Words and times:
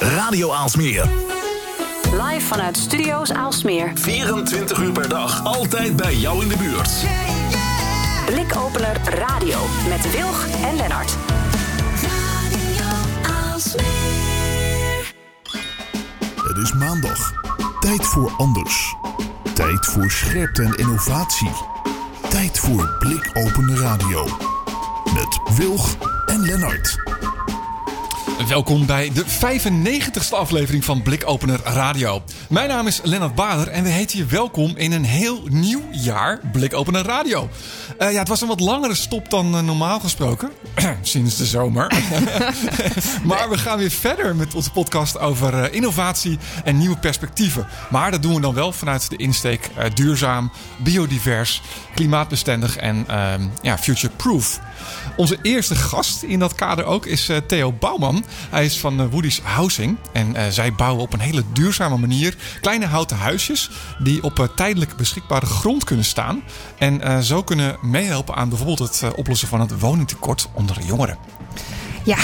Radio 0.00 0.52
Aalsmeer. 0.52 1.08
Live 2.12 2.46
vanuit 2.46 2.76
Studio's 2.76 3.32
Aalsmeer. 3.32 3.90
24 3.94 4.78
uur 4.78 4.92
per 4.92 5.08
dag. 5.08 5.44
Altijd 5.44 5.96
bij 5.96 6.14
jou 6.14 6.42
in 6.42 6.48
de 6.48 6.56
buurt. 6.56 6.90
Blikopener 8.26 8.96
Radio 9.04 9.58
met 9.88 10.10
Wilg 10.10 10.46
en 10.62 10.76
Lennart. 10.76 11.16
Het 16.48 16.56
is 16.56 16.72
maandag. 16.72 17.32
Tijd 17.80 18.06
voor 18.06 18.32
anders. 18.36 18.94
Tijd 19.54 19.86
voor 19.86 20.10
scherpte 20.10 20.62
en 20.62 20.74
innovatie. 20.74 21.52
Tijd 22.28 22.58
voor 22.58 22.96
blikopende 22.98 23.76
radio. 23.76 24.24
Met 25.14 25.56
Wilg 25.56 25.96
en 26.26 26.40
Lennart. 26.40 27.07
Welkom 28.46 28.86
bij 28.86 29.10
de 29.14 29.24
95ste 29.24 30.30
aflevering 30.30 30.84
van 30.84 31.02
Blikopener 31.02 31.60
Radio. 31.64 32.22
Mijn 32.48 32.68
naam 32.68 32.86
is 32.86 33.00
Lennart 33.02 33.34
Bader 33.34 33.68
en 33.68 33.82
we 33.82 33.88
heten 33.88 34.18
je 34.18 34.26
welkom 34.26 34.76
in 34.76 34.92
een 34.92 35.04
heel 35.04 35.42
nieuw 35.48 35.82
jaar 35.90 36.40
Blikopener 36.52 37.04
Radio. 37.04 37.48
Uh, 37.98 38.12
ja, 38.12 38.18
het 38.18 38.28
was 38.28 38.40
een 38.40 38.48
wat 38.48 38.60
langere 38.60 38.94
stop 38.94 39.30
dan 39.30 39.54
uh, 39.54 39.60
normaal 39.60 40.00
gesproken, 40.00 40.50
sinds 41.02 41.36
de 41.36 41.46
zomer. 41.46 41.86
maar 43.24 43.50
we 43.50 43.58
gaan 43.58 43.78
weer 43.78 43.90
verder 43.90 44.36
met 44.36 44.54
onze 44.54 44.70
podcast 44.70 45.18
over 45.18 45.54
uh, 45.54 45.74
innovatie 45.74 46.38
en 46.64 46.78
nieuwe 46.78 46.98
perspectieven. 46.98 47.66
Maar 47.90 48.10
dat 48.10 48.22
doen 48.22 48.34
we 48.34 48.40
dan 48.40 48.54
wel 48.54 48.72
vanuit 48.72 49.10
de 49.10 49.16
insteek 49.16 49.70
duurzaam, 49.94 50.52
biodivers, 50.76 51.62
klimaatbestendig 51.94 52.76
en 52.76 53.04
ehm, 53.08 53.42
ja, 53.62 53.78
future-proof. 53.78 54.60
Onze 55.16 55.38
eerste 55.42 55.74
gast 55.74 56.22
in 56.22 56.38
dat 56.38 56.54
kader 56.54 56.84
ook 56.84 57.06
is 57.06 57.30
Theo 57.46 57.72
Bouwman. 57.72 58.24
Hij 58.50 58.64
is 58.64 58.78
van 58.78 59.10
Woody's 59.10 59.40
Housing 59.42 59.96
en 60.12 60.52
zij 60.52 60.72
bouwen 60.72 61.02
op 61.02 61.12
een 61.12 61.20
hele 61.20 61.42
duurzame 61.52 61.96
manier 61.96 62.36
kleine 62.60 62.86
houten 62.86 63.16
huisjes 63.16 63.70
die 63.98 64.22
op 64.22 64.48
tijdelijk 64.56 64.96
beschikbare 64.96 65.46
grond 65.46 65.84
kunnen 65.84 66.04
staan. 66.04 66.42
En 66.78 67.24
zo 67.24 67.42
kunnen 67.42 67.76
meehelpen 67.82 68.34
aan 68.34 68.48
bijvoorbeeld 68.48 68.78
het 68.78 69.02
eh, 69.02 69.10
oplossen 69.16 69.48
van 69.48 69.60
het 69.60 69.80
woningtekort 69.80 70.48
onder 70.52 70.80
jongeren. 70.82 71.18
Ja, 72.04 72.18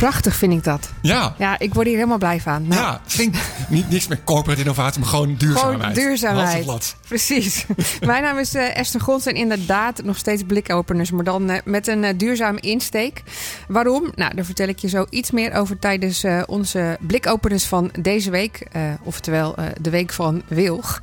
prachtig 0.00 0.34
vind 0.34 0.52
ik 0.52 0.64
dat. 0.64 0.90
Ja. 1.02 1.34
Ja, 1.38 1.58
ik 1.58 1.74
word 1.74 1.86
hier 1.86 1.96
helemaal 1.96 2.18
blij 2.18 2.40
van. 2.40 2.68
Nou. 2.68 2.80
Ja, 2.80 3.00
geen, 3.06 3.34
niet, 3.68 3.90
niks 3.90 4.08
meer 4.08 4.24
corporate 4.24 4.60
innovatie, 4.60 5.00
maar 5.00 5.08
gewoon 5.08 5.34
duurzaamheid. 5.34 5.80
Gewoon 5.80 5.94
duurzaamheid. 5.94 6.96
Precies. 7.08 7.66
Mijn 8.00 8.22
naam 8.22 8.38
is 8.38 8.54
uh, 8.54 8.76
Esther 8.76 9.00
Gons 9.00 9.26
en 9.26 9.34
inderdaad 9.34 10.02
nog 10.02 10.16
steeds 10.16 10.42
blikopeners, 10.46 11.10
maar 11.10 11.24
dan 11.24 11.50
uh, 11.50 11.56
met 11.64 11.88
een 11.88 12.02
uh, 12.02 12.10
duurzame 12.16 12.60
insteek. 12.60 13.22
Waarom? 13.68 14.12
Nou, 14.14 14.34
daar 14.34 14.44
vertel 14.44 14.68
ik 14.68 14.78
je 14.78 14.88
zo 14.88 15.06
iets 15.10 15.30
meer 15.30 15.52
over 15.52 15.78
tijdens 15.78 16.24
onze 16.46 16.98
blikopeners 17.00 17.64
van 17.64 17.90
deze 18.00 18.30
week. 18.30 18.66
oftewel 19.02 19.54
de 19.80 19.90
week 19.90 20.12
van 20.12 20.42
Wilg. 20.48 21.00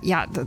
ja, 0.00 0.26
dat, 0.32 0.46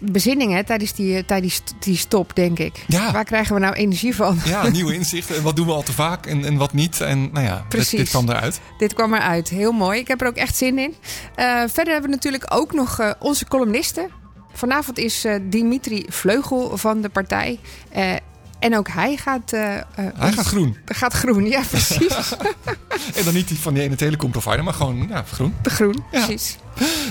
bezinning 0.00 0.52
hè, 0.52 0.64
tijdens, 0.64 0.92
die, 0.92 1.24
tijdens 1.24 1.62
die 1.78 1.96
stop, 1.96 2.36
denk 2.36 2.58
ik. 2.58 2.84
Ja. 2.86 3.12
Waar 3.12 3.24
krijgen 3.24 3.54
we 3.54 3.60
nou 3.60 3.74
energie 3.74 4.14
van? 4.14 4.38
Ja, 4.44 4.68
nieuwe 4.70 4.94
inzichten. 4.94 5.36
En 5.36 5.42
wat 5.42 5.56
doen 5.56 5.66
we 5.66 5.72
al 5.72 5.82
te 5.82 5.92
vaak 5.92 6.26
en, 6.26 6.44
en 6.44 6.56
wat 6.56 6.72
niet? 6.72 7.00
En 7.00 7.32
nou 7.32 7.46
ja, 7.46 7.64
Precies. 7.68 7.90
Dit, 7.90 7.98
dit 7.98 8.08
kwam 8.08 8.28
eruit. 8.28 8.60
Dit 8.78 8.94
kwam 8.94 9.14
eruit. 9.14 9.48
Heel 9.48 9.72
mooi. 9.72 10.00
Ik 10.00 10.08
heb 10.08 10.20
er 10.20 10.26
ook 10.26 10.36
echt 10.36 10.56
zin 10.56 10.78
in. 10.78 10.90
Uh, 10.90 11.62
verder 11.66 11.92
hebben 11.92 12.10
we 12.10 12.16
natuurlijk 12.16 12.46
ook 12.48 12.72
nog 12.72 13.00
uh, 13.00 13.10
onze 13.18 13.46
columnisten. 13.46 14.10
Vanavond 14.52 14.98
is 14.98 15.24
uh, 15.24 15.34
Dimitri 15.42 16.04
Vleugel 16.08 16.76
van 16.76 17.00
de 17.00 17.08
partij. 17.08 17.58
En 18.60 18.76
ook 18.76 18.88
hij 18.88 19.16
gaat... 19.16 19.52
Uh, 19.52 19.60
hij 19.94 20.32
gaat 20.32 20.46
groen. 20.46 20.76
Gaat 20.84 21.12
groen, 21.12 21.44
ja, 21.44 21.62
precies. 21.70 22.32
en 23.16 23.24
dan 23.24 23.34
niet 23.34 23.48
die 23.48 23.58
van 23.58 23.74
die 23.74 23.82
ene 23.82 23.94
telecomprovider, 23.94 24.64
maar 24.64 24.74
gewoon 24.74 25.06
ja, 25.08 25.24
groen. 25.32 25.54
De 25.62 25.70
groen, 25.70 26.04
precies. 26.10 26.56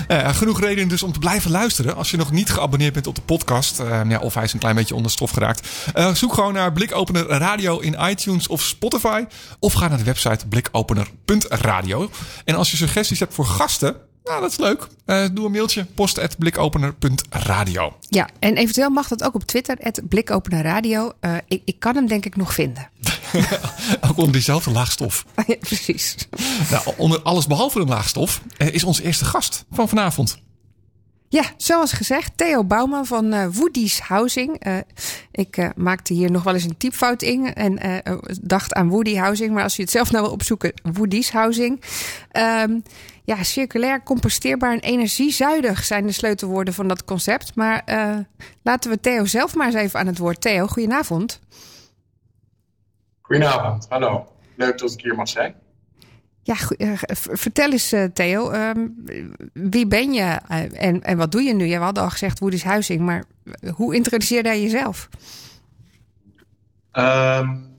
Uh, 0.08 0.34
genoeg 0.34 0.60
reden 0.60 0.88
dus 0.88 1.02
om 1.02 1.12
te 1.12 1.18
blijven 1.18 1.50
luisteren. 1.50 1.96
Als 1.96 2.10
je 2.10 2.16
nog 2.16 2.30
niet 2.30 2.50
geabonneerd 2.50 2.92
bent 2.92 3.06
op 3.06 3.14
de 3.14 3.20
podcast, 3.20 3.82
ja, 4.08 4.18
of 4.18 4.34
hij 4.34 4.44
is 4.44 4.52
een 4.52 4.58
klein 4.58 4.74
beetje 4.74 4.94
onder 4.94 5.10
stof 5.10 5.30
geraakt, 5.30 5.68
zoek 6.12 6.34
gewoon 6.34 6.52
naar 6.52 6.72
Blikopener 6.72 7.26
Radio 7.26 7.78
in 7.78 7.96
iTunes 8.00 8.48
of 8.48 8.62
Spotify. 8.62 9.24
Of 9.58 9.72
ga 9.72 9.88
naar 9.88 9.98
de 9.98 10.04
website 10.04 10.46
blikopener.radio. 10.48 12.10
En 12.44 12.54
als 12.54 12.70
je 12.70 12.76
suggesties 12.76 13.18
hebt 13.18 13.34
voor 13.34 13.46
gasten, 13.46 13.96
nou, 14.30 14.42
dat 14.42 14.50
is 14.50 14.58
leuk. 14.58 14.86
Uh, 15.06 15.26
doe 15.32 15.44
een 15.44 15.50
mailtje. 15.50 15.84
post.blikopener.radio. 15.84 17.96
Ja, 18.08 18.28
en 18.38 18.56
eventueel 18.56 18.90
mag 18.90 19.08
dat 19.08 19.22
ook 19.22 19.34
op 19.34 19.44
Twitter. 19.44 19.76
blikopenerradio. 20.08 21.12
Uh, 21.20 21.36
ik, 21.48 21.62
ik 21.64 21.78
kan 21.78 21.94
hem 21.94 22.06
denk 22.06 22.24
ik 22.24 22.36
nog 22.36 22.54
vinden. 22.54 22.90
ook 24.08 24.16
onder 24.16 24.32
diezelfde 24.32 24.70
laagstof. 24.70 25.24
ja, 25.46 25.56
precies. 25.60 26.16
Nou, 26.70 26.82
onder 26.96 27.22
alles 27.22 27.46
behalve 27.46 27.80
een 27.80 27.88
laagstof 27.88 28.42
uh, 28.58 28.74
is 28.74 28.84
onze 28.84 29.02
eerste 29.02 29.24
gast 29.24 29.64
van 29.70 29.88
vanavond. 29.88 30.38
Ja, 31.28 31.44
zoals 31.56 31.92
gezegd, 31.92 32.32
Theo 32.36 32.64
Bouwman 32.64 33.06
van 33.06 33.34
uh, 33.34 33.46
Woody's 33.52 34.00
Housing. 34.00 34.66
Uh, 34.66 34.76
ik 35.32 35.56
uh, 35.56 35.68
maakte 35.76 36.14
hier 36.14 36.30
nog 36.30 36.42
wel 36.42 36.54
eens 36.54 36.64
een 36.64 36.76
typfout 36.76 37.22
in 37.22 37.54
en 37.54 38.02
dacht 38.40 38.72
aan 38.72 38.88
Woody 38.88 39.14
Housing. 39.14 39.52
Maar 39.52 39.62
als 39.62 39.76
je 39.76 39.82
het 39.82 39.90
zelf 39.90 40.10
nou 40.10 40.24
wil 40.24 40.32
opzoeken, 40.32 40.72
Woody's 40.82 41.30
Housing. 41.30 41.82
Um, 42.32 42.82
ja, 43.36 43.42
circulair, 43.42 44.02
composteerbaar 44.02 44.72
en 44.72 44.80
energiezuinig 44.80 45.84
zijn 45.84 46.06
de 46.06 46.12
sleutelwoorden 46.12 46.74
van 46.74 46.88
dat 46.88 47.04
concept. 47.04 47.54
Maar 47.54 47.84
laten 48.62 48.90
we 48.90 49.00
Theo 49.00 49.24
zelf 49.24 49.54
maar 49.54 49.66
eens 49.66 49.74
even 49.74 50.00
aan 50.00 50.06
het 50.06 50.18
woord. 50.18 50.40
Theo, 50.40 50.66
goedenavond. 50.66 51.40
Goedenavond, 53.20 53.86
hallo. 53.88 54.26
Leuk 54.56 54.78
dat 54.78 54.92
ik 54.92 55.00
hier 55.00 55.14
mag 55.14 55.28
zijn. 55.28 55.54
Ja, 56.42 56.54
eh, 56.76 56.92
vertel 57.14 57.70
eens, 57.70 57.92
eh, 57.92 58.04
Theo. 58.04 58.50
Ehm, 58.50 58.88
wie 59.52 59.86
ben 59.86 60.12
je 60.12 60.38
eh, 60.48 60.82
en, 60.82 61.02
en 61.02 61.16
wat 61.16 61.32
doe 61.32 61.42
je 61.42 61.54
nu? 61.54 61.64
Ja, 61.64 61.78
we 61.78 61.84
hadden 61.84 62.02
al 62.02 62.10
gezegd 62.10 62.38
Woedisch 62.38 62.64
Huizing, 62.64 63.00
maar 63.00 63.24
hoe 63.74 63.94
introduceer 63.94 64.44
jij 64.44 64.62
jezelf? 64.62 65.08
Um, 66.92 67.78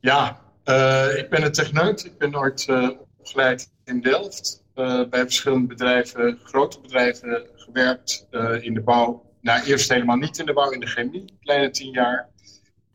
ja, 0.00 0.40
uh, 0.64 1.18
ik 1.18 1.30
ben 1.30 1.44
een 1.44 1.52
techneut. 1.52 2.04
Ik 2.04 2.18
ben 2.18 2.30
nooit 2.30 2.66
uh, 2.70 2.88
opgeleid 3.28 3.70
in 3.84 4.00
Delft. 4.00 4.64
Uh, 4.74 5.08
bij 5.08 5.20
verschillende 5.20 5.66
bedrijven, 5.66 6.38
grote 6.42 6.80
bedrijven, 6.80 7.46
gewerkt 7.54 8.26
in 8.60 8.74
de 8.74 8.80
bouw. 8.80 9.24
Nou, 9.40 9.64
eerst 9.64 9.88
helemaal 9.88 10.16
niet 10.16 10.38
in 10.38 10.46
de 10.46 10.52
bouw, 10.52 10.70
in 10.70 10.80
de 10.80 10.86
chemie, 10.86 11.38
kleine 11.40 11.70
tien 11.70 11.92
jaar. 11.92 12.28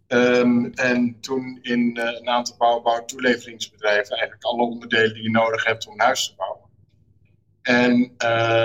Um, 0.08 0.74
en 0.74 1.18
toen 1.20 1.60
in 1.62 1.98
uh, 2.00 2.04
een 2.04 2.30
aantal 2.30 2.82
bouw, 2.82 3.06
toeleveringsbedrijven 3.06 4.12
eigenlijk 4.12 4.44
alle 4.44 4.62
onderdelen 4.62 5.14
die 5.14 5.24
je 5.24 5.30
nodig 5.30 5.66
hebt 5.66 5.88
om 5.88 5.94
een 5.94 6.06
huis 6.06 6.28
te 6.28 6.36
bouwen. 6.36 6.70
En 7.62 8.14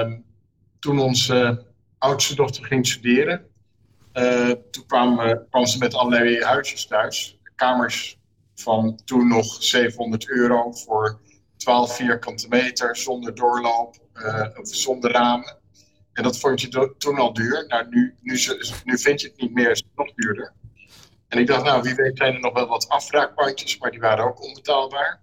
um, 0.06 0.25
toen 0.79 0.99
onze 0.99 1.67
oudste 1.99 2.35
dochter 2.35 2.65
ging 2.65 2.87
studeren, 2.87 3.47
toen 4.71 4.87
kwam, 4.87 5.45
kwam 5.50 5.67
ze 5.67 5.79
met 5.79 5.95
allerlei 5.95 6.43
huisjes 6.43 6.87
thuis. 6.87 7.39
Kamers 7.55 8.19
van 8.55 9.00
toen 9.05 9.29
nog 9.29 9.62
700 9.62 10.29
euro 10.29 10.73
voor 10.73 11.21
12 11.59 11.97
vierkante 11.97 12.49
meter, 12.49 12.97
zonder 12.97 13.35
doorloop, 13.35 13.97
of 14.61 14.69
zonder 14.69 15.11
ramen. 15.11 15.57
En 16.13 16.23
dat 16.23 16.39
vond 16.39 16.61
je 16.61 16.95
toen 16.99 17.19
al 17.19 17.33
duur. 17.33 17.65
Nou, 17.69 17.87
nu, 17.89 18.15
nu, 18.21 18.99
vind 18.99 19.21
je 19.21 19.27
het 19.29 19.41
niet 19.41 19.55
meer, 19.55 19.71
is 19.71 19.79
het 19.79 19.97
nog 19.97 20.15
duurder. 20.15 20.53
En 21.29 21.39
ik 21.39 21.47
dacht, 21.47 21.65
nou, 21.65 21.83
wie 21.83 21.95
weet 21.95 22.17
zijn 22.17 22.35
er 22.35 22.41
nog 22.41 22.53
wel 22.53 22.67
wat 22.67 22.89
afbraakpandjes, 22.89 23.79
maar 23.79 23.91
die 23.91 24.01
waren 24.01 24.25
ook 24.25 24.43
onbetaalbaar. 24.43 25.21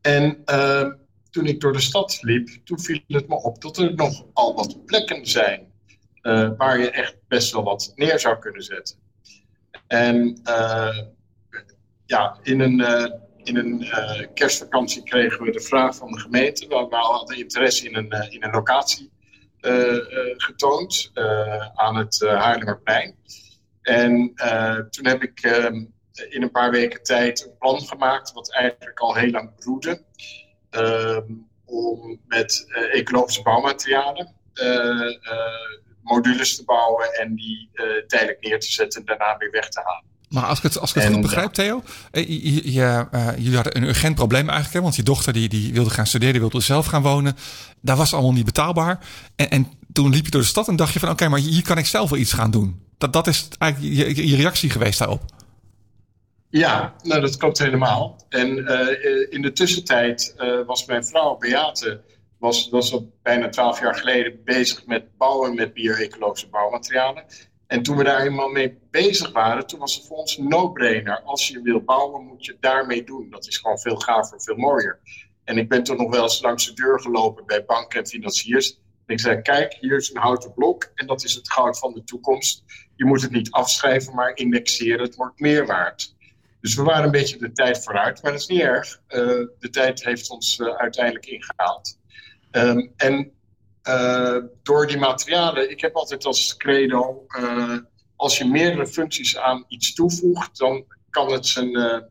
En 0.00 0.42
uh, 0.46 0.90
toen 1.30 1.46
ik 1.46 1.60
door 1.60 1.72
de 1.72 1.80
stad 1.80 2.18
liep, 2.22 2.48
toen 2.64 2.80
viel 2.80 3.00
het 3.06 3.28
me 3.28 3.34
op 3.34 3.62
dat 3.62 3.76
er 3.76 3.94
nog 3.94 4.24
al 4.32 4.54
wat 4.54 4.84
plekken 4.84 5.26
zijn 5.26 5.72
uh, 6.22 6.50
waar 6.56 6.78
je 6.78 6.90
echt 6.90 7.16
best 7.28 7.52
wel 7.52 7.62
wat 7.62 7.92
neer 7.94 8.20
zou 8.20 8.38
kunnen 8.38 8.62
zetten. 8.62 8.96
En 9.86 10.40
uh, 10.44 10.98
ja, 12.06 12.38
in 12.42 12.60
een, 12.60 12.80
in 13.50 13.56
een 13.56 13.86
kerstvakantie 14.34 15.02
kregen 15.02 15.44
we 15.44 15.50
de 15.50 15.60
vraag 15.60 15.96
van 15.96 16.12
de 16.12 16.20
gemeente. 16.20 16.66
We, 16.68 16.96
hadden 16.96 17.36
interesse 17.36 17.88
in 17.88 17.96
een, 17.96 18.30
in 18.30 18.44
een 18.44 18.50
locatie 18.50 19.10
getoond 20.36 21.10
aan 21.74 21.96
het 21.96 22.20
Haarlemmerplein. 22.20 23.16
En 23.82 24.34
toen 24.90 25.06
heb 25.06 25.22
ik 25.22 25.44
uh, 25.44 25.64
in 26.28 26.42
een 26.42 26.50
paar 26.50 26.70
weken 26.70 27.02
tijd 27.02 27.44
een 27.44 27.58
plan 27.58 27.80
gemaakt, 27.80 28.32
wat 28.32 28.52
eigenlijk 28.52 29.00
al 29.00 29.14
heel 29.14 29.30
lang 29.30 29.54
broedde. 29.54 30.04
Uh, 30.70 31.18
om 31.64 32.20
met 32.26 32.66
ecologische 32.92 33.42
bouwmaterialen 33.42 34.34
modules 36.02 36.56
te 36.56 36.64
bouwen 36.64 37.12
en 37.12 37.34
die 37.34 37.70
tijdelijk 38.06 38.40
neer 38.40 38.60
te 38.60 38.70
zetten 38.70 39.00
en 39.00 39.06
daarna 39.06 39.36
weer 39.36 39.50
weg 39.50 39.68
te 39.68 39.80
halen. 39.80 40.09
Maar 40.30 40.44
als 40.44 40.58
ik 40.58 40.64
het, 40.64 40.78
als 40.78 40.94
ik 40.94 41.02
het 41.02 41.12
goed 41.12 41.22
begrijp, 41.22 41.52
Theo, 41.52 41.82
je, 42.12 42.72
je, 42.72 43.06
jullie 43.36 43.54
hadden 43.54 43.76
een 43.76 43.88
urgent 43.88 44.14
probleem 44.14 44.48
eigenlijk. 44.48 44.72
Hè? 44.72 44.80
Want 44.80 44.96
je 44.96 45.02
dochter 45.02 45.32
die, 45.32 45.48
die 45.48 45.72
wilde 45.72 45.90
gaan 45.90 46.06
studeren, 46.06 46.32
die 46.32 46.40
wilde 46.40 46.60
zelf 46.60 46.86
gaan 46.86 47.02
wonen. 47.02 47.36
Dat 47.80 47.96
was 47.96 48.12
allemaal 48.12 48.32
niet 48.32 48.44
betaalbaar. 48.44 48.98
En, 49.36 49.50
en 49.50 49.66
toen 49.92 50.10
liep 50.10 50.24
je 50.24 50.30
door 50.30 50.40
de 50.40 50.46
stad 50.46 50.68
en 50.68 50.76
dacht 50.76 50.92
je 50.92 50.98
van 50.98 51.08
oké, 51.08 51.28
maar 51.28 51.38
hier 51.38 51.62
kan 51.62 51.78
ik 51.78 51.86
zelf 51.86 52.10
wel 52.10 52.18
iets 52.18 52.32
gaan 52.32 52.50
doen. 52.50 52.82
Dat, 52.98 53.12
dat 53.12 53.26
is 53.26 53.48
eigenlijk 53.58 54.16
je, 54.16 54.28
je 54.28 54.36
reactie 54.36 54.70
geweest 54.70 54.98
daarop. 54.98 55.22
Ja, 56.48 56.94
nou, 57.02 57.20
dat 57.20 57.36
klopt 57.36 57.58
helemaal. 57.58 58.26
En 58.28 58.48
uh, 58.58 59.32
in 59.32 59.42
de 59.42 59.52
tussentijd 59.52 60.34
uh, 60.38 60.66
was 60.66 60.84
mijn 60.84 61.04
vrouw 61.04 61.36
Beate, 61.36 62.00
was, 62.38 62.68
was 62.68 62.92
al 62.92 63.12
bijna 63.22 63.48
twaalf 63.48 63.80
jaar 63.80 63.94
geleden 63.94 64.40
bezig 64.44 64.86
met 64.86 65.16
bouwen 65.16 65.54
met 65.54 65.74
bio-ecologische 65.74 66.48
bouwmaterialen. 66.48 67.24
En 67.70 67.82
toen 67.82 67.96
we 67.96 68.04
daar 68.04 68.20
eenmaal 68.20 68.48
mee 68.48 68.78
bezig 68.90 69.32
waren, 69.32 69.66
toen 69.66 69.78
was 69.78 69.94
het 69.94 70.06
voor 70.06 70.16
ons 70.16 70.38
een 70.38 70.48
no-brainer. 70.48 71.20
Als 71.20 71.48
je 71.48 71.62
wil 71.62 71.80
bouwen, 71.80 72.26
moet 72.26 72.44
je 72.44 72.56
daarmee 72.60 73.04
doen. 73.04 73.30
Dat 73.30 73.46
is 73.46 73.56
gewoon 73.58 73.78
veel 73.78 73.96
gaver, 73.96 74.42
veel 74.42 74.56
mooier. 74.56 74.98
En 75.44 75.58
ik 75.58 75.68
ben 75.68 75.82
toen 75.82 75.96
nog 75.96 76.10
wel 76.10 76.22
eens 76.22 76.42
langs 76.42 76.66
de 76.66 76.72
deur 76.72 77.00
gelopen 77.00 77.46
bij 77.46 77.64
banken 77.64 78.00
en 78.00 78.06
financiers. 78.06 78.72
En 79.06 79.14
ik 79.14 79.20
zei, 79.20 79.42
kijk, 79.42 79.76
hier 79.80 79.96
is 79.96 80.10
een 80.10 80.20
houten 80.20 80.52
blok 80.54 80.90
en 80.94 81.06
dat 81.06 81.24
is 81.24 81.34
het 81.34 81.52
goud 81.52 81.78
van 81.78 81.92
de 81.92 82.04
toekomst. 82.04 82.64
Je 82.96 83.04
moet 83.04 83.22
het 83.22 83.30
niet 83.30 83.50
afschrijven, 83.50 84.14
maar 84.14 84.36
indexeren. 84.36 85.04
Het 85.04 85.16
wordt 85.16 85.40
meer 85.40 85.66
waard. 85.66 86.14
Dus 86.60 86.74
we 86.74 86.82
waren 86.82 87.04
een 87.04 87.10
beetje 87.10 87.38
de 87.38 87.52
tijd 87.52 87.84
vooruit, 87.84 88.22
maar 88.22 88.32
dat 88.32 88.40
is 88.40 88.46
niet 88.46 88.60
erg. 88.60 89.00
Uh, 89.08 89.46
de 89.58 89.70
tijd 89.70 90.04
heeft 90.04 90.30
ons 90.30 90.58
uh, 90.58 90.76
uiteindelijk 90.76 91.26
ingehaald. 91.26 91.98
Um, 92.50 92.92
en 92.96 93.32
door 94.62 94.86
die 94.86 94.98
materialen, 94.98 95.70
ik 95.70 95.80
heb 95.80 95.94
altijd 95.94 96.24
als 96.24 96.56
credo, 96.56 97.26
als 98.16 98.38
je 98.38 98.44
meerdere 98.44 98.86
functies 98.86 99.38
aan 99.38 99.64
iets 99.68 99.94
toevoegt, 99.94 100.58
dan 100.58 100.84
kan 101.10 101.32
het 101.32 101.46
zijn, 101.46 102.04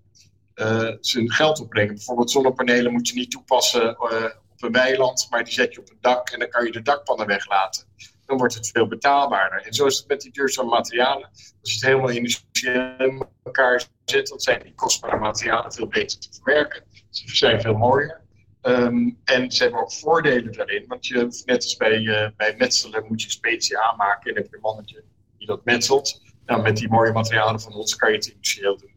zijn 1.00 1.32
geld 1.32 1.60
opbrengen. 1.60 1.94
Bijvoorbeeld 1.94 2.32
zonnepanelen 2.32 2.92
moet 2.92 3.08
je 3.08 3.14
niet 3.14 3.32
toepassen 3.32 4.02
op 4.02 4.64
een 4.64 4.72
weiland, 4.72 5.28
maar 5.30 5.44
die 5.44 5.54
zet 5.54 5.74
je 5.74 5.80
op 5.80 5.90
een 5.90 5.98
dak 6.02 6.30
en 6.30 6.40
dan 6.40 6.50
kan 6.50 6.66
je 6.66 6.72
de 6.72 6.82
dakpannen 6.82 7.28
weglaten 7.28 7.88
dan 8.30 8.38
wordt 8.38 8.54
het 8.54 8.68
veel 8.68 8.88
betaalbaarder. 8.88 9.62
En 9.66 9.74
zo 9.74 9.86
is 9.86 9.98
het 9.98 10.08
met 10.08 10.22
die 10.22 10.32
duurzame 10.32 10.70
materialen. 10.70 11.30
Als 11.62 11.72
je 11.72 11.74
het 11.74 11.86
helemaal 11.86 12.10
industrieel 12.10 12.96
in 12.98 13.26
elkaar 13.44 13.84
zet, 14.06 14.28
dan 14.28 14.40
zijn 14.40 14.64
die 14.64 14.74
kostbare 14.76 15.18
materialen 15.18 15.74
veel 15.74 15.88
beter 15.88 16.20
te 16.20 16.28
verwerken. 16.32 16.84
Ze 17.10 17.36
zijn 17.36 17.62
veel 17.62 17.74
mooier. 17.74 18.22
Um, 18.70 19.20
en 19.24 19.52
ze 19.52 19.64
hebben 19.64 19.82
ook 19.82 19.94
voordelen 19.94 20.54
daarin. 20.54 20.86
Want 20.88 21.08
je, 21.08 21.44
net 21.46 21.64
als 21.64 21.78
bij, 21.78 22.00
uh, 22.00 22.28
bij 22.38 22.56
metselen 22.58 23.06
moet 23.08 23.22
je 23.22 23.30
specie 23.30 23.78
aanmaken. 23.78 24.30
En 24.30 24.36
heb 24.36 24.50
je 24.50 24.56
een 24.56 24.62
mannetje 24.62 25.04
die 25.38 25.48
dat 25.48 25.66
metselt. 25.66 26.22
Nou, 26.46 26.62
met 26.62 26.78
die 26.78 26.90
mooie 26.90 27.12
materialen 27.12 27.60
van 27.60 27.74
ons 27.74 27.96
kan 27.96 28.10
je 28.10 28.16
het 28.16 28.28
industrieel 28.28 28.78
doen. 28.78 28.92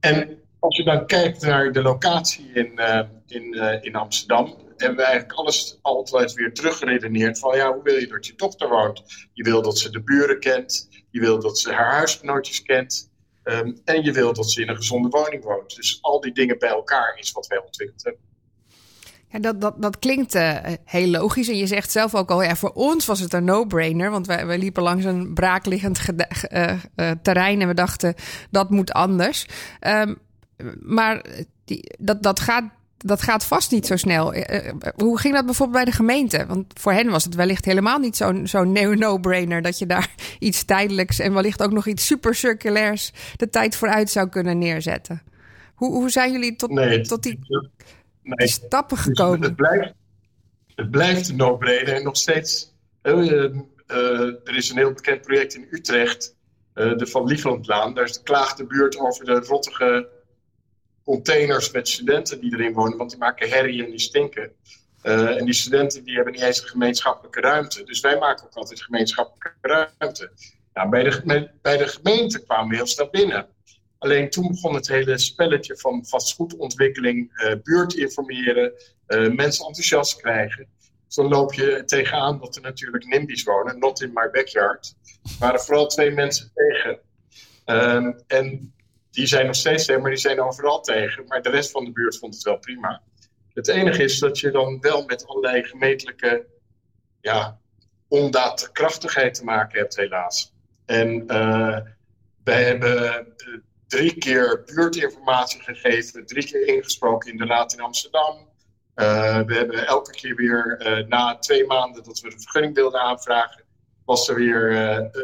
En 0.00 0.38
als 0.58 0.76
je 0.76 0.84
dan 0.84 1.06
kijkt 1.06 1.42
naar 1.42 1.72
de 1.72 1.82
locatie 1.82 2.50
in, 2.52 2.72
uh, 2.74 3.00
in, 3.26 3.56
uh, 3.56 3.84
in 3.84 3.94
Amsterdam, 3.94 4.46
hebben 4.76 4.96
we 4.96 5.04
eigenlijk 5.04 5.38
alles 5.38 5.78
altijd 5.82 6.32
weer 6.32 6.54
teruggeredeneerd 6.54 7.38
van 7.38 7.56
ja, 7.56 7.72
hoe 7.72 7.82
wil 7.82 7.96
je 7.96 8.06
dat 8.06 8.26
je 8.26 8.34
dochter 8.36 8.68
woont? 8.68 9.02
Je 9.32 9.42
wil 9.42 9.62
dat 9.62 9.78
ze 9.78 9.90
de 9.90 10.02
buren 10.02 10.40
kent, 10.40 10.88
je 11.10 11.20
wil 11.20 11.40
dat 11.40 11.58
ze 11.58 11.72
haar 11.72 11.92
huisgenootjes 11.92 12.62
kent 12.62 13.09
um, 13.44 13.80
en 13.84 14.04
je 14.04 14.12
wil 14.12 14.32
dat 14.32 14.50
ze 14.50 14.62
in 14.62 14.68
een 14.68 14.76
gezonde 14.76 15.08
woning 15.08 15.44
woont. 15.44 15.76
Dus 15.76 15.98
al 16.00 16.20
die 16.20 16.32
dingen 16.32 16.58
bij 16.58 16.68
elkaar 16.68 17.18
is 17.18 17.32
wat 17.32 17.46
wij 17.46 17.62
ontwikkeld 17.64 18.04
hebben. 18.04 18.28
Ja, 19.28 19.38
dat, 19.38 19.60
dat, 19.60 19.82
dat 19.82 19.98
klinkt 19.98 20.34
uh, 20.34 20.58
heel 20.84 21.08
logisch. 21.08 21.48
En 21.48 21.56
je 21.56 21.66
zegt 21.66 21.90
zelf 21.90 22.14
ook 22.14 22.30
al, 22.30 22.42
ja, 22.42 22.56
voor 22.56 22.72
ons 22.72 23.06
was 23.06 23.20
het 23.20 23.32
een 23.32 23.44
no-brainer. 23.44 24.10
Want 24.10 24.26
wij, 24.26 24.46
wij 24.46 24.58
liepen 24.58 24.82
langs 24.82 25.04
een 25.04 25.34
braakliggend 25.34 26.00
uh, 26.08 26.72
uh, 26.96 27.10
terrein 27.22 27.60
en 27.60 27.68
we 27.68 27.74
dachten, 27.74 28.14
dat 28.50 28.70
moet 28.70 28.92
anders. 28.92 29.46
Um, 29.80 30.18
maar 30.80 31.24
die, 31.64 31.96
dat, 31.98 32.22
dat 32.22 32.40
gaat 32.40 32.64
dat 33.04 33.22
gaat 33.22 33.44
vast 33.44 33.70
niet 33.70 33.86
zo 33.86 33.96
snel. 33.96 34.34
Hoe 34.96 35.18
ging 35.18 35.34
dat 35.34 35.44
bijvoorbeeld 35.44 35.84
bij 35.84 35.92
de 35.92 35.96
gemeente? 35.96 36.46
Want 36.46 36.66
voor 36.80 36.92
hen 36.92 37.10
was 37.10 37.24
het 37.24 37.34
wellicht 37.34 37.64
helemaal 37.64 37.98
niet 37.98 38.16
zo'n 38.16 38.46
zo'n 38.46 38.72
no-brainer 38.98 39.62
dat 39.62 39.78
je 39.78 39.86
daar 39.86 40.14
iets 40.38 40.64
tijdelijks 40.64 41.18
en 41.18 41.34
wellicht 41.34 41.62
ook 41.62 41.72
nog 41.72 41.86
iets 41.86 42.06
super 42.06 42.34
circulairs 42.34 43.12
de 43.36 43.48
tijd 43.48 43.76
vooruit 43.76 44.10
zou 44.10 44.28
kunnen 44.28 44.58
neerzetten. 44.58 45.22
Hoe, 45.74 45.92
hoe 45.92 46.10
zijn 46.10 46.32
jullie 46.32 46.56
tot, 46.56 46.70
nee, 46.70 47.00
tot 47.00 47.22
die, 47.22 47.38
nee, 48.22 48.36
die 48.36 48.48
stappen 48.48 48.96
gekomen? 48.96 49.42
Het 49.42 49.56
blijft, 49.56 49.94
het 50.74 50.90
blijft 50.90 51.28
een 51.28 51.36
no-brainer 51.36 51.94
en 51.94 52.02
nog 52.02 52.16
steeds. 52.16 52.74
Uh, 53.02 53.14
uh, 53.14 54.20
er 54.44 54.56
is 54.56 54.70
een 54.70 54.76
heel 54.76 54.92
bekend 54.92 55.22
project 55.22 55.54
in 55.54 55.66
Utrecht, 55.70 56.36
uh, 56.74 56.96
de 56.96 57.06
Van 57.06 57.26
Lieflandlaan. 57.26 57.94
Daar 57.94 58.18
klaagt 58.22 58.56
de 58.56 58.66
buurt 58.66 58.98
over 58.98 59.24
de 59.24 59.40
rottige 59.40 60.08
containers 61.10 61.70
met 61.70 61.88
studenten 61.88 62.40
die 62.40 62.52
erin 62.52 62.72
wonen, 62.72 62.98
want 62.98 63.10
die 63.10 63.18
maken 63.18 63.48
herrie 63.48 63.84
en 63.84 63.90
die 63.90 64.00
stinken. 64.00 64.52
Uh, 65.02 65.36
en 65.38 65.44
die 65.44 65.54
studenten 65.54 66.04
die 66.04 66.14
hebben 66.14 66.32
niet 66.32 66.42
eens 66.42 66.62
een 66.62 66.68
gemeenschappelijke 66.68 67.40
ruimte. 67.40 67.84
Dus 67.84 68.00
wij 68.00 68.18
maken 68.18 68.44
ook 68.44 68.54
altijd 68.54 68.82
gemeenschappelijke 68.82 69.52
ruimte. 69.60 70.30
Nou, 70.74 70.88
bij, 70.88 71.02
de, 71.02 71.50
bij 71.62 71.76
de 71.76 71.88
gemeente 71.88 72.44
kwamen 72.44 72.68
we 72.68 72.76
heel 72.76 72.86
snel 72.86 73.10
binnen. 73.10 73.46
Alleen 73.98 74.30
toen 74.30 74.48
begon 74.48 74.74
het 74.74 74.88
hele 74.88 75.18
spelletje 75.18 75.76
van 75.76 76.06
vastgoedontwikkeling, 76.06 77.42
uh, 77.42 77.52
buurt 77.62 77.94
informeren, 77.94 78.72
uh, 79.08 79.34
mensen 79.34 79.66
enthousiast 79.66 80.20
krijgen. 80.20 80.66
Dus 81.06 81.14
dan 81.14 81.28
loop 81.28 81.54
je 81.54 81.82
tegenaan 81.86 82.38
dat 82.38 82.56
er 82.56 82.62
natuurlijk 82.62 83.04
NIMBY's 83.04 83.42
wonen, 83.42 83.78
not 83.78 84.02
in 84.02 84.10
my 84.14 84.30
backyard. 84.30 84.94
Er 85.22 85.30
waren 85.38 85.60
vooral 85.60 85.86
twee 85.86 86.10
mensen 86.10 86.50
tegen. 86.54 86.98
Uh, 87.66 88.14
en 88.26 88.74
die 89.10 89.26
zijn 89.26 89.46
nog 89.46 89.54
steeds 89.54 89.84
tegen, 89.84 90.02
maar 90.02 90.10
die 90.10 90.20
zijn 90.20 90.40
overal 90.40 90.80
tegen. 90.80 91.24
Maar 91.26 91.42
de 91.42 91.50
rest 91.50 91.70
van 91.70 91.84
de 91.84 91.92
buurt 91.92 92.18
vond 92.18 92.34
het 92.34 92.42
wel 92.42 92.58
prima. 92.58 93.02
Het 93.54 93.68
enige 93.68 94.02
is 94.02 94.18
dat 94.18 94.38
je 94.38 94.50
dan 94.50 94.80
wel 94.80 95.04
met 95.04 95.26
allerlei 95.26 95.62
gemeentelijke 95.64 96.46
ja, 97.20 97.60
ondaadkrachtigheid 98.08 99.34
te 99.34 99.44
maken 99.44 99.78
hebt, 99.78 99.96
helaas. 99.96 100.54
En 100.86 101.24
uh, 101.26 101.78
wij 102.44 102.64
hebben 102.64 103.26
drie 103.86 104.18
keer 104.18 104.62
buurtinformatie 104.64 105.60
gegeven, 105.60 106.26
drie 106.26 106.44
keer 106.44 106.66
ingesproken 106.66 107.30
in 107.30 107.36
de 107.36 107.46
Raad 107.46 107.72
in 107.72 107.80
Amsterdam. 107.80 108.48
Uh, 108.94 109.40
we 109.40 109.54
hebben 109.54 109.86
elke 109.86 110.10
keer 110.10 110.34
weer 110.34 111.04
na 111.08 111.38
twee 111.38 111.66
maanden 111.66 112.04
dat 112.04 112.20
we 112.20 112.30
de 112.30 112.40
vergunning 112.40 112.74
wilden 112.74 113.00
aanvragen, 113.00 113.64
was 114.10 114.28
er 114.28 114.34
weer 114.34 114.72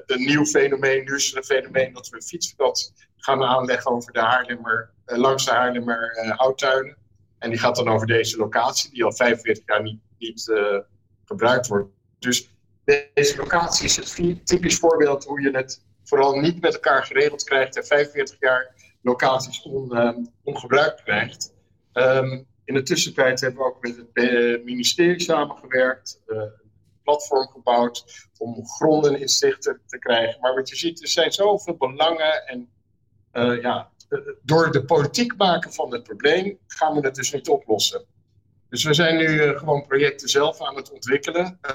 een 0.07 0.25
nieuw 0.25 0.45
fenomeen. 0.45 1.05
Nu 1.05 1.15
is 1.15 1.31
er 1.31 1.37
een 1.37 1.45
fenomeen 1.45 1.93
dat 1.93 2.09
we 2.09 2.17
een 2.17 2.23
fietspad 2.23 2.93
gaan 3.17 3.43
aanleggen 3.43 3.91
over 3.91 4.13
de 4.13 4.21
Haarlemmer, 4.21 4.91
uh, 5.07 5.19
langs 5.19 5.45
de 5.45 5.51
Haarlemmer 5.51 6.25
uh, 6.25 6.39
houttuinen. 6.39 6.97
En 7.39 7.51
die 7.51 7.59
gaat 7.59 7.77
dan 7.77 7.89
over 7.89 8.07
deze 8.07 8.37
locatie, 8.37 8.91
die 8.91 9.05
al 9.05 9.13
45 9.13 9.67
jaar 9.67 9.83
niet, 9.83 10.01
niet 10.19 10.53
gebruikt 11.25 11.67
wordt. 11.67 11.91
Dus 12.19 12.51
deze 13.15 13.37
locatie 13.37 13.85
is 13.85 13.97
het 13.97 14.47
typisch 14.47 14.79
voorbeeld 14.79 15.25
hoe 15.25 15.41
je 15.41 15.51
het 15.51 15.85
vooral 16.05 16.41
niet 16.41 16.61
met 16.61 16.75
elkaar 16.75 17.05
geregeld 17.05 17.45
krijgt 17.45 17.77
en 17.77 17.87
45 17.87 18.37
jaar 18.41 18.75
locaties 19.03 19.63
on, 19.63 20.31
ongebruikt 20.43 21.03
krijgt. 21.03 21.55
Um, 21.93 22.47
in 22.65 22.75
de 22.75 22.83
tussentijd 22.83 23.41
hebben 23.41 23.61
we 23.61 23.67
ook 23.67 23.83
met 23.83 23.97
het 23.97 24.65
ministerie 24.65 25.21
samengewerkt, 25.21 26.21
platform 27.07 27.49
gebouwd 27.49 28.29
om 28.39 28.67
gronden 28.67 29.21
in 29.21 29.29
zicht 29.29 29.63
te, 29.63 29.99
krijgen. 29.99 30.41
Maar 30.41 30.55
wat 30.55 30.69
je 30.69 30.77
ziet, 30.77 31.03
er 31.03 31.09
zijn 31.09 31.33
zoveel 31.33 31.77
belangen 31.77 32.47
en 32.47 32.69
uh, 33.33 33.63
ja, 33.63 33.91
door 34.43 34.71
de 34.71 34.85
politiek 34.85 35.37
maken 35.37 35.73
van 35.73 35.93
het 35.93 36.03
probleem 36.03 36.59
gaan 36.67 36.95
we 36.95 37.01
het 37.01 37.15
dus 37.15 37.33
niet 37.33 37.49
oplossen. 37.49 38.05
Dus 38.69 38.85
we 38.85 38.95
zijn 38.95 39.17
nu 39.17 39.27
uh, 39.27 39.59
gewoon 39.59 39.87
projecten 39.87 40.29
zelf 40.29 40.61
aan 40.61 40.77
het 40.77 40.93
ontwikkelen. 40.93 41.59
Uh, 41.63 41.75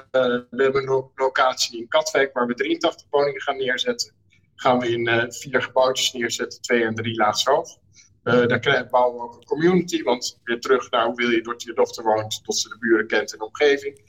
we 0.50 0.62
hebben 0.62 0.88
een 0.88 1.10
locatie 1.14 1.78
in 1.78 1.88
Katwijk 1.88 2.32
waar 2.32 2.46
we 2.46 2.54
83 2.54 3.06
woningen 3.10 3.40
gaan 3.40 3.56
neerzetten. 3.56 4.12
Gaan 4.54 4.78
we 4.78 4.88
in 4.88 5.32
vier 5.32 5.62
gebouwtjes 5.62 6.12
neerzetten, 6.12 6.60
twee 6.60 6.84
en 6.84 6.94
drie 6.94 7.16
laagshoog. 7.16 7.78
daar 8.22 8.60
krijgen, 8.60 8.90
bouwen 8.90 9.16
we 9.16 9.22
ook 9.22 9.34
een 9.34 9.44
community, 9.44 10.02
want 10.02 10.40
weer 10.44 10.60
terug 10.60 10.90
naar 10.90 11.06
hoe 11.06 11.14
wil 11.14 11.30
je 11.30 11.42
dat 11.42 11.62
je 11.62 11.72
dochter 11.72 12.04
woont, 12.04 12.44
tot 12.44 12.56
ze 12.56 12.68
de 12.68 12.78
buren 12.78 13.06
kent 13.06 13.32
en 13.32 13.38
de 13.38 13.44
omgeving. 13.44 14.00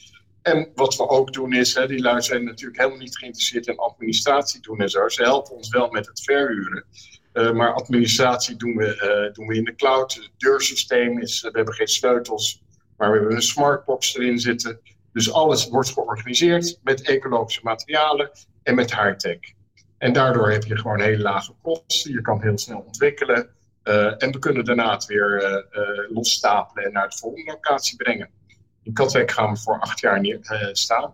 En 0.43 0.71
wat 0.75 0.95
we 0.95 1.09
ook 1.09 1.33
doen 1.33 1.53
is, 1.53 1.73
hè, 1.73 1.87
die 1.87 2.01
lui 2.01 2.21
zijn 2.21 2.43
natuurlijk 2.43 2.77
helemaal 2.77 2.99
niet 2.99 3.17
geïnteresseerd 3.17 3.67
in 3.67 3.77
administratie 3.77 4.61
doen 4.61 4.79
en 4.79 4.89
zo. 4.89 5.09
Ze 5.09 5.23
helpen 5.23 5.55
ons 5.55 5.69
wel 5.69 5.89
met 5.89 6.07
het 6.07 6.23
verhuren. 6.23 6.85
Uh, 7.33 7.51
maar 7.51 7.73
administratie 7.73 8.55
doen 8.55 8.75
we, 8.75 9.25
uh, 9.27 9.33
doen 9.33 9.47
we 9.47 9.55
in 9.55 9.63
de 9.63 9.75
cloud. 9.75 10.13
Het 10.13 10.31
deursysteem 10.37 11.19
is, 11.19 11.41
we 11.41 11.49
hebben 11.51 11.73
geen 11.73 11.87
sleutels, 11.87 12.63
maar 12.97 13.11
we 13.11 13.17
hebben 13.17 13.35
een 13.35 13.41
smartbox 13.41 14.17
erin 14.17 14.39
zitten. 14.39 14.79
Dus 15.13 15.31
alles 15.31 15.69
wordt 15.69 15.89
georganiseerd 15.89 16.79
met 16.83 17.07
ecologische 17.07 17.61
materialen 17.63 18.31
en 18.63 18.75
met 18.75 18.95
high-tech. 18.95 19.39
En 19.97 20.13
daardoor 20.13 20.51
heb 20.51 20.63
je 20.63 20.77
gewoon 20.77 21.01
hele 21.01 21.21
lage 21.21 21.53
kosten. 21.61 22.11
Je 22.11 22.21
kan 22.21 22.41
heel 22.41 22.57
snel 22.57 22.79
ontwikkelen. 22.79 23.49
Uh, 23.83 24.23
en 24.23 24.31
we 24.31 24.39
kunnen 24.39 24.65
daarna 24.65 24.91
het 24.91 25.05
weer 25.05 25.65
losstapelen 26.09 26.85
en 26.85 26.91
naar 26.91 27.09
de 27.09 27.17
volgende 27.17 27.51
locatie 27.51 27.95
brengen. 27.95 28.29
In 28.83 28.93
Katwijk 28.93 29.31
gaan 29.31 29.53
we 29.53 29.59
voor 29.59 29.79
acht 29.79 29.99
jaar 29.99 30.21
neer, 30.21 30.39
staan. 30.71 31.13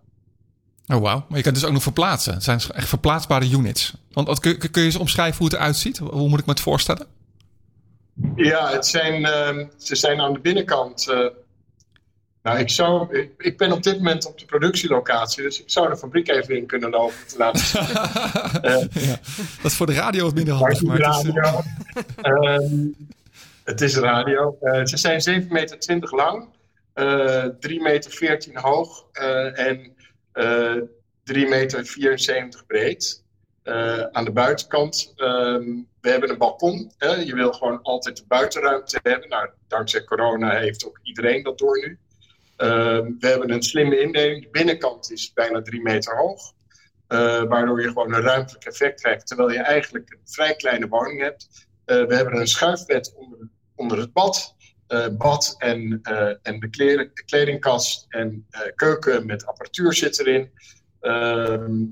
Oh, 0.88 1.02
wauw. 1.02 1.26
Maar 1.28 1.38
je 1.38 1.44
kan 1.44 1.54
dus 1.54 1.66
ook 1.66 1.72
nog 1.72 1.84
verplaatsen. 1.84 2.34
Het 2.34 2.44
zijn 2.44 2.60
echt 2.74 2.88
verplaatsbare 2.88 3.50
units. 3.50 3.94
Want 4.12 4.40
kun, 4.40 4.58
kun 4.58 4.70
je 4.74 4.82
eens 4.82 4.96
omschrijven 4.96 5.38
hoe 5.38 5.48
het 5.48 5.56
eruit 5.56 5.76
ziet? 5.76 5.98
Hoe 5.98 6.30
moet 6.30 6.40
ik 6.40 6.46
me 6.46 6.52
het 6.52 6.62
voorstellen? 6.62 7.08
Ja, 8.36 8.70
het 8.72 8.86
zijn, 8.86 9.22
uh, 9.22 9.66
ze 9.78 9.96
zijn 9.96 10.20
aan 10.20 10.34
de 10.34 10.40
binnenkant. 10.40 11.08
Uh, 11.10 11.28
Nou, 12.44 12.60
ik, 12.60 12.70
zou, 12.70 13.18
ik, 13.18 13.32
ik, 13.38 13.58
ben 13.58 13.72
op 13.72 13.84
dit 13.84 13.98
moment 13.98 14.26
op 14.28 14.40
de 14.40 14.46
productielocatie, 14.46 15.44
dus 15.44 15.62
ik 15.62 15.70
zou 15.70 15.90
de 15.90 15.98
fabriek 15.98 16.30
even 16.30 16.58
in 16.58 16.66
kunnen 16.66 16.90
lopen 16.90 17.28
te 17.28 17.38
laten 17.38 17.66
zien. 17.66 17.82
uh, 17.82 19.04
ja, 19.10 19.20
dat 19.62 19.72
is 19.72 19.74
voor 19.74 19.86
de 19.86 19.94
radio 19.94 20.24
wat 20.24 20.34
minder 20.34 20.54
handig. 20.54 20.82
Maar 20.82 20.98
het, 20.98 21.06
radio. 21.06 21.62
uh, 22.24 22.88
het 23.64 23.82
is 23.82 23.96
radio. 23.96 24.58
Ze 24.84 24.98
zijn 24.98 25.44
7,20 25.44 25.48
meter 25.48 26.16
lang, 26.16 26.48
3 26.93 27.81
meter 27.81 28.12
14 28.12 28.58
hoog 28.58 29.05
en 29.53 29.96
3 31.24 31.48
meter 31.48 31.86
74 31.86 32.65
breed. 32.65 33.24
aan 34.12 34.25
de 34.25 34.31
buitenkant, 34.31 35.13
ehm, 35.15 35.63
we 36.01 36.10
hebben 36.10 36.29
een 36.29 36.38
balkon. 36.38 36.91
Hè? 36.98 37.15
Je 37.15 37.36
wil 37.36 37.51
gewoon 37.51 37.81
altijd 37.81 38.17
de 38.17 38.24
buitenruimte 38.27 39.00
hebben. 39.03 39.29
Nou, 39.29 39.50
dankzij 39.67 40.03
corona 40.03 40.50
heeft 40.50 40.86
ook 40.86 41.00
iedereen 41.03 41.43
dat 41.43 41.58
door 41.58 41.79
nu. 41.88 41.98
Ehm, 42.55 43.12
we 43.19 43.27
hebben 43.27 43.51
een 43.51 43.63
slimme 43.63 44.00
indeling. 44.00 44.43
De 44.43 44.50
binnenkant 44.51 45.12
is 45.12 45.34
bijna 45.34 45.62
drie 45.62 45.81
meter 45.81 46.17
hoog. 46.17 46.53
Uh, 47.10 47.43
waardoor 47.43 47.81
je 47.81 47.88
gewoon 47.88 48.13
een 48.13 48.22
ruimtelijk 48.22 48.65
effect 48.65 49.01
krijgt. 49.01 49.27
Terwijl 49.27 49.51
je 49.51 49.60
eigenlijk 49.60 50.12
een 50.12 50.19
vrij 50.25 50.55
kleine 50.55 50.88
woning 50.88 51.22
hebt. 51.22 51.67
Uh, 51.86 52.05
we 52.05 52.15
hebben 52.15 52.39
een 52.39 52.48
schuifbed 52.48 53.13
onder, 53.15 53.50
onder 53.75 53.98
het 53.98 54.13
bad. 54.13 54.55
Uh, 54.89 55.08
bad 55.17 55.55
en, 55.58 56.01
en 56.41 56.60
de, 56.60 56.69
kleren, 56.69 57.12
de, 57.13 57.24
kledingkast 57.25 58.05
en 58.10 58.48
keuken 58.75 59.25
met 59.25 59.46
apparatuur 59.46 59.93
zit 59.93 60.19
erin. 60.19 60.51
Ehm, 61.00 61.84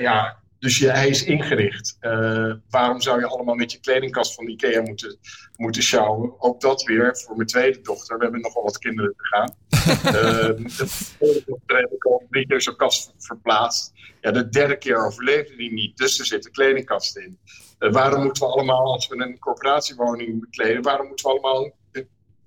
ja, 0.00 0.42
dus 0.58 0.78
je, 0.78 0.90
hij 0.90 1.08
is 1.08 1.24
ingericht. 1.24 1.96
Uh, 2.00 2.54
waarom 2.70 3.00
zou 3.00 3.20
je 3.20 3.26
allemaal 3.26 3.54
met 3.54 3.72
je 3.72 3.80
kledingkast 3.80 4.34
van 4.34 4.48
Ikea 4.48 4.82
moeten, 4.82 5.18
moeten 5.56 5.82
sjouwen? 5.82 6.34
Ook 6.38 6.60
dat 6.60 6.82
weer 6.82 7.16
voor 7.16 7.36
mijn 7.36 7.48
tweede 7.48 7.80
dochter. 7.80 8.16
We 8.16 8.22
hebben 8.22 8.40
nogal 8.40 8.62
wat 8.62 8.78
kinderen 8.78 9.14
te 9.16 9.24
gaan. 9.24 9.54
uh, 9.88 10.68
de 11.18 11.42
dochter 11.46 11.76
heb 11.76 11.92
ik 11.92 12.04
al 12.04 12.26
drie 12.30 12.46
keer 12.46 12.62
zo'n 12.62 12.76
kast 12.76 13.14
verplaatst. 13.18 13.92
Ja, 14.20 14.30
de 14.30 14.48
derde 14.48 14.78
keer 14.78 15.06
overleefde 15.06 15.56
die 15.56 15.72
niet. 15.72 15.96
Dus 15.96 16.18
er 16.18 16.26
zit 16.26 16.46
een 16.46 16.52
kledingkast 16.52 17.16
in. 17.16 17.38
Uh, 17.78 17.92
waarom 17.92 18.22
moeten 18.22 18.46
we 18.46 18.52
allemaal, 18.52 18.92
als 18.92 19.08
we 19.08 19.16
een 19.16 19.38
corporatiewoning 19.38 20.40
bekleden, 20.40 20.82
waarom 20.82 21.06
moeten 21.06 21.26
we 21.26 21.30
allemaal 21.32 21.72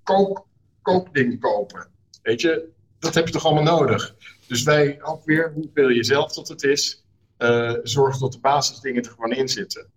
kook, 0.04 0.48
kookding 0.82 1.40
kopen? 1.40 1.88
Weet 2.22 2.42
je, 2.42 2.70
dat 3.00 3.14
heb 3.14 3.26
je 3.28 3.34
toch 3.34 3.46
allemaal 3.46 3.78
nodig? 3.78 4.16
Dus 4.48 4.64
wij 4.64 5.04
ook 5.04 5.26
weer, 5.26 5.52
hoe 5.54 5.70
wil 5.74 5.90
je 5.90 6.04
zelf 6.04 6.34
dat 6.34 6.48
het 6.48 6.64
is? 6.64 7.04
Uh, 7.38 7.74
zorg 7.84 8.18
dat 8.18 8.32
de 8.32 8.40
basisdingen 8.40 9.04
er 9.04 9.10
gewoon 9.12 9.32
in 9.32 9.50
zitten. 9.50 9.88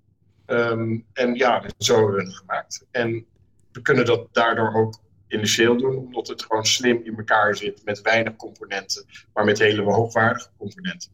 Um, 0.46 1.06
en 1.12 1.34
ja, 1.34 1.64
zo 1.78 1.94
hebben 1.94 2.14
we 2.14 2.22
het 2.22 2.36
gemaakt. 2.36 2.84
En 2.90 3.26
we 3.72 3.82
kunnen 3.82 4.04
dat 4.04 4.28
daardoor 4.32 4.74
ook 4.74 4.98
initieel 5.28 5.76
doen, 5.76 5.96
omdat 5.96 6.28
het 6.28 6.42
gewoon 6.42 6.66
slim 6.66 7.00
in 7.04 7.16
elkaar 7.16 7.56
zit 7.56 7.84
met 7.84 8.00
weinig 8.00 8.36
componenten, 8.36 9.04
maar 9.34 9.44
met 9.44 9.58
hele 9.58 9.82
hoogwaardige 9.82 10.48
componenten. 10.58 11.10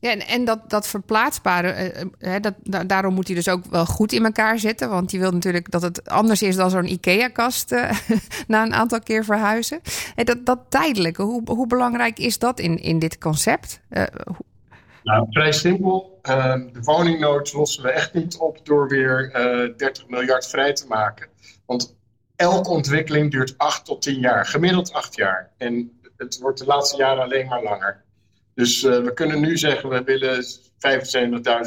Ja, 0.00 0.10
en, 0.10 0.26
en 0.26 0.44
dat, 0.44 0.70
dat 0.70 0.86
verplaatsbare, 0.86 1.92
uh, 2.18 2.34
dat, 2.40 2.54
da 2.62 2.84
daarom 2.84 3.14
moet 3.14 3.26
hij 3.26 3.36
dus 3.36 3.48
ook 3.48 3.64
wel 3.64 3.86
goed 3.86 4.12
in 4.12 4.24
elkaar 4.24 4.58
zitten. 4.58 4.90
Want 4.90 5.10
je 5.10 5.18
wilt 5.18 5.32
natuurlijk 5.32 5.70
dat 5.70 5.82
het 5.82 6.08
anders 6.08 6.42
is 6.42 6.56
dan 6.56 6.70
zo'n 6.70 6.92
IKEA-kast 6.92 7.72
uh, 7.72 7.90
na 8.46 8.62
een 8.62 8.74
aantal 8.74 9.00
keer 9.00 9.24
verhuizen. 9.24 9.80
En 10.14 10.24
dat, 10.24 10.46
dat 10.46 10.60
tijdelijke, 10.68 11.22
hoe, 11.22 11.42
hoe 11.44 11.66
belangrijk 11.66 12.18
is 12.18 12.38
dat 12.38 12.60
in, 12.60 12.78
in 12.78 12.98
dit 12.98 13.18
concept? 13.18 13.80
Nou, 15.02 15.26
vrij 15.30 15.52
simpel. 15.52 16.20
Uh, 16.28 16.54
de 16.72 16.80
woningnood 16.82 17.52
lossen 17.52 17.82
we 17.82 17.90
echt 17.90 18.14
niet 18.14 18.36
op 18.36 18.66
door 18.66 18.88
weer 18.88 19.30
uh, 19.68 19.76
30 19.76 20.08
miljard 20.08 20.46
vrij 20.46 20.72
te 20.72 20.86
maken. 20.86 21.28
Want 21.66 21.96
elke 22.36 22.70
ontwikkeling 22.70 23.30
duurt 23.30 23.54
8 23.56 23.84
tot 23.84 24.02
10 24.02 24.20
jaar, 24.20 24.46
gemiddeld 24.46 24.92
8 24.92 25.16
jaar. 25.16 25.50
En 25.56 26.00
het 26.16 26.38
wordt 26.38 26.58
de 26.58 26.66
laatste 26.66 26.96
jaren 26.96 27.22
alleen 27.22 27.46
maar 27.46 27.62
langer. 27.62 28.04
Dus 28.58 28.82
uh, 28.82 29.02
we 29.02 29.12
kunnen 29.14 29.40
nu 29.40 29.58
zeggen, 29.58 29.88
we 29.88 30.02
willen 30.02 30.44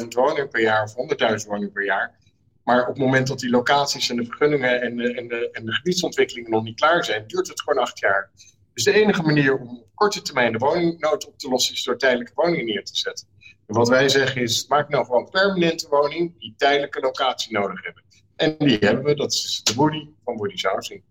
75.000 0.00 0.08
woningen 0.08 0.48
per 0.48 0.60
jaar 0.60 0.82
of 0.82 0.94
100.000 1.42 1.48
woningen 1.48 1.72
per 1.72 1.84
jaar. 1.84 2.18
Maar 2.64 2.80
op 2.80 2.86
het 2.86 2.98
moment 2.98 3.26
dat 3.26 3.38
die 3.38 3.50
locaties 3.50 4.10
en 4.10 4.16
de 4.16 4.24
vergunningen 4.24 4.80
en 4.82 4.96
de, 4.96 5.14
en, 5.14 5.28
de, 5.28 5.50
en 5.50 5.64
de 5.64 5.72
gebiedsontwikkelingen 5.72 6.50
nog 6.50 6.62
niet 6.62 6.80
klaar 6.80 7.04
zijn, 7.04 7.26
duurt 7.26 7.48
het 7.48 7.60
gewoon 7.60 7.82
8 7.82 7.98
jaar. 7.98 8.30
Dus 8.74 8.84
de 8.84 8.92
enige 8.92 9.22
manier 9.22 9.58
om 9.58 9.68
op 9.68 9.86
korte 9.94 10.22
termijn 10.22 10.52
de 10.52 10.58
woningnood 10.58 11.26
op 11.26 11.38
te 11.38 11.48
lossen 11.48 11.74
is 11.74 11.84
door 11.84 11.98
tijdelijke 11.98 12.32
woningen 12.34 12.64
neer 12.64 12.84
te 12.84 12.96
zetten. 12.96 13.26
En 13.66 13.74
wat 13.74 13.88
wij 13.88 14.08
zeggen 14.08 14.42
is, 14.42 14.66
maak 14.66 14.88
nou 14.88 15.04
gewoon 15.04 15.30
permanente 15.30 15.88
woning 15.88 16.38
die 16.38 16.54
tijdelijke 16.56 17.00
locatie 17.00 17.52
nodig 17.52 17.84
hebben. 17.84 18.02
En 18.36 18.54
die 18.58 18.78
hebben 18.78 19.04
we, 19.04 19.14
dat 19.14 19.32
is 19.32 19.60
de 19.62 19.74
Woody 19.74 20.08
van 20.24 20.36
Woody's 20.36 20.62
Housing. 20.62 21.02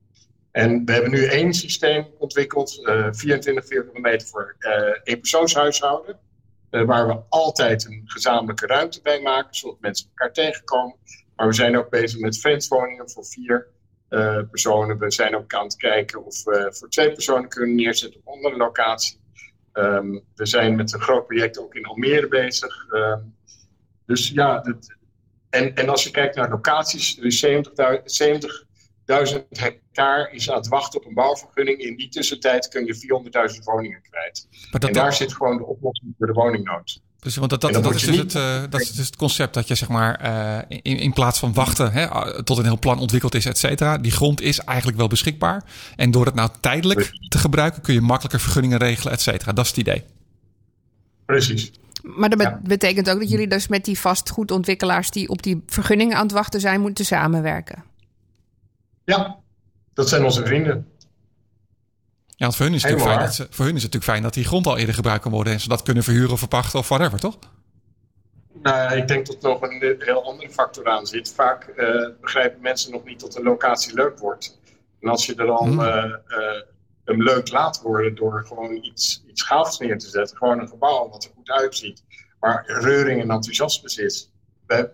En 0.52 0.86
we 0.86 0.92
hebben 0.92 1.12
nu 1.12 1.26
één 1.26 1.54
systeem 1.54 2.08
ontwikkeld, 2.18 2.80
24,40 2.80 3.10
24 3.12 3.66
vierkante 3.66 4.00
meter 4.00 4.28
voor 4.28 4.56
eh, 4.60 5.00
eenpersoonshuishouden. 5.04 6.20
Eh, 6.70 6.84
waar 6.84 7.08
we 7.08 7.20
altijd 7.30 7.86
een 7.86 8.02
gezamenlijke 8.06 8.66
ruimte 8.66 9.02
bij 9.02 9.22
maken, 9.22 9.56
zodat 9.56 9.80
mensen 9.80 10.08
elkaar 10.08 10.34
tegenkomen. 10.34 10.96
Maar 11.36 11.48
we 11.48 11.54
zijn 11.54 11.78
ook 11.78 11.90
bezig 11.90 12.20
met 12.20 12.40
vreemdwoningen 12.40 13.10
voor 13.10 13.26
vier 13.26 13.68
eh, 14.10 14.40
personen. 14.50 14.98
We 14.98 15.12
zijn 15.12 15.36
ook 15.36 15.54
aan 15.54 15.64
het 15.64 15.76
kijken 15.76 16.26
of 16.26 16.44
we 16.44 16.70
voor 16.74 16.90
twee 16.90 17.12
personen 17.12 17.50
kunnen 17.50 17.76
neerzetten 17.76 18.20
op 18.24 18.34
andere 18.34 18.58
locatie. 18.58 19.20
Ehm, 19.74 20.20
we 20.36 20.46
zijn 20.46 20.76
met 20.76 20.94
een 20.94 21.02
groot 21.02 21.28
project 21.28 21.60
ook 21.60 21.76
in 21.76 21.86
Almere 21.86 22.28
bezig. 22.28 22.86
Ehm. 22.90 23.20
Dus 24.06 24.30
ja, 24.30 24.64
en, 25.50 25.76
en 25.76 25.90
als 25.90 26.04
je 26.04 26.12
kijkt 26.12 26.36
naar 26.36 26.50
locaties, 26.50 27.18
70, 27.18 28.02
70 28.04 28.66
duizend 29.12 29.46
hectare 29.50 30.30
is 30.32 30.50
aan 30.50 30.58
het 30.58 30.68
wachten 30.68 31.00
op 31.00 31.06
een 31.06 31.14
bouwvergunning. 31.14 31.80
In 31.80 31.96
die 31.96 32.10
tussentijd 32.10 32.68
kun 32.68 32.86
je 32.86 32.96
400.000 33.56 33.64
woningen 33.64 34.02
kwijt. 34.10 34.48
En 34.72 34.94
daar 34.94 35.14
zit 35.14 35.34
gewoon 35.34 35.58
de 35.58 35.66
oplossing 35.66 36.14
voor 36.18 36.28
de 36.28 36.34
woningnood. 36.34 37.02
Dus, 37.20 37.36
want 37.36 37.50
dat, 37.50 37.62
dat, 37.62 37.74
dus 37.74 37.84
eh, 37.84 37.96
is 37.96 38.06
dus 38.06 38.18
het, 38.18 38.72
dat 38.72 38.82
is 38.82 38.98
het 38.98 39.16
concept 39.16 39.54
dat 39.54 39.68
je 39.68 39.76
zeg 39.76 39.90
maar 39.90 40.16
eh, 40.16 40.80
in, 40.82 41.14
plaats 41.14 41.40
van 41.40 41.54
wachten 41.54 41.92
hè, 41.92 42.44
tot 42.44 42.58
een 42.58 42.64
heel 42.64 42.80
plan 42.80 43.00
ontwikkeld 43.00 43.36
is, 43.36 43.46
et 43.46 43.58
cetera. 43.58 43.98
Die 43.98 44.12
grond 44.12 44.42
is 44.42 44.60
eigenlijk 44.60 44.98
wel 44.98 45.08
beschikbaar. 45.08 45.64
En 45.96 46.12
door 46.12 46.26
het 46.26 46.36
nou 46.36 46.50
tijdelijk 46.60 47.12
te 47.28 47.38
gebruiken 47.38 47.82
kun 47.82 47.94
je 47.94 48.02
makkelijker 48.02 48.40
vergunningen 48.40 48.78
regelen, 48.78 49.14
et 49.14 49.22
cetera. 49.22 49.54
Dat 49.54 49.64
is 49.66 49.72
het 49.72 49.80
idee. 49.80 50.04
Precies. 51.26 51.72
Maar 52.04 52.30
dat 52.30 52.62
betekent 52.64 53.10
ook 53.10 53.20
dat 53.20 53.30
jullie 53.30 53.48
dus 53.48 53.68
met 53.68 53.86
die 53.86 54.00
vastgoedontwikkelaars 54.00 55.10
die 55.10 55.30
op 55.30 55.44
die 55.44 55.64
vergunningen 55.68 56.18
aan 56.18 56.24
het 56.24 56.32
wachten 56.32 56.60
zijn, 56.60 56.82
moeten 56.82 57.06
samenwerken. 57.06 57.84
Ja, 59.04 59.40
dat 59.94 60.10
zijn 60.10 60.24
onze 60.24 60.46
vrienden. 60.46 60.92
Ja, 62.28 62.48
want 62.48 62.56
voor 62.56 62.66
hun, 62.66 62.76
is 62.76 62.84
het 62.84 63.02
fijn 63.02 63.20
dat 63.20 63.34
ze, 63.36 63.48
voor 63.50 63.66
hun 63.66 63.76
is 63.76 63.84
het 63.84 63.94
natuurlijk 63.94 64.12
fijn 64.12 64.22
dat 64.22 64.34
die 64.34 64.46
grond 64.46 64.68
al 64.68 64.78
eerder 64.78 64.96
gebruikt 64.96 65.22
kan 65.22 65.32
worden 65.32 65.54
en 65.54 65.60
ze 65.60 65.68
dat 65.68 65.84
kunnen 65.84 66.04
verhuren 66.04 66.32
of 66.32 66.40
verpachten 66.40 66.80
of 66.80 66.88
whatever, 66.88 67.20
toch? 67.20 67.38
Nou, 68.62 68.96
ik 68.96 69.08
denk 69.08 69.28
dat 69.28 69.44
er 69.44 69.50
nog 69.50 69.62
een 69.62 69.96
heel 70.00 70.26
andere 70.26 70.50
factor 70.50 70.90
aan 70.90 71.06
zit. 71.06 71.34
Vaak 71.34 71.74
uh, 71.78 72.08
begrijpen 72.22 72.62
mensen 72.62 72.92
nog 72.92 73.04
niet 73.04 73.20
dat 73.20 73.32
de 73.32 73.44
locatie 73.44 73.94
leuk 73.94 74.20
wordt. 74.20 74.60
En 75.00 75.10
als 75.10 75.26
je 75.26 75.36
er 75.36 75.46
dan 75.46 75.68
hmm. 75.68 75.80
uh, 75.80 76.06
uh, 76.28 76.62
hem 77.06 77.24
leuk 77.24 77.52
laat 77.52 77.82
worden 77.82 78.16
door 78.16 78.46
gewoon 78.48 78.84
iets, 78.84 79.24
iets 79.28 79.42
gaafs 79.42 79.78
neer 79.78 79.98
te 79.98 80.10
zetten, 80.10 80.38
gewoon 80.38 80.60
een 80.60 80.68
gebouw 80.68 81.10
wat 81.10 81.24
er 81.24 81.32
goed 81.36 81.50
uitziet, 81.50 82.04
waar 82.40 82.64
reuring 82.68 83.22
en 83.22 83.32
enthousiasme 83.32 84.04
is. 84.04 84.32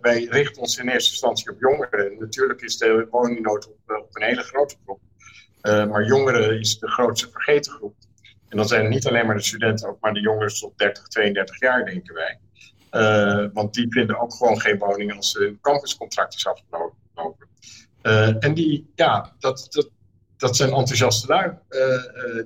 Wij, 0.02 0.28
richten 0.30 0.62
ons 0.62 0.78
in 0.78 0.90
eerste 0.90 1.12
instantie 1.12 1.52
op 1.52 1.60
jongeren. 1.60 2.12
En 2.12 2.18
natuurlijk 2.20 2.62
is 2.62 2.78
de 2.78 3.08
woningnood 3.12 3.68
op, 3.68 3.78
op 3.86 4.16
een 4.16 4.24
hele 4.24 4.44
grote 4.44 4.76
groep. 4.84 5.00
Uh, 5.62 5.86
maar 5.86 6.06
jongeren 6.06 6.60
is 6.60 6.80
de 6.80 6.88
grootste 6.88 7.30
vergeten 7.30 7.72
groep. 7.72 7.96
En 8.50 8.58
dan 8.58 8.68
zijn 8.68 8.90
niet 8.90 9.08
alleen 9.08 9.26
maar 9.26 9.36
de 9.36 9.44
studenten, 9.44 9.90
ook 9.90 10.00
maar 10.00 10.14
de 10.14 10.20
jongeren 10.20 10.54
tot 10.54 10.78
30, 10.78 11.08
32 11.08 11.60
jaar, 11.60 11.86
denken 11.86 12.14
wij. 12.14 12.40
Uh, 12.92 13.50
want 13.54 13.74
die 13.74 13.86
vinden 13.90 14.20
ook 14.20 14.34
gewoon 14.34 14.62
geen 14.62 14.78
woning 14.78 15.16
als 15.16 15.34
hun 15.34 15.60
campuscontract 15.62 16.36
is 16.36 16.48
afgelopen. 16.48 16.96
En 18.40 18.54
die, 18.54 18.92
ja, 18.96 19.36
dat, 19.40 19.68
dat, 19.70 19.90
dat 20.38 20.56
zijn 20.56 20.70
enthousiaste 20.70 21.28
lui. 21.28 21.54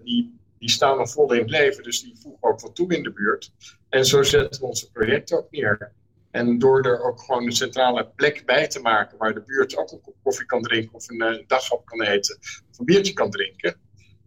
die, 0.04 0.40
die 0.60 0.70
staan 0.70 0.98
nog 0.98 1.12
vol 1.12 1.34
in 1.34 1.42
het 1.42 1.50
leven, 1.50 1.84
dus 1.84 2.02
die 2.02 2.16
voegen 2.22 2.44
ook 2.50 2.60
wat 2.60 2.76
toe 2.76 2.96
in 2.96 3.04
de 3.04 3.12
buurt. 3.12 3.52
En 3.90 4.06
zo 4.06 4.24
zetten 4.24 4.62
we 4.62 4.68
onze 4.68 4.92
projecten 4.92 5.38
ook 5.38 5.52
neer. 5.52 5.92
En 6.32 6.60
door 6.60 6.82
er 6.82 7.04
ook 7.04 7.22
gewoon 7.22 7.46
een 7.46 7.52
centrale 7.52 8.12
plek 8.16 8.46
bij 8.46 8.68
te 8.68 8.80
maken 8.80 9.18
waar 9.18 9.34
de 9.34 9.44
buurt 9.46 9.78
ook 9.78 9.92
een 9.92 10.02
kop 10.02 10.16
koffie 10.24 10.46
kan 10.46 10.62
drinken 10.62 10.94
of 10.94 11.10
een 11.10 11.24
uh, 11.24 11.44
daghap 11.48 11.86
kan 11.86 12.02
eten 12.02 12.38
of 12.72 12.80
een 12.80 12.86
biertje 12.86 13.14
kan 13.14 13.30
drinken, 13.30 13.76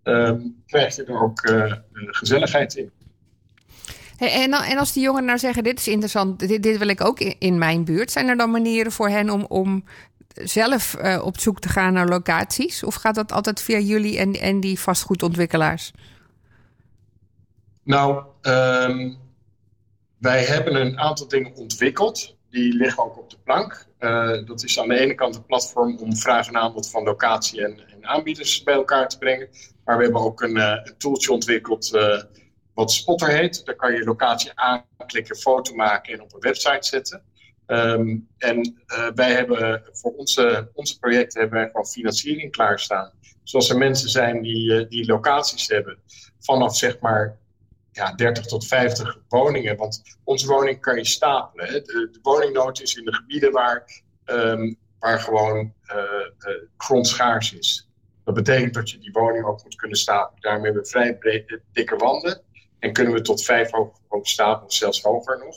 um, 0.02 0.62
krijg 0.66 0.96
je 0.96 1.04
er 1.04 1.22
ook 1.22 1.48
uh, 1.48 1.72
gezelligheid 1.92 2.74
in. 2.74 2.90
Hey, 4.16 4.32
en, 4.32 4.52
en, 4.52 4.78
als 4.78 4.92
die 4.92 5.02
jongeren 5.02 5.26
nou 5.26 5.38
zeggen: 5.38 5.62
Dit 5.62 5.78
is 5.78 5.88
interessant, 5.88 6.38
dit, 6.38 6.62
dit 6.62 6.78
wil 6.78 6.88
ik 6.88 7.04
ook 7.04 7.20
in, 7.20 7.34
in, 7.38 7.58
mijn 7.58 7.84
buurt, 7.84 8.10
zijn 8.10 8.28
er 8.28 8.36
dan 8.36 8.50
manieren 8.50 8.92
voor 8.92 9.08
hen 9.08 9.30
om, 9.30 9.44
om 9.48 9.84
zelf 10.34 10.96
uh, 11.02 11.22
op 11.24 11.40
zoek 11.40 11.60
te 11.60 11.68
gaan 11.68 11.92
naar 11.92 12.08
locaties? 12.08 12.84
Of 12.84 12.94
gaat 12.94 13.14
dat 13.14 13.32
altijd 13.32 13.60
via 13.60 13.78
jullie 13.78 14.18
en, 14.18 14.32
en 14.32 14.60
die 14.60 14.80
vastgoedontwikkelaars? 14.80 15.92
Nou, 17.82 18.24
um, 18.42 19.16
wij 20.24 20.44
hebben 20.44 20.74
een 20.74 20.98
aantal 20.98 21.28
dingen 21.28 21.54
ontwikkeld. 21.54 22.36
Die 22.50 22.74
liggen 22.74 23.04
ook 23.04 23.18
op 23.18 23.30
de 23.30 23.36
plank. 23.44 23.86
Uh, 24.00 24.46
dat 24.46 24.62
is 24.62 24.80
aan 24.80 24.88
de 24.88 24.98
ene 24.98 25.14
kant 25.14 25.34
een 25.34 25.46
platform 25.46 25.98
om 25.98 26.16
vraag 26.16 26.48
en 26.48 26.56
aanbod 26.56 26.90
van 26.90 27.02
locatie 27.02 27.64
en, 27.64 27.88
en, 27.88 28.06
aanbieders 28.06 28.62
bij 28.62 28.74
elkaar 28.74 29.08
te 29.08 29.18
brengen. 29.18 29.48
Maar 29.84 29.96
we 29.96 30.02
hebben 30.02 30.20
ook 30.20 30.42
een, 30.42 30.56
een 30.56 30.94
tooltje 30.98 31.32
ontwikkeld 31.32 31.90
wat 32.74 32.92
Spotter 32.92 33.28
heet. 33.28 33.64
Daar 33.64 33.74
kan 33.74 33.92
je 33.92 34.04
locatie 34.04 34.50
aanklikken, 34.54 35.36
foto 35.36 35.74
maken 35.74 36.12
en 36.12 36.20
op 36.20 36.34
een 36.34 36.40
website 36.40 36.88
zetten. 36.88 37.22
Ehm, 37.66 38.16
en 38.38 38.82
wij 39.14 39.32
hebben 39.32 39.82
voor 39.92 40.12
onze, 40.12 40.96
projecten 41.00 41.40
hebben 41.40 41.58
wij 41.58 41.66
gewoon 41.66 41.86
financiering 41.86 42.52
klaarstaan. 42.52 43.12
Zoals 43.42 43.70
er 43.70 43.78
mensen 43.78 44.08
zijn 44.08 44.42
die, 44.42 44.86
die 44.86 45.06
locaties 45.06 45.68
hebben 45.68 45.98
vanaf 46.38 46.76
zeg 46.76 46.98
maar 46.98 47.38
ja, 47.94 48.14
30 48.14 48.46
tot 48.46 48.66
50 48.66 49.18
woningen. 49.28 49.76
Want 49.76 50.02
onze 50.24 50.46
woning 50.46 50.80
kan 50.80 50.96
je 50.96 51.04
stapelen. 51.04 51.66
Hè. 51.66 51.80
De, 51.80 52.18
woningnood 52.22 52.80
is 52.80 52.94
in 52.94 53.04
de 53.04 53.14
gebieden 53.14 53.52
waar, 53.52 54.02
um, 54.24 54.76
waar 54.98 55.20
gewoon 55.20 55.72
uh, 55.86 56.62
grond 56.76 57.06
schaars 57.06 57.52
is. 57.52 57.88
Dat 58.24 58.34
betekent 58.34 58.74
dat 58.74 58.90
je 58.90 58.98
die 58.98 59.12
woning 59.12 59.44
ook 59.44 59.62
moet 59.62 59.74
kunnen 59.74 59.98
stapelen. 59.98 60.40
Daarmee 60.40 60.64
hebben 60.64 60.82
we 60.82 60.88
vrij 60.88 61.16
breed, 61.16 61.60
dikke 61.72 61.96
wanden. 61.96 62.42
En 62.78 62.92
kunnen 62.92 63.12
we 63.12 63.20
tot 63.20 63.44
vijf 63.44 63.70
hoog, 63.70 64.00
hoog 64.08 64.28
stapelen, 64.28 64.70
zelfs 64.70 65.02
hoger 65.02 65.38
nog. 65.38 65.56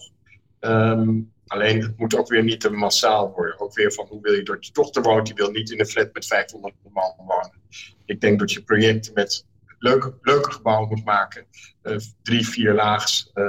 Um, 0.59 1.31
alleen 1.47 1.81
het 1.81 1.97
moet 1.97 2.15
ook 2.15 2.27
weer 2.27 2.43
niet 2.43 2.61
te 2.61 2.69
massaal 2.69 3.31
worden. 3.31 3.59
Ook 3.59 3.73
weer 3.73 3.93
van 3.93 4.05
hoe 4.05 4.21
wil 4.21 4.33
je 4.33 4.43
dat 4.43 4.65
je 4.65 4.71
dochter 4.71 5.01
woont. 5.01 5.25
Die 5.25 5.35
wil 5.35 5.51
niet 5.51 5.71
in 5.71 5.79
een 5.79 5.85
flat 5.85 6.13
met 6.13 6.25
500 6.25 6.73
man 6.93 7.13
wonen. 7.17 7.61
Ik 8.05 8.21
denk 8.21 8.39
dat 8.39 8.51
je 8.51 8.63
projecten 8.63 9.13
met 9.13 9.45
leuke, 9.77 10.13
leuke 10.21 10.51
gebouwen 10.51 10.87
moet 10.87 11.05
maken. 11.05 11.45
Uh, 11.83 11.97
drie, 12.21 12.47
vier 12.47 12.73
laags. 12.73 13.31
Uh, 13.33 13.45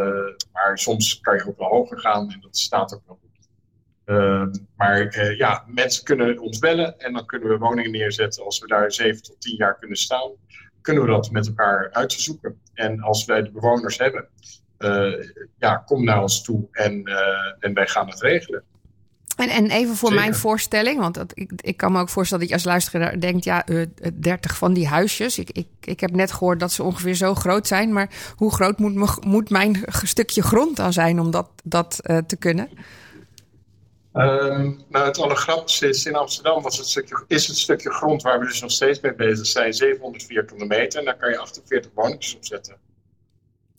maar 0.53 0.79
soms 0.79 1.21
kan 1.21 1.37
je 1.37 1.47
ook 1.47 1.59
wel 1.59 1.69
hoger 1.69 1.99
gaan 1.99 2.31
en 2.31 2.41
dat 2.41 2.57
staat 2.57 2.95
ook 2.95 3.03
wel 3.07 3.19
goed. 3.21 3.49
Uh, 4.07 4.47
maar 4.77 5.21
ja, 5.37 5.65
mensen 5.67 6.05
kunnen 6.05 6.39
ons 6.39 6.59
bellen 6.59 6.99
en 6.99 7.13
dan 7.13 7.27
kunnen 7.27 7.49
we 7.49 7.59
woningen 7.59 7.91
neerzetten. 7.91 8.45
Als 8.45 8.59
we 8.59 8.67
daar 8.67 8.93
zeven 8.93 9.23
tot 9.23 9.41
tien 9.41 9.57
jaar 9.57 9.79
kunnen 9.79 9.97
staan, 9.97 10.31
kunnen 10.81 11.03
we 11.03 11.11
dat 11.11 11.31
met 11.31 11.47
elkaar 11.47 11.89
uitzoeken. 11.93 12.61
En 12.75 13.01
als 13.01 13.25
wij 13.25 13.43
de 13.43 13.51
bewoners 13.51 13.99
hebben, 13.99 14.29
ja, 15.59 15.77
kom 15.77 16.05
naar 16.05 16.23
ons 16.23 16.43
toe 16.43 16.69
en, 16.71 17.05
en 17.59 17.75
wij 17.75 17.87
gaan 17.87 18.09
het 18.09 18.21
regelen. 18.21 18.65
En, 19.39 19.49
en 19.49 19.71
even 19.71 19.97
voor 19.97 20.15
mijn 20.15 20.35
voorstelling, 20.35 21.01
want 21.01 21.15
dat, 21.15 21.33
ik, 21.35 21.51
ik 21.57 21.77
kan 21.77 21.93
me 21.93 22.01
ook 22.01 22.09
voorstellen 22.09 22.41
dat 22.41 22.49
je 22.49 22.59
als 22.59 22.73
luisteraar 22.73 23.21
denkt, 23.21 23.45
ja, 23.45 23.69
uh, 23.69 23.87
30 24.15 24.57
van 24.57 24.73
die 24.73 24.87
huisjes. 24.87 25.39
Ik, 25.39 25.51
ik, 25.51 25.67
ik 25.81 26.01
heb 26.01 26.11
net 26.11 26.33
gehoord 26.33 26.61
dat 26.61 26.73
ze 26.73 26.83
ongeveer 26.83 27.15
zo 27.15 27.35
groot 27.35 27.67
zijn, 27.67 27.93
maar 27.93 28.11
hoe 28.37 28.53
groot 28.53 28.79
moet, 28.79 29.25
moet 29.25 29.51
mijn 29.51 29.85
stukje 30.03 30.43
grond 30.43 30.77
dan 30.77 30.93
zijn 30.93 31.21
om 31.21 31.31
dat, 31.31 31.49
dat 31.65 32.01
uh, 32.03 32.19
te 32.19 32.37
kunnen? 32.37 32.69
Um, 34.13 34.81
nou, 34.89 35.07
het 35.07 35.19
allergrappigste 35.19 35.89
is, 35.89 36.07
in 36.07 36.15
Amsterdam 36.15 36.63
was 36.63 36.79
het 36.79 36.87
stukje, 36.87 37.25
is 37.27 37.47
het 37.47 37.57
stukje 37.57 37.91
grond 37.91 38.23
waar 38.23 38.39
we 38.39 38.47
dus 38.47 38.61
nog 38.61 38.71
steeds 38.71 39.01
mee 39.01 39.15
bezig 39.15 39.47
zijn, 39.47 39.75
700 39.75 40.25
vierkante 40.25 40.65
meter. 40.65 40.99
En 40.99 41.05
daar 41.05 41.17
kan 41.17 41.31
je 41.31 41.39
48 41.39 41.91
woningjes 41.95 42.37
op 42.37 42.45
zetten. 42.45 42.77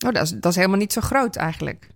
Oh, 0.06 0.12
dat 0.12 0.24
is, 0.24 0.30
dat 0.30 0.52
is 0.52 0.56
helemaal 0.56 0.78
niet 0.78 0.94
zo 0.94 1.02
groot 1.02 1.36
eigenlijk. 1.36 1.90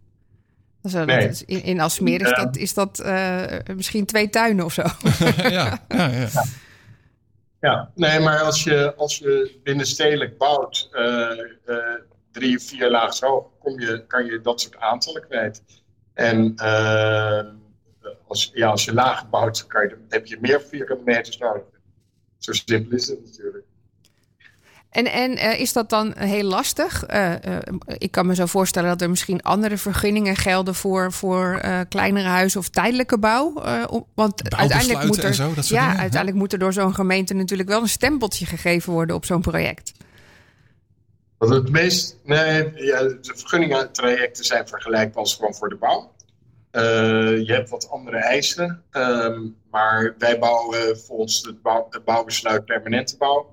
Zo, 0.89 1.05
nee. 1.05 1.27
is, 1.27 1.45
in, 1.45 1.63
in 1.63 1.79
Alsmeer 1.79 2.21
is 2.21 2.33
dat, 2.35 2.57
is 2.57 2.73
dat 2.73 3.01
uh, 3.05 3.45
misschien 3.75 4.05
twee 4.05 4.29
tuinen 4.29 4.65
of 4.65 4.73
zo. 4.73 4.81
ja, 5.37 5.49
ja, 5.49 5.79
ja. 5.87 6.07
ja. 6.09 6.43
Ja, 7.59 7.91
nee, 7.95 8.19
maar 8.19 8.39
als 8.39 8.63
je, 8.63 8.95
als 8.95 9.17
je 9.17 9.59
binnenstedelijk 9.63 10.37
bouwt, 10.37 10.89
uh, 10.93 11.29
uh, 11.65 11.77
drie, 12.31 12.59
vier 12.59 12.89
laags 12.89 13.19
hoog, 13.19 13.45
kom 13.59 13.79
je, 13.79 14.03
kan 14.07 14.25
je 14.25 14.41
dat 14.41 14.61
soort 14.61 14.77
aantallen 14.77 15.21
kwijt. 15.21 15.63
En 16.13 16.55
als, 18.27 18.51
ja, 18.53 18.67
als 18.67 18.85
je 18.85 18.93
laag 18.93 19.29
bouwt, 19.29 19.67
kan 19.67 19.87
je, 19.87 19.97
heb 20.09 20.25
je 20.25 20.37
meer 20.41 20.61
vierkante 20.61 21.03
meters 21.03 21.37
nodig. 21.37 21.63
Zo 22.37 22.51
simpel 22.51 22.97
is 22.97 23.07
het 23.07 23.25
natuurlijk. 23.25 23.65
En, 24.93 25.11
en 25.11 25.31
uh, 25.31 25.59
is 25.59 25.73
dat 25.73 25.89
dan 25.89 26.13
heel 26.17 26.43
lastig? 26.43 27.09
Uh, 27.09 27.31
uh, 27.31 27.57
ik 27.97 28.11
kan 28.11 28.25
me 28.25 28.35
zo 28.35 28.45
voorstellen 28.45 28.89
dat 28.89 29.01
er 29.01 29.09
misschien 29.09 29.41
andere 29.41 29.77
vergunningen 29.77 30.35
gelden 30.35 30.75
voor, 30.75 31.11
voor 31.11 31.61
kleinere 31.89 32.27
huizen 32.27 32.59
of 32.59 32.69
tijdelijke 32.69 33.17
bouw. 33.17 33.53
want 34.13 34.55
uiteindelijk 34.55 35.05
moet 35.05 35.23
er, 35.23 35.33
zo, 35.33 35.53
ja, 35.55 35.87
uiteindelijk 35.87 36.37
moet 36.37 36.53
er 36.53 36.59
door 36.59 36.73
zo'n 36.73 36.95
gemeente 36.95 37.33
natuurlijk 37.33 37.69
wel 37.69 37.81
een 37.81 37.87
stempeltje 37.87 38.45
gegeven 38.45 38.93
worden 38.93 39.15
op 39.15 39.25
zo'n 39.25 39.41
project. 39.41 39.91
Wat 41.37 41.49
het 41.49 41.69
meest. 41.69 42.17
Nee, 42.23 42.71
ja, 42.75 43.01
de 43.01 43.33
vergunningentrajecten 43.35 44.45
zijn 44.45 44.67
vergelijkbaar 44.67 45.23
als 45.23 45.35
gewoon 45.35 45.55
voor 45.55 45.69
de 45.69 45.75
bouw. 45.75 46.11
je 47.37 47.53
hebt 47.53 47.69
wat 47.69 47.89
andere 47.89 48.17
eisen, 48.17 48.83
um, 48.91 49.55
maar 49.71 50.15
wij 50.17 50.39
bouwen 50.39 50.99
volgens 50.99 51.41
het, 51.45 51.61
bouw, 51.61 51.87
het 51.89 52.05
bouwbesluit 52.05 52.65
permanente 52.65 53.17
bouw. 53.17 53.51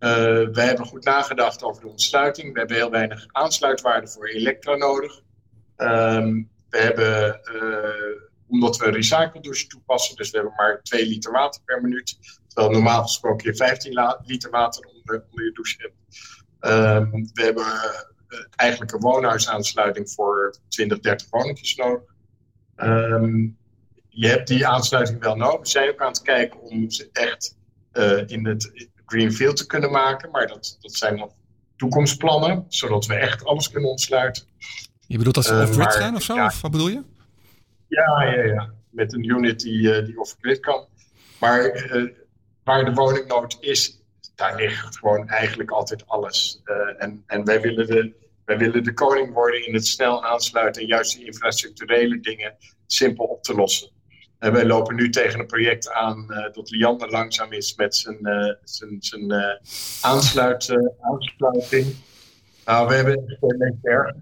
Uh, 0.00 0.48
wij 0.52 0.66
hebben 0.66 0.86
goed 0.86 1.04
nagedacht 1.04 1.62
over 1.62 1.82
de 1.82 1.88
ontsluiting. 1.88 2.52
We 2.52 2.58
hebben 2.58 2.76
heel 2.76 2.90
weinig 2.90 3.26
aansluitwaarde 3.32 4.08
voor 4.08 4.28
elektra 4.28 4.76
nodig. 4.76 5.22
Um, 5.76 6.50
we 6.68 6.78
hebben, 6.78 7.40
uh, 7.54 8.22
omdat 8.48 8.76
we 8.76 8.90
recycledouche 8.90 9.66
toepassen, 9.66 10.16
dus 10.16 10.30
we 10.30 10.36
hebben 10.36 10.54
maar 10.56 10.82
2 10.82 11.06
liter 11.06 11.32
water 11.32 11.62
per 11.64 11.80
minuut. 11.80 12.18
Terwijl 12.46 12.72
normaal 12.72 13.02
gesproken 13.02 13.50
je 13.50 13.56
15 13.56 14.16
liter 14.24 14.50
water 14.50 14.86
onder, 14.86 15.24
onder 15.30 15.44
je 15.44 15.52
douche 15.52 15.76
hebt. 15.78 15.94
Um, 16.60 17.30
we 17.32 17.42
hebben 17.42 17.64
uh, 17.64 18.38
eigenlijk 18.56 18.92
een 18.92 19.00
woonhuisaansluiting 19.00 20.10
voor 20.10 20.56
20, 20.68 21.00
30 21.00 21.30
woningjes 21.30 21.74
nodig. 21.74 22.14
Um, 22.76 23.56
je 24.08 24.28
hebt 24.28 24.48
die 24.48 24.66
aansluiting 24.66 25.22
wel 25.22 25.36
nodig. 25.36 25.60
We 25.60 25.68
zijn 25.68 25.88
ook 25.88 26.00
aan 26.00 26.12
het 26.12 26.22
kijken 26.22 26.60
om 26.60 26.90
ze 26.90 27.08
echt 27.12 27.56
in 28.26 28.46
het 28.46 28.90
greenfield 29.06 29.56
te 29.56 29.66
kunnen 29.66 29.90
maken. 29.90 30.30
Maar 30.30 30.46
dat, 30.46 30.76
dat 30.80 30.92
zijn 30.92 31.16
nog 31.16 31.32
toekomstplannen, 31.76 32.64
zodat 32.68 33.06
we 33.06 33.14
echt 33.14 33.44
alles 33.44 33.70
kunnen 33.70 33.90
ontsluiten. 33.90 34.42
Je 35.06 35.16
bedoelt 35.16 35.34
dat 35.34 35.44
ze 35.44 35.60
off-grid 35.62 35.86
uh, 35.86 36.00
gaan 36.00 36.14
of 36.14 36.22
zo? 36.22 36.34
Ja, 36.34 36.46
of 36.46 36.60
wat 36.60 36.70
bedoel 36.70 36.88
je? 36.88 37.02
Ja, 37.88 38.22
ja, 38.22 38.42
ja. 38.42 38.72
met 38.90 39.12
een 39.12 39.24
unit 39.24 39.60
die, 39.60 39.80
uh, 39.80 40.04
die 40.04 40.20
off-grid 40.20 40.60
kan. 40.60 40.86
Maar 41.40 41.86
uh, 41.96 42.10
waar 42.64 42.84
de 42.84 42.92
woningnood 42.92 43.56
is, 43.60 44.00
daar 44.34 44.56
ligt 44.56 44.98
gewoon 44.98 45.28
eigenlijk 45.28 45.70
altijd 45.70 46.06
alles. 46.06 46.60
en, 46.98 47.22
en 47.26 47.44
wij 47.44 47.60
willen 47.60 47.86
de, 47.86 48.14
wij 48.44 48.58
willen 48.58 48.84
de 48.84 48.92
koning 48.92 49.32
worden 49.32 49.66
in 49.66 49.74
het 49.74 49.86
snel 49.86 50.24
aansluiten 50.24 50.82
en 50.82 50.88
juist 50.88 51.16
die 51.16 51.26
infrastructurele 51.26 52.20
dingen 52.20 52.56
simpel 52.86 53.24
op 53.24 53.42
te 53.42 53.54
lossen. 53.54 53.90
En 54.38 54.52
wij 54.52 54.66
lopen 54.66 54.94
nu 54.94 55.10
tegen 55.10 55.40
een 55.40 55.46
project 55.46 55.90
aan 55.90 56.26
uh, 56.30 56.52
dat 56.52 56.70
Liander 56.70 57.10
langzaam 57.10 57.52
is 57.52 57.74
met 57.74 57.96
zijn, 57.96 58.18
uh, 58.22 58.52
zijn, 58.64 58.96
zijn 59.00 59.32
uh, 59.32 59.54
aansluit, 60.02 60.76
aansluiting. 61.00 61.94
Nou, 62.64 62.88
we 62.88 62.94
hebben 62.94 63.36
het 63.58 63.74
erg. 63.82 64.14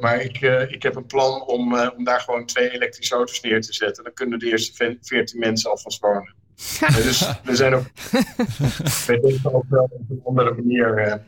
maar 0.00 0.20
ik, 0.20 0.40
ik 0.70 0.82
heb 0.82 0.96
een 0.96 1.06
plan 1.06 1.46
om, 1.46 1.78
om 1.78 2.04
daar 2.04 2.20
gewoon 2.20 2.46
twee 2.46 2.70
elektrische 2.70 3.14
auto's 3.14 3.40
neer 3.40 3.60
te 3.60 3.72
zetten. 3.72 4.04
Dan 4.04 4.12
kunnen 4.12 4.38
de 4.38 4.46
eerste 4.46 4.98
14 5.00 5.38
mensen 5.38 5.70
alvast 5.70 6.00
wonen. 6.00 6.34
dus 7.02 7.40
we 7.44 7.56
zijn 7.56 7.74
ook. 7.74 7.84
we 9.06 9.20
denken 9.20 9.54
ook 9.54 9.64
wel 9.68 9.88
op 9.90 10.10
een 10.10 10.20
andere 10.24 10.54
manier 10.54 11.20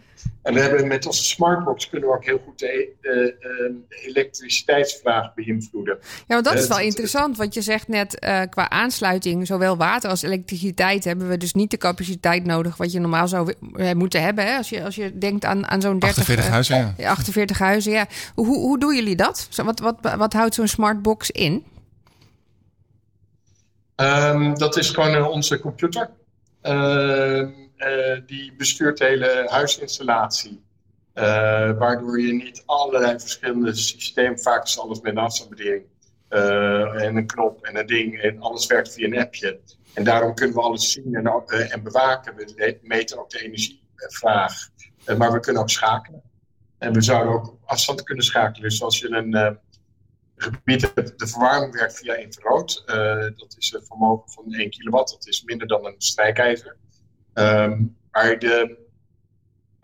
en 0.43 0.55
we 0.55 0.61
hebben 0.61 0.87
met 0.87 1.07
onze 1.07 1.25
smartbox 1.25 1.89
kunnen 1.89 2.09
we 2.09 2.15
ook 2.15 2.25
heel 2.25 2.41
goed 2.45 2.59
de, 2.59 2.93
de 3.01 3.37
elektriciteitsvraag 3.89 5.35
beïnvloeden. 5.35 5.99
Ja, 6.03 6.25
want 6.27 6.45
dat 6.45 6.55
is 6.55 6.67
wel 6.67 6.79
interessant, 6.79 7.37
want 7.37 7.55
je 7.55 7.61
zegt 7.61 7.89
net 7.89 8.25
uh, 8.25 8.41
qua 8.51 8.71
aansluiting, 8.71 9.47
zowel 9.47 9.77
water 9.77 10.11
als 10.11 10.23
elektriciteit, 10.23 11.05
hebben 11.05 11.29
we 11.29 11.37
dus 11.37 11.55
niet 11.55 11.71
de 11.71 11.77
capaciteit 11.77 12.45
nodig 12.45 12.77
wat 12.77 12.93
je 12.93 13.01
normaal 13.01 13.29
zou 13.29 13.55
moeten 13.95 14.23
hebben. 14.23 14.47
Hè? 14.47 14.57
Als, 14.57 14.69
je, 14.69 14.85
als 14.85 14.95
je 14.95 15.19
denkt 15.19 15.45
aan, 15.45 15.67
aan 15.67 15.81
zo'n 15.81 15.99
30 15.99 16.19
48 16.19 16.45
uh, 16.45 16.51
huizen. 16.51 16.95
Ja. 16.99 17.11
48 17.11 17.59
huizen, 17.59 17.93
ja. 17.93 18.07
Hoe, 18.35 18.47
hoe 18.47 18.79
doen 18.79 18.95
jullie 18.95 19.17
dat? 19.17 19.49
Wat, 19.65 19.81
wat, 19.81 19.97
wat 20.17 20.33
houdt 20.33 20.55
zo'n 20.55 20.69
smartbox 20.69 21.31
in? 21.31 21.65
Um, 23.97 24.59
dat 24.59 24.77
is 24.77 24.91
gewoon 24.91 25.27
onze 25.27 25.61
computer. 25.61 26.11
Uh, 26.63 27.49
die 28.27 28.53
bestuurt 28.57 28.99
de 28.99 29.05
hele 29.05 29.47
huisinstallatie. 29.49 30.67
Uh, 31.19 31.79
waardoor 31.79 32.21
je 32.21 32.33
niet 32.33 32.63
allerlei 32.67 33.21
verschillende 33.21 33.75
systemen, 33.75 34.41
vaak 34.41 34.65
is 34.65 34.79
alles 34.79 35.01
met 35.01 35.13
een 35.13 35.19
afstandsbediening. 35.19 35.85
Uh, 36.31 37.03
en 37.03 37.17
een 37.17 37.27
knop 37.27 37.65
en 37.65 37.77
een 37.77 37.87
ding 37.87 38.21
en 38.21 38.41
alles 38.41 38.67
werkt 38.67 38.93
via 38.93 39.07
een 39.07 39.19
appje. 39.19 39.61
En 39.95 40.05
daarom 40.05 40.35
kunnen 40.35 40.57
we 40.57 40.63
alles 40.63 40.93
zien 40.93 41.15
en, 41.15 41.45
en 41.71 41.83
bewaken. 41.83 42.37
We 42.37 42.79
meten 42.83 43.19
ook 43.19 43.31
de 43.31 43.43
energievraag. 43.43 44.69
maar 45.17 45.33
we 45.33 45.41
kunnen 45.41 45.63
ook 45.63 45.71
schakelen. 45.71 46.23
En 46.79 46.93
we 46.93 47.03
zouden 47.03 47.33
ook 47.33 47.57
afstand 47.65 48.03
kunnen 48.03 48.25
schakelen. 48.25 48.69
Dus 48.69 48.83
als 48.83 48.99
je 48.99 49.11
een 49.11 49.59
gebied 50.37 50.91
hebt, 50.95 51.19
de 51.19 51.27
verwarming 51.27 51.75
werkt 51.75 51.99
via 51.99 52.15
infrarood. 52.15 52.83
dat 53.37 53.55
is 53.59 53.73
een 53.73 53.87
vermogen 53.87 54.31
van 54.31 54.55
1 54.55 54.71
kilowatt. 54.71 55.11
Dat 55.11 55.27
is 55.27 55.43
minder 55.43 55.67
dan 55.67 55.87
een 55.87 55.95
strijkijzer. 55.99 56.77
Um, 57.39 57.97
maar 58.11 58.39
de, 58.39 58.77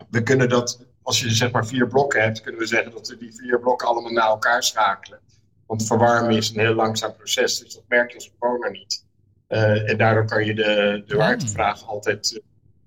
we 0.09 0.23
kunnen 0.23 0.49
dat, 0.49 0.85
als 1.01 1.19
je 1.19 1.29
zeg 1.29 1.51
maar 1.51 1.67
vier 1.67 1.87
blokken 1.87 2.21
hebt, 2.21 2.41
kunnen 2.41 2.61
we 2.61 2.67
zeggen 2.67 2.91
dat 2.91 3.07
we 3.07 3.17
die 3.17 3.35
vier 3.35 3.59
blokken 3.59 3.87
allemaal 3.87 4.11
naar 4.11 4.27
elkaar 4.27 4.63
schakelen. 4.63 5.19
Want 5.65 5.87
verwarmen 5.87 6.35
is 6.35 6.49
een 6.49 6.59
heel 6.59 6.73
langzaam 6.73 7.15
proces, 7.15 7.59
dus 7.59 7.73
dat 7.73 7.83
merk 7.87 8.09
je 8.09 8.15
als 8.15 8.31
bewoner 8.39 8.71
niet. 8.71 9.05
Uh, 9.49 9.89
en 9.89 9.97
daardoor 9.97 10.25
kan 10.25 10.45
je 10.45 10.53
de, 10.55 11.03
de 11.07 11.15
waardevraag 11.15 11.87
altijd 11.87 12.31
uh, 12.31 12.39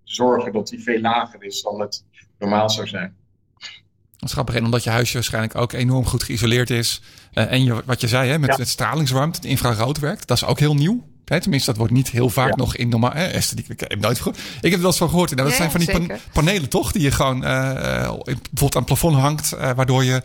zorgen 0.04 0.52
dat 0.52 0.68
die 0.68 0.82
veel 0.82 1.00
lager 1.00 1.42
is 1.42 1.62
dan 1.62 1.80
het 1.80 2.04
normaal 2.38 2.70
zou 2.70 2.86
zijn. 2.86 3.16
Dat 4.16 4.28
is 4.28 4.32
grappig. 4.32 4.54
En 4.54 4.64
omdat 4.64 4.84
je 4.84 4.90
huisje 4.90 5.14
waarschijnlijk 5.14 5.54
ook 5.54 5.72
enorm 5.72 6.06
goed 6.06 6.22
geïsoleerd 6.22 6.70
is. 6.70 7.02
Uh, 7.34 7.52
en 7.52 7.64
je, 7.64 7.82
wat 7.84 8.00
je 8.00 8.08
zei, 8.08 8.30
hè, 8.30 8.38
met, 8.38 8.58
met 8.58 8.68
stralingswarmte, 8.68 9.38
het 9.38 9.48
infrarood 9.48 9.98
werkt. 9.98 10.26
Dat 10.26 10.36
is 10.36 10.44
ook 10.44 10.58
heel 10.58 10.74
nieuw. 10.74 11.06
Hè, 11.28 11.40
tenminste, 11.40 11.70
dat 11.70 11.78
wordt 11.78 11.92
niet 11.92 12.10
heel 12.10 12.28
vaak 12.28 12.56
nog 12.56 12.76
in 12.76 12.88
normaal. 12.88 13.12
Hè, 13.12 13.26
Esther, 13.26 13.58
ik 13.68 13.80
heb 13.80 14.00
nooit 14.00 14.18
goed. 14.18 14.36
Ik 14.36 14.42
heb 14.60 14.72
het 14.72 14.80
wel 14.80 14.90
eens 14.90 14.98
van 14.98 15.08
gehoord. 15.08 15.34
Nou, 15.34 15.48
dat 15.48 15.56
zijn 15.56 15.70
van 15.70 15.80
die 15.80 15.90
pan 15.90 16.10
panelen, 16.32 16.68
toch? 16.68 16.92
Die 16.92 17.02
je 17.02 17.10
gewoon 17.10 17.36
uh, 17.36 17.72
bijvoorbeeld 17.72 18.74
aan 18.74 18.82
het 18.82 18.84
plafond 18.84 19.16
hangt. 19.16 19.54
Uh, 19.54 19.70
waardoor 19.72 20.04
je. 20.04 20.22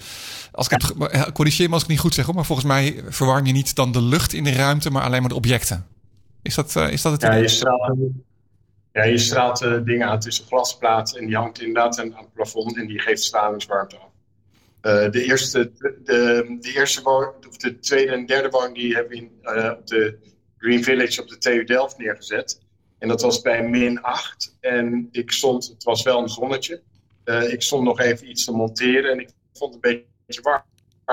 Als 0.52 0.68
ik 0.68 0.82
het 0.82 1.32
corrigeer 1.32 1.68
me 1.68 1.74
als 1.74 1.84
ik 1.84 1.90
niet 1.90 2.00
goed 2.00 2.14
zeg, 2.14 2.26
hoor, 2.26 2.36
maar 2.36 2.46
volgens 2.46 2.68
mij 2.68 3.04
verwarm 3.08 3.46
je 3.46 3.54
niet 3.54 3.76
dan 3.76 3.92
de 3.92 4.02
lucht 4.02 4.34
in 4.34 4.44
de 4.44 4.52
ruimte, 4.52 4.90
maar 4.90 5.04
alleen 5.04 5.20
maar 5.20 5.30
de 5.30 5.36
objecten. 5.36 5.86
Is 6.42 6.56
dat, 6.56 6.76
is 6.76 7.02
dat 7.02 7.12
het? 7.12 7.22
Ja, 7.22 7.34
je 7.34 7.48
straalt, 7.48 7.98
ja, 8.92 9.04
je 9.04 9.18
straalt 9.18 9.60
dingen 9.86 10.08
aan 10.08 10.20
tussen 10.20 10.46
glasplaten 10.46 11.20
en 11.20 11.26
die 11.26 11.36
hangt 11.36 11.60
inderdaad 11.60 12.00
aan 12.00 12.14
het 12.16 12.34
plafond 12.34 12.78
en 12.78 12.88
die 12.88 13.00
geeft 13.00 13.24
stralingswarmte 13.24 13.98
af. 13.98 14.12
Uh, 14.84 15.12
de, 15.12 15.24
eerste, 15.24 15.72
de, 15.78 16.58
de, 16.62 16.72
eerste 16.76 17.02
woning, 17.02 17.32
of 17.50 17.58
de 17.58 17.80
tweede 17.80 18.12
en 18.12 18.26
derde 18.26 18.50
woning 18.50 18.76
die 18.76 18.94
hebben 18.94 19.12
we 19.12 19.18
in, 19.18 19.32
uh, 19.44 19.72
op 19.72 19.88
de 19.88 20.18
Green 20.64 20.84
Village 20.84 21.22
op 21.22 21.28
de 21.28 21.38
TU 21.38 21.64
Delft 21.64 21.98
neergezet. 21.98 22.62
En 23.00 23.08
dat 23.08 23.22
was 23.22 23.42
bij 23.42 23.70
min 23.70 24.02
8. 24.02 24.58
En 24.60 25.08
ik 25.12 25.32
stond, 25.32 25.68
het 25.68 25.84
was 25.84 26.04
wel 26.04 26.22
een 26.22 26.30
zonnetje. 26.30 26.82
Uh, 27.26 27.54
ik 27.54 27.62
stond 27.62 27.84
nog 27.84 28.00
even 28.00 28.30
iets 28.30 28.46
te 28.46 28.52
monteren 28.52 29.12
en 29.12 29.20
ik 29.20 29.30
vond 29.54 29.74
het 29.74 29.86
een 29.86 30.06
beetje 30.26 30.42
warm. 30.42 30.64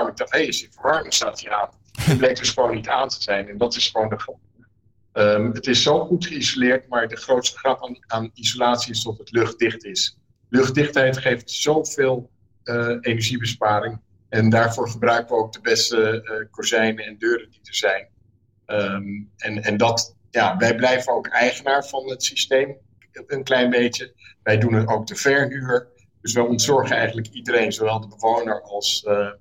Ik 0.09 0.17
dacht, 0.17 0.31
hé, 0.31 0.37
hey, 0.37 0.47
is 0.47 0.59
die 0.59 0.69
verwarming 0.71 1.13
staat 1.13 1.39
hier 1.39 1.51
aan? 1.51 1.69
Het 1.99 2.17
bleek 2.17 2.37
dus 2.37 2.49
gewoon 2.49 2.75
niet 2.75 2.87
aan 2.87 3.09
te 3.09 3.21
zijn. 3.21 3.47
En 3.47 3.57
dat 3.57 3.75
is 3.75 3.89
gewoon 3.89 4.09
de. 4.09 4.35
Um, 5.13 5.51
het 5.53 5.67
is 5.67 5.83
zo 5.83 6.05
goed 6.05 6.25
geïsoleerd, 6.25 6.87
maar 6.87 7.07
de 7.07 7.15
grootste 7.15 7.57
grap 7.57 7.83
aan, 7.83 7.97
aan 8.07 8.31
isolatie 8.33 8.91
is 8.91 9.03
dat 9.03 9.17
het 9.17 9.31
luchtdicht 9.31 9.83
is. 9.83 10.17
Luchtdichtheid 10.49 11.17
geeft 11.17 11.51
zoveel 11.51 12.29
uh, 12.63 12.97
energiebesparing. 13.01 13.99
En 14.29 14.49
daarvoor 14.49 14.89
gebruiken 14.89 15.35
we 15.35 15.41
ook 15.41 15.53
de 15.53 15.61
beste 15.61 16.21
uh, 16.23 16.51
kozijnen 16.51 17.05
en 17.05 17.17
deuren 17.17 17.49
die 17.49 17.59
er 17.63 17.75
zijn. 17.75 18.07
Um, 18.71 19.31
en, 19.37 19.63
en 19.63 19.77
dat, 19.77 20.15
ja, 20.29 20.57
wij 20.57 20.75
blijven 20.75 21.13
ook 21.13 21.27
eigenaar 21.27 21.85
van 21.85 22.09
het 22.09 22.23
systeem 22.23 22.77
een 23.27 23.43
klein 23.43 23.69
beetje. 23.69 24.13
Wij 24.43 24.57
doen 24.57 24.73
het 24.73 24.87
ook 24.87 25.07
de 25.07 25.15
verhuur. 25.15 25.87
Dus 26.21 26.33
we 26.33 26.43
ontzorgen 26.43 26.95
eigenlijk 26.95 27.27
iedereen, 27.27 27.71
zowel 27.71 27.99
de 27.99 28.07
bewoner 28.07 28.61
als, 28.61 29.05
uh, 29.07 29.31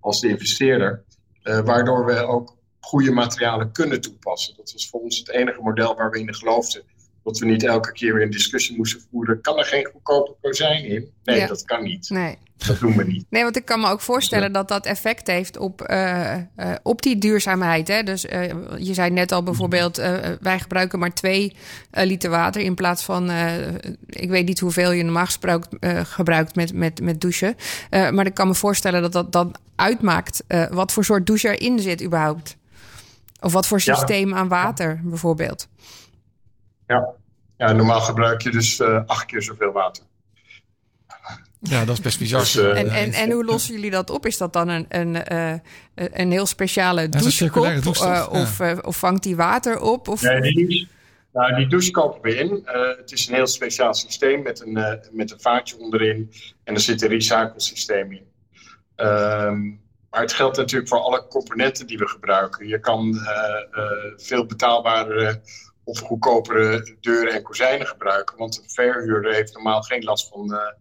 als 0.00 0.20
de 0.20 0.28
investeerder. 0.28 1.04
Uh, 1.42 1.60
waardoor 1.60 2.06
we 2.06 2.14
ook 2.14 2.56
goede 2.80 3.10
materialen 3.10 3.72
kunnen 3.72 4.00
toepassen. 4.00 4.56
Dat 4.56 4.72
was 4.72 4.88
voor 4.88 5.00
ons 5.00 5.18
het 5.18 5.28
enige 5.28 5.60
model 5.60 5.96
waar 5.96 6.10
we 6.10 6.18
in 6.18 6.34
geloofden. 6.34 6.82
Dat 7.28 7.38
we 7.38 7.46
niet 7.46 7.64
elke 7.64 7.92
keer 7.92 8.14
weer 8.14 8.22
een 8.22 8.30
discussie 8.30 8.76
moesten 8.76 9.00
voeren. 9.10 9.40
Kan 9.40 9.58
er 9.58 9.64
geen 9.64 9.88
goedkope 9.92 10.34
kozijn 10.40 10.84
in? 10.84 11.10
Nee, 11.24 11.38
ja. 11.38 11.46
dat 11.46 11.64
kan 11.64 11.82
niet. 11.82 12.10
Nee. 12.10 12.38
Dat 12.66 12.80
doen 12.80 12.96
we 12.96 13.04
niet. 13.04 13.26
Nee, 13.30 13.42
want 13.42 13.56
ik 13.56 13.64
kan 13.64 13.80
me 13.80 13.88
ook 13.88 14.00
voorstellen 14.00 14.52
dat 14.52 14.68
dat 14.68 14.86
effect 14.86 15.26
heeft 15.26 15.56
op, 15.56 15.90
uh, 15.90 16.34
uh, 16.36 16.74
op 16.82 17.02
die 17.02 17.18
duurzaamheid. 17.18 17.88
Hè? 17.88 18.02
Dus 18.02 18.24
uh, 18.24 18.42
je 18.78 18.94
zei 18.94 19.10
net 19.10 19.32
al 19.32 19.42
bijvoorbeeld, 19.42 19.96
wij 20.40 20.58
gebruiken 20.58 20.98
maar 20.98 21.14
twee 21.14 21.56
liter 21.90 22.30
water 22.30 22.60
in 22.60 22.74
plaats 22.74 23.04
van, 23.04 23.30
ik 24.06 24.28
weet 24.28 24.46
niet 24.46 24.60
hoeveel 24.60 24.90
je 24.90 25.02
normaal 25.02 25.24
gesproken 25.24 26.06
gebruikt 26.06 26.54
met, 26.54 26.72
met, 26.72 27.00
met 27.00 27.20
douchen. 27.20 27.56
maar 27.90 28.26
ik 28.26 28.34
kan 28.34 28.46
me 28.46 28.54
voorstellen 28.54 29.02
dat 29.02 29.12
dat 29.12 29.32
dan 29.32 29.54
uitmaakt 29.76 30.44
wat 30.70 30.92
voor 30.92 31.04
soort 31.04 31.26
douche 31.26 31.58
erin 31.58 31.80
zit 31.80 32.02
überhaupt. 32.02 32.56
Of 33.40 33.52
wat 33.52 33.66
voor 33.66 33.80
systeem 33.80 34.28
ja. 34.28 34.36
aan 34.36 34.48
water 34.48 35.00
bijvoorbeeld. 35.04 35.68
Ja. 36.86 37.16
Ja, 37.58 37.72
normaal 37.72 38.00
gebruik 38.00 38.42
je 38.42 38.50
dus 38.50 38.80
acht 39.06 39.24
keer 39.24 39.42
zoveel 39.42 39.72
water. 39.72 40.06
Ja, 41.60 41.84
dat 41.84 41.94
is 41.94 42.00
best 42.00 42.18
bizar. 42.18 42.40
Dus, 42.40 42.56
uh, 42.56 42.78
en, 42.78 42.88
en, 42.88 43.12
en 43.12 43.30
hoe 43.30 43.44
lossen 43.44 43.74
jullie 43.74 43.90
dat 43.90 44.10
op? 44.10 44.26
Is 44.26 44.36
dat 44.36 44.52
dan 44.52 44.68
een, 44.68 44.86
een, 44.88 45.32
uh, 45.32 45.54
een 45.94 46.30
heel 46.30 46.46
speciale 46.46 47.08
douchekop? 47.08 47.64
Uh, 47.64 48.26
of, 48.30 48.60
of 48.82 48.96
vangt 48.96 49.22
die 49.22 49.36
water 49.36 49.80
op? 49.80 50.08
Of... 50.08 50.22
Nee, 50.22 50.40
die, 50.40 50.88
nou, 51.32 51.54
die 51.54 51.66
douche 51.66 51.90
kopen 51.90 52.22
we 52.22 52.36
in. 52.36 52.62
het 52.98 53.12
is 53.12 53.28
een 53.28 53.34
heel 53.34 53.46
speciaal 53.46 53.94
systeem 53.94 54.42
met 54.42 54.60
een, 54.60 55.00
met 55.12 55.30
een 55.30 55.40
vaatje 55.40 55.78
onderin. 55.78 56.32
En 56.64 56.74
er 56.74 56.80
zit 56.80 57.02
een 57.02 57.08
recyclesysteem 57.08 58.12
in. 58.12 58.26
Um, 59.06 59.80
maar 60.10 60.20
het 60.20 60.32
geldt 60.32 60.56
natuurlijk 60.56 60.88
voor 60.88 61.00
alle 61.00 61.26
componenten 61.28 61.86
die 61.86 61.98
we 61.98 62.08
gebruiken. 62.08 62.68
Je 62.68 62.80
kan 62.80 63.20
veel 64.16 64.46
betaalbare 64.46 65.40
of 65.88 65.98
goedkopere 65.98 66.96
deuren 67.00 67.32
en 67.32 67.42
kozijnen 67.42 67.86
gebruiken. 67.86 68.36
Want 68.36 68.58
een 68.58 68.70
verhuurder 68.70 69.34
heeft 69.34 69.54
normaal 69.54 69.82
geen 69.82 70.04
last 70.04 70.28
van 70.28 70.76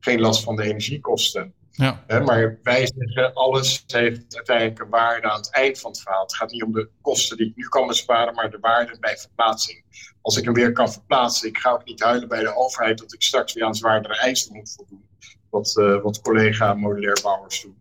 geen 0.00 0.20
last 0.20 0.42
van 0.42 0.56
de 0.56 0.62
energiekosten. 0.62 1.54
Ja. 1.70 2.04
maar 2.08 2.58
wij 2.62 2.90
zeggen, 2.96 3.34
alles 3.34 3.84
heeft 3.86 4.36
uiteindelijk 4.36 4.80
een 4.80 4.88
waarde 4.88 5.30
aan 5.30 5.36
het 5.36 5.50
eind 5.50 5.78
van 5.78 5.90
het 5.90 6.00
verhaal. 6.00 6.22
Het 6.22 6.34
gaat 6.34 6.50
niet 6.50 6.62
om 6.62 6.72
de 6.72 6.88
kosten 7.00 7.36
die 7.36 7.46
ik 7.46 7.56
nu 7.56 7.68
kan 7.68 7.86
besparen, 7.86 8.34
maar 8.34 8.50
de 8.50 8.58
waarde 8.60 8.96
bij 9.00 9.16
verplaatsing. 9.16 9.84
Als 10.22 10.36
ik 10.36 10.44
hem 10.44 10.54
weer 10.54 10.72
kan 10.72 10.92
verplaatsen, 10.92 11.48
ik 11.48 11.58
ga 11.58 11.70
ook 11.70 11.84
niet 11.84 12.02
huilen 12.02 12.28
bij 12.28 12.40
de 12.40 12.56
overheid 12.56 12.98
dat 12.98 13.12
ik 13.12 13.22
straks 13.22 13.52
weer 13.52 13.64
aan 13.64 13.74
zwaardere 13.74 14.16
eisen 14.16 14.56
moet 14.56 14.74
voldoen. 14.76 15.04
Wat, 15.50 15.76
uh, 15.76 16.02
wat 16.02 16.20
collega 16.20 16.74
modulair 16.74 17.18
bouwers 17.22 17.62
doen. 17.62 17.76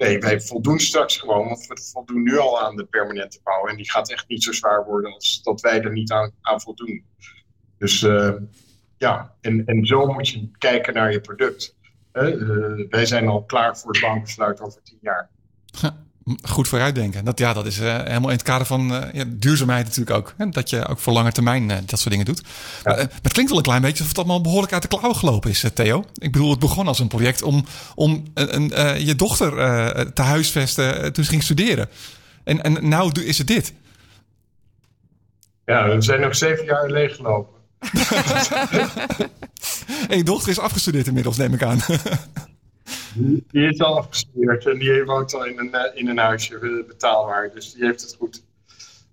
Nee, 0.00 0.18
wij 0.18 0.40
voldoen 0.40 0.78
straks 0.78 1.16
gewoon, 1.16 1.48
want 1.48 1.66
we 1.66 1.90
voldoen 1.92 2.22
nu 2.22 2.38
al 2.38 2.60
aan 2.60 2.76
de 2.76 2.84
permanente 2.84 3.40
bouw. 3.42 3.66
En 3.66 3.76
die 3.76 3.90
gaat 3.90 4.10
echt 4.10 4.28
niet 4.28 4.42
zo 4.42 4.52
zwaar 4.52 4.84
worden 4.84 5.12
als 5.12 5.42
dat 5.42 5.60
wij 5.60 5.82
er 5.82 5.92
niet 5.92 6.12
aan, 6.12 6.32
aan 6.40 6.60
voldoen. 6.60 7.04
Dus 7.78 8.02
uh, 8.02 8.32
ja, 8.96 9.34
en, 9.40 9.66
en 9.66 9.86
zo 9.86 10.06
moet 10.06 10.28
je 10.28 10.50
kijken 10.58 10.94
naar 10.94 11.12
je 11.12 11.20
product. 11.20 11.76
Uh, 12.12 12.88
wij 12.88 13.06
zijn 13.06 13.28
al 13.28 13.44
klaar 13.44 13.78
voor 13.78 13.92
het 13.92 14.00
bankbesluit 14.00 14.60
over 14.60 14.82
tien 14.82 14.98
jaar. 15.00 15.30
Goed 16.42 16.68
vooruitdenken. 16.68 17.24
Dat, 17.24 17.38
ja, 17.38 17.52
dat 17.52 17.66
is 17.66 17.80
uh, 17.80 17.96
helemaal 17.96 18.30
in 18.30 18.36
het 18.36 18.42
kader 18.42 18.66
van 18.66 18.92
uh, 18.92 19.02
ja, 19.12 19.24
duurzaamheid 19.26 19.84
natuurlijk 19.84 20.16
ook. 20.16 20.34
Hè? 20.36 20.48
Dat 20.48 20.70
je 20.70 20.86
ook 20.86 20.98
voor 20.98 21.12
lange 21.12 21.32
termijn 21.32 21.68
dat 21.68 21.98
soort 21.98 22.10
dingen 22.10 22.24
doet. 22.24 22.42
Ja. 22.84 22.96
het 22.96 23.32
klinkt 23.32 23.50
wel 23.50 23.58
een 23.58 23.64
klein 23.64 23.80
beetje 23.80 23.96
alsof 23.96 24.08
het 24.08 24.18
allemaal 24.18 24.40
behoorlijk 24.40 24.72
uit 24.72 24.82
de 24.82 24.88
klauwen 24.88 25.16
gelopen 25.16 25.50
is, 25.50 25.64
Theo. 25.74 26.04
Ik 26.14 26.32
bedoel, 26.32 26.50
het 26.50 26.58
begon 26.58 26.86
als 26.86 26.98
een 26.98 27.08
project 27.08 27.42
om, 27.42 27.64
om 27.94 28.24
een, 28.34 28.68
je 29.04 29.14
dochter 29.14 29.52
te 30.12 30.22
huisvesten 30.22 31.12
toen 31.12 31.24
ze 31.24 31.30
ging 31.30 31.42
studeren. 31.42 31.88
En, 32.44 32.62
en 32.62 32.88
nou 32.88 33.22
is 33.22 33.38
het 33.38 33.46
dit. 33.46 33.72
Ja, 35.64 35.88
we 35.88 36.02
zijn 36.02 36.20
nog 36.20 36.36
zeven 36.36 36.64
jaar 36.64 36.90
leeggelopen 36.90 37.58
en 40.08 40.16
je 40.16 40.24
dochter 40.24 40.50
is 40.50 40.58
afgestudeerd 40.58 41.06
inmiddels, 41.06 41.36
neem 41.36 41.54
ik 41.54 41.62
aan. 41.62 41.80
Die 43.50 43.68
is 43.68 43.80
al 43.80 43.96
afgestudeerd 43.96 44.66
en 44.66 44.78
die 44.78 45.04
woont 45.04 45.34
al 45.34 45.44
in 45.44 45.58
een, 45.58 45.74
eh, 45.74 46.00
in 46.00 46.08
een 46.08 46.18
huisje 46.18 46.54
eh, 46.54 46.86
betaalbaar. 46.86 47.52
Dus 47.52 47.72
die 47.72 47.84
heeft 47.84 48.00
het 48.00 48.14
goed. 48.14 48.42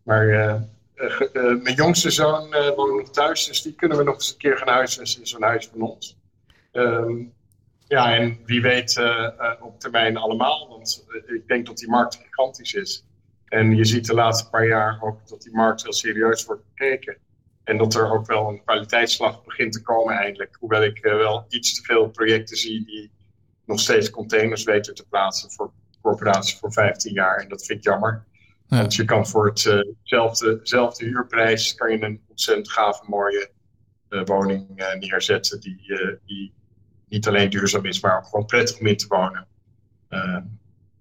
Maar 0.04 0.28
uh, 0.28 0.62
mijn 1.64 1.76
jongste 1.76 2.10
zoon 2.10 2.50
woont 2.76 3.00
nog 3.00 3.10
thuis, 3.10 3.46
dus 3.46 3.62
die 3.62 3.74
kunnen 3.74 3.98
we 3.98 4.04
nog 4.04 4.16
eens 4.16 4.32
een 4.32 4.38
keer 4.38 4.58
gaan 4.58 4.74
huisvesten 4.74 5.22
in 5.22 5.28
zo'n 5.28 5.44
huis 5.44 5.68
van 5.68 5.82
ons. 5.82 6.18
Um, 6.74 7.34
ja, 7.88 8.16
en 8.16 8.40
wie 8.46 8.62
weet 8.62 9.02
op 9.60 9.80
termijn 9.80 10.18
allemaal, 10.18 10.68
want 10.70 11.06
ik 11.26 11.48
denk 11.48 11.66
dat 11.66 11.78
die 11.78 11.90
markt 11.90 12.16
gigantisch 12.16 12.74
is. 12.74 13.06
En 13.46 13.76
je 13.76 13.86
ziet 13.86 14.06
de 14.06 14.14
laatste 14.14 14.50
paar 14.50 14.68
jaar 14.68 14.98
ook 15.02 15.28
dat 15.28 15.42
die 15.42 15.56
markt 15.56 15.84
heel 15.84 15.94
serieus 15.94 16.46
wordt 16.46 16.64
bekeken. 16.74 17.18
En 17.64 17.78
dat 17.78 17.96
er 17.96 18.12
ook 18.12 18.26
wel 18.26 18.50
een 18.50 18.64
kwaliteitsslag 18.64 19.44
begint 19.44 19.74
te 19.74 19.82
komen 19.82 20.16
eindelijk. 20.16 20.58
Hoewel 20.60 20.84
ik 20.84 21.00
wel 21.02 21.46
iets 21.50 21.76
te 21.76 21.84
veel 21.84 22.10
projecten 22.10 22.58
zie 22.58 22.86
die 22.86 23.12
nog 23.68 23.80
steeds 23.80 24.10
containers 24.10 24.64
weten 24.64 24.96
te 24.96 25.06
plaatsen 25.10 25.52
voor 25.52 25.72
corporaties 26.02 26.60
voor 26.60 26.72
15 26.72 27.14
jaar. 27.14 27.38
En 27.38 27.50
dat 27.50 27.66
vind 27.66 27.80
ik 27.80 27.86
jammer. 27.86 28.26
Ja. 28.68 28.78
Want 28.78 28.96
je 28.96 29.06
kan 29.06 29.28
voor 29.28 29.46
hetzelfde 29.46 30.60
uh 30.64 31.06
huurprijs 31.06 31.76
kan 31.76 31.92
je 31.92 32.04
een 32.04 32.22
ontzettend 32.28 32.72
gave 32.72 33.04
mooie 33.08 33.52
uh, 34.10 34.24
woning 34.26 34.82
uh, 34.82 34.94
neerzetten. 34.94 35.60
Die, 35.60 35.82
die 36.26 36.54
niet 37.08 37.28
alleen 37.28 37.50
duurzaam 37.50 37.86
is, 37.86 38.00
maar 38.00 38.18
ook 38.18 38.26
gewoon 38.26 38.46
prettig 38.46 38.80
om 38.80 38.88
in 38.88 38.98
te 38.98 39.08
wonen. 39.08 39.48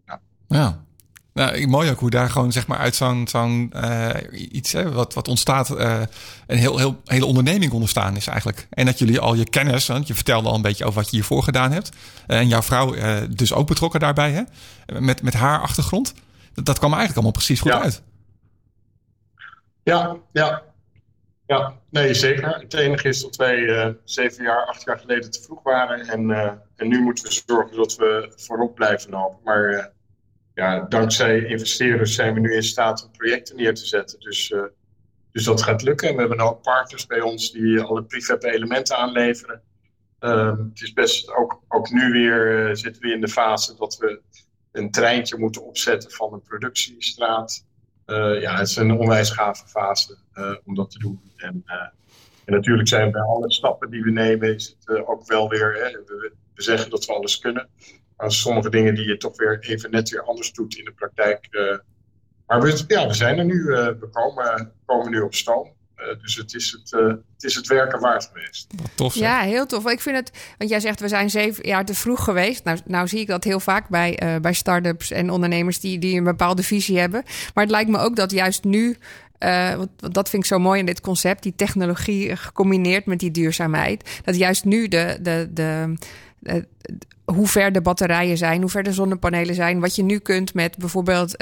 ja. 0.04 0.20
ja. 0.48 0.85
Nou, 1.36 1.66
mooi 1.66 1.90
ook 1.90 1.98
hoe 1.98 2.10
daar 2.10 2.30
gewoon 2.30 2.52
zeg 2.52 2.66
maar 2.66 2.78
uit 2.78 2.94
zo'n 2.94 3.28
zo'n 3.28 3.72
uh, 3.74 4.10
iets 4.32 4.72
hè, 4.72 4.92
wat, 4.92 5.14
wat 5.14 5.28
ontstaat, 5.28 5.70
uh, 5.70 6.00
een 6.46 6.58
heel, 6.58 6.78
heel, 6.78 7.00
hele 7.04 7.26
onderneming 7.26 7.72
ontstaan 7.72 8.16
is 8.16 8.26
eigenlijk. 8.26 8.66
En 8.70 8.86
dat 8.86 8.98
jullie 8.98 9.20
al 9.20 9.34
je 9.34 9.48
kennis, 9.48 9.86
want 9.86 10.06
je 10.06 10.14
vertelde 10.14 10.48
al 10.48 10.54
een 10.54 10.62
beetje 10.62 10.84
over 10.84 11.00
wat 11.00 11.10
je 11.10 11.16
hiervoor 11.16 11.42
gedaan 11.42 11.72
hebt. 11.72 11.96
Uh, 12.26 12.38
en 12.38 12.48
jouw 12.48 12.62
vrouw 12.62 12.94
dus 13.28 13.52
ook 13.52 13.66
betrokken 13.66 14.00
daarbij, 14.00 14.32
hè? 14.32 14.42
Met, 15.00 15.22
met 15.22 15.34
haar 15.34 15.60
achtergrond. 15.60 16.14
Dat, 16.54 16.64
dat 16.64 16.78
kwam 16.78 16.90
eigenlijk 16.90 17.14
allemaal 17.14 17.42
precies 17.42 17.60
goed 17.60 17.72
ja. 17.72 17.82
uit. 17.82 18.02
Ja, 19.82 20.16
ja. 20.32 20.62
Ja, 21.46 21.74
nee, 21.90 22.14
zeker. 22.14 22.48
Het 22.48 22.74
enige 22.74 23.08
is 23.08 23.22
dat 23.22 23.36
wij 23.36 23.94
zeven 24.04 24.44
jaar, 24.44 24.66
acht 24.66 24.84
jaar 24.84 24.98
geleden 24.98 25.30
te 25.30 25.42
vroeg 25.42 25.62
waren. 25.62 26.06
En, 26.06 26.30
en 26.76 26.88
nu 26.88 27.00
moeten 27.00 27.24
we 27.24 27.42
zorgen 27.46 27.76
dat 27.76 27.96
we 27.96 28.32
voorop 28.36 28.74
blijven 28.74 29.10
lopen. 29.10 29.38
Maar 29.44 29.94
ja, 30.56 30.80
dankzij 30.80 31.44
investeerders 31.44 32.14
zijn 32.14 32.34
we 32.34 32.40
nu 32.40 32.54
in 32.54 32.62
staat 32.62 33.04
om 33.04 33.10
projecten 33.10 33.56
neer 33.56 33.74
te 33.74 33.86
zetten. 33.86 34.20
Dus, 34.20 34.50
uh, 34.50 34.62
Dus 35.32 35.44
dat 35.44 35.62
gaat 35.62 35.82
lukken. 35.82 36.08
En 36.08 36.14
we 36.14 36.20
hebben 36.20 36.40
ook 36.40 36.62
partners 36.62 37.06
bij 37.06 37.20
ons 37.20 37.52
die 37.52 37.80
alle 37.80 38.02
prefab 38.02 38.42
elementen 38.42 38.96
aanleveren. 38.96 39.62
Ehm, 40.18 40.58
het 40.58 40.82
is 40.82 40.92
best 40.92 41.34
ook, 41.34 41.60
ook 41.68 41.90
nu 41.90 42.12
weer 42.12 42.68
uh, 42.68 42.74
zitten 42.74 43.02
we 43.02 43.12
in 43.12 43.20
de 43.20 43.28
fase 43.28 43.76
dat 43.76 43.96
we 43.96 44.20
een 44.72 44.90
treintje 44.90 45.38
moeten 45.38 45.64
opzetten 45.64 46.10
van 46.10 46.32
een 46.32 46.42
productiestraat. 46.42 47.64
Uh, 48.06 48.40
ja, 48.40 48.58
het 48.58 48.68
is 48.68 48.76
een 48.76 48.98
onwijs 48.98 49.30
gave 49.30 49.66
fase 49.66 50.16
om 50.64 50.74
dat 50.74 50.90
te 50.90 50.98
doen. 50.98 51.20
En, 51.36 51.62
en, 51.66 51.92
natuurlijk 52.44 52.88
zijn 52.88 53.10
bij 53.10 53.22
alle 53.22 53.52
stappen 53.52 53.90
die 53.90 54.02
we 54.02 54.10
nemen, 54.10 54.54
is 54.54 54.76
het 54.84 55.06
ook 55.06 55.26
wel 55.26 55.48
weer. 55.48 55.74
Hè, 55.74 55.90
we, 55.90 56.32
we, 56.56 56.62
zeggen 56.62 56.90
dat 56.90 57.04
we 57.04 57.12
alles 57.12 57.38
kunnen. 57.38 57.68
Maar 58.16 58.32
sommige 58.32 58.70
dingen 58.70 58.94
die 58.94 59.06
je 59.06 59.16
toch 59.16 59.36
weer 59.36 59.58
even 59.60 59.90
net 59.90 60.08
weer 60.08 60.22
anders 60.22 60.52
doet 60.52 60.76
in 60.76 60.84
de 60.84 60.92
praktijk. 60.92 61.48
maar 62.46 62.62
we, 62.62 62.84
ja, 62.86 63.06
we 63.06 63.14
zijn 63.14 63.38
er 63.38 63.44
nu. 63.44 63.64
we 63.64 64.08
komen, 64.10 64.72
komen 64.86 65.10
nu 65.10 65.20
op 65.20 65.34
stoom. 65.34 65.76
Uh, 65.98 66.22
dus 66.22 66.36
het 66.36 66.54
is 66.54 66.70
het, 66.70 67.00
uh, 67.00 67.08
het 67.08 67.44
is 67.44 67.54
het 67.54 67.66
werken 67.66 68.00
waard 68.00 68.30
geweest. 68.32 68.66
Tof, 68.94 69.14
ja, 69.14 69.40
heel 69.40 69.66
tof. 69.66 69.90
Ik 69.90 70.00
vind 70.00 70.16
het, 70.16 70.30
want 70.58 70.70
jij 70.70 70.80
zegt 70.80 71.00
we 71.00 71.08
zijn 71.08 71.30
zeven 71.30 71.68
jaar 71.68 71.84
te 71.84 71.94
vroeg 71.94 72.24
geweest. 72.24 72.64
Nou, 72.64 72.78
nou 72.84 73.08
zie 73.08 73.20
ik 73.20 73.26
dat 73.26 73.44
heel 73.44 73.60
vaak 73.60 73.88
bij, 73.88 74.22
uh, 74.22 74.36
bij 74.40 74.52
start-ups 74.52 75.10
en 75.10 75.30
ondernemers 75.30 75.80
die, 75.80 75.98
die 75.98 76.16
een 76.16 76.24
bepaalde 76.24 76.62
visie 76.62 76.98
hebben. 76.98 77.22
Maar 77.54 77.64
het 77.64 77.72
lijkt 77.72 77.90
me 77.90 77.98
ook 77.98 78.16
dat 78.16 78.30
juist 78.30 78.64
nu, 78.64 78.96
want 79.76 80.14
dat 80.14 80.28
vind 80.28 80.42
ik 80.42 80.48
zo 80.48 80.58
mooi 80.58 80.78
in 80.78 80.86
dit 80.86 81.00
concept, 81.00 81.42
die 81.42 81.54
technologie 81.56 82.36
gecombineerd 82.36 83.06
met 83.06 83.18
die 83.18 83.30
duurzaamheid. 83.30 84.20
Dat 84.24 84.36
juist 84.36 84.64
nu 84.64 84.88
de, 84.88 85.18
de, 85.20 85.48
de 85.50 85.94
hoe 87.24 87.46
ver 87.46 87.72
de 87.72 87.80
batterijen 87.80 88.36
zijn, 88.36 88.60
hoe 88.60 88.70
ver 88.70 88.82
de 88.82 88.92
zonnepanelen 88.92 89.54
zijn. 89.54 89.80
Wat 89.80 89.96
je 89.96 90.02
nu 90.02 90.18
kunt 90.18 90.54
met 90.54 90.78
bijvoorbeeld 90.78 91.36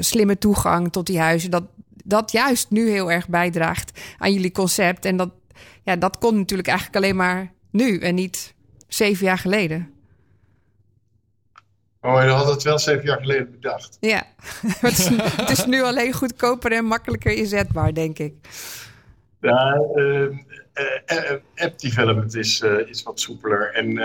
slimme 0.00 0.38
toegang 0.38 0.92
tot 0.92 1.06
die 1.06 1.18
huizen. 1.18 1.50
Dat, 1.50 1.64
dat 2.04 2.32
juist 2.32 2.70
nu 2.70 2.90
heel 2.90 3.12
erg 3.12 3.28
bijdraagt 3.28 4.00
aan 4.18 4.32
jullie 4.32 4.52
concept. 4.52 5.04
En 5.04 5.16
dat, 5.16 5.30
ja, 5.82 5.96
dat 5.96 6.18
kon 6.18 6.36
natuurlijk 6.36 6.68
eigenlijk 6.68 6.96
alleen 6.96 7.16
maar 7.16 7.52
nu 7.70 7.98
en 7.98 8.14
niet 8.14 8.54
zeven 8.88 9.26
jaar 9.26 9.38
geleden. 9.38 9.94
Oh, 12.00 12.22
je 12.22 12.28
had 12.28 12.46
het 12.46 12.62
wel 12.62 12.78
zeven 12.78 13.04
jaar 13.04 13.20
geleden 13.20 13.50
bedacht. 13.50 13.96
Ja, 14.00 14.22
het, 14.80 14.98
is, 14.98 15.08
het 15.36 15.50
is 15.50 15.64
nu 15.66 15.82
alleen 15.82 16.12
goedkoper 16.12 16.72
en 16.72 16.84
makkelijker 16.84 17.32
inzetbaar, 17.32 17.94
denk 17.94 18.18
ik. 18.18 18.34
Ja, 19.40 19.80
uh, 19.94 20.38
app 21.54 21.78
development 21.78 22.34
is, 22.34 22.60
is 22.86 23.02
wat 23.02 23.20
soepeler. 23.20 23.72
En 23.72 23.98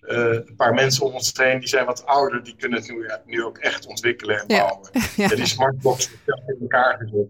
een 0.00 0.56
paar 0.56 0.74
mensen 0.74 1.06
om 1.06 1.12
ons 1.12 1.32
heen 1.34 1.58
die 1.58 1.68
zijn 1.68 1.86
wat 1.86 2.06
ouder, 2.06 2.44
die 2.44 2.56
kunnen 2.58 2.78
het 2.78 2.88
nu, 2.88 3.10
nu 3.26 3.44
ook 3.44 3.58
echt 3.58 3.86
ontwikkelen 3.86 4.40
en 4.40 4.46
bouwen. 4.46 4.90
Ja. 5.16 5.28
die 5.28 5.46
smartbox 5.46 6.10
is 6.10 6.18
in 6.46 6.56
elkaar 6.60 6.98
gezet. 6.98 7.28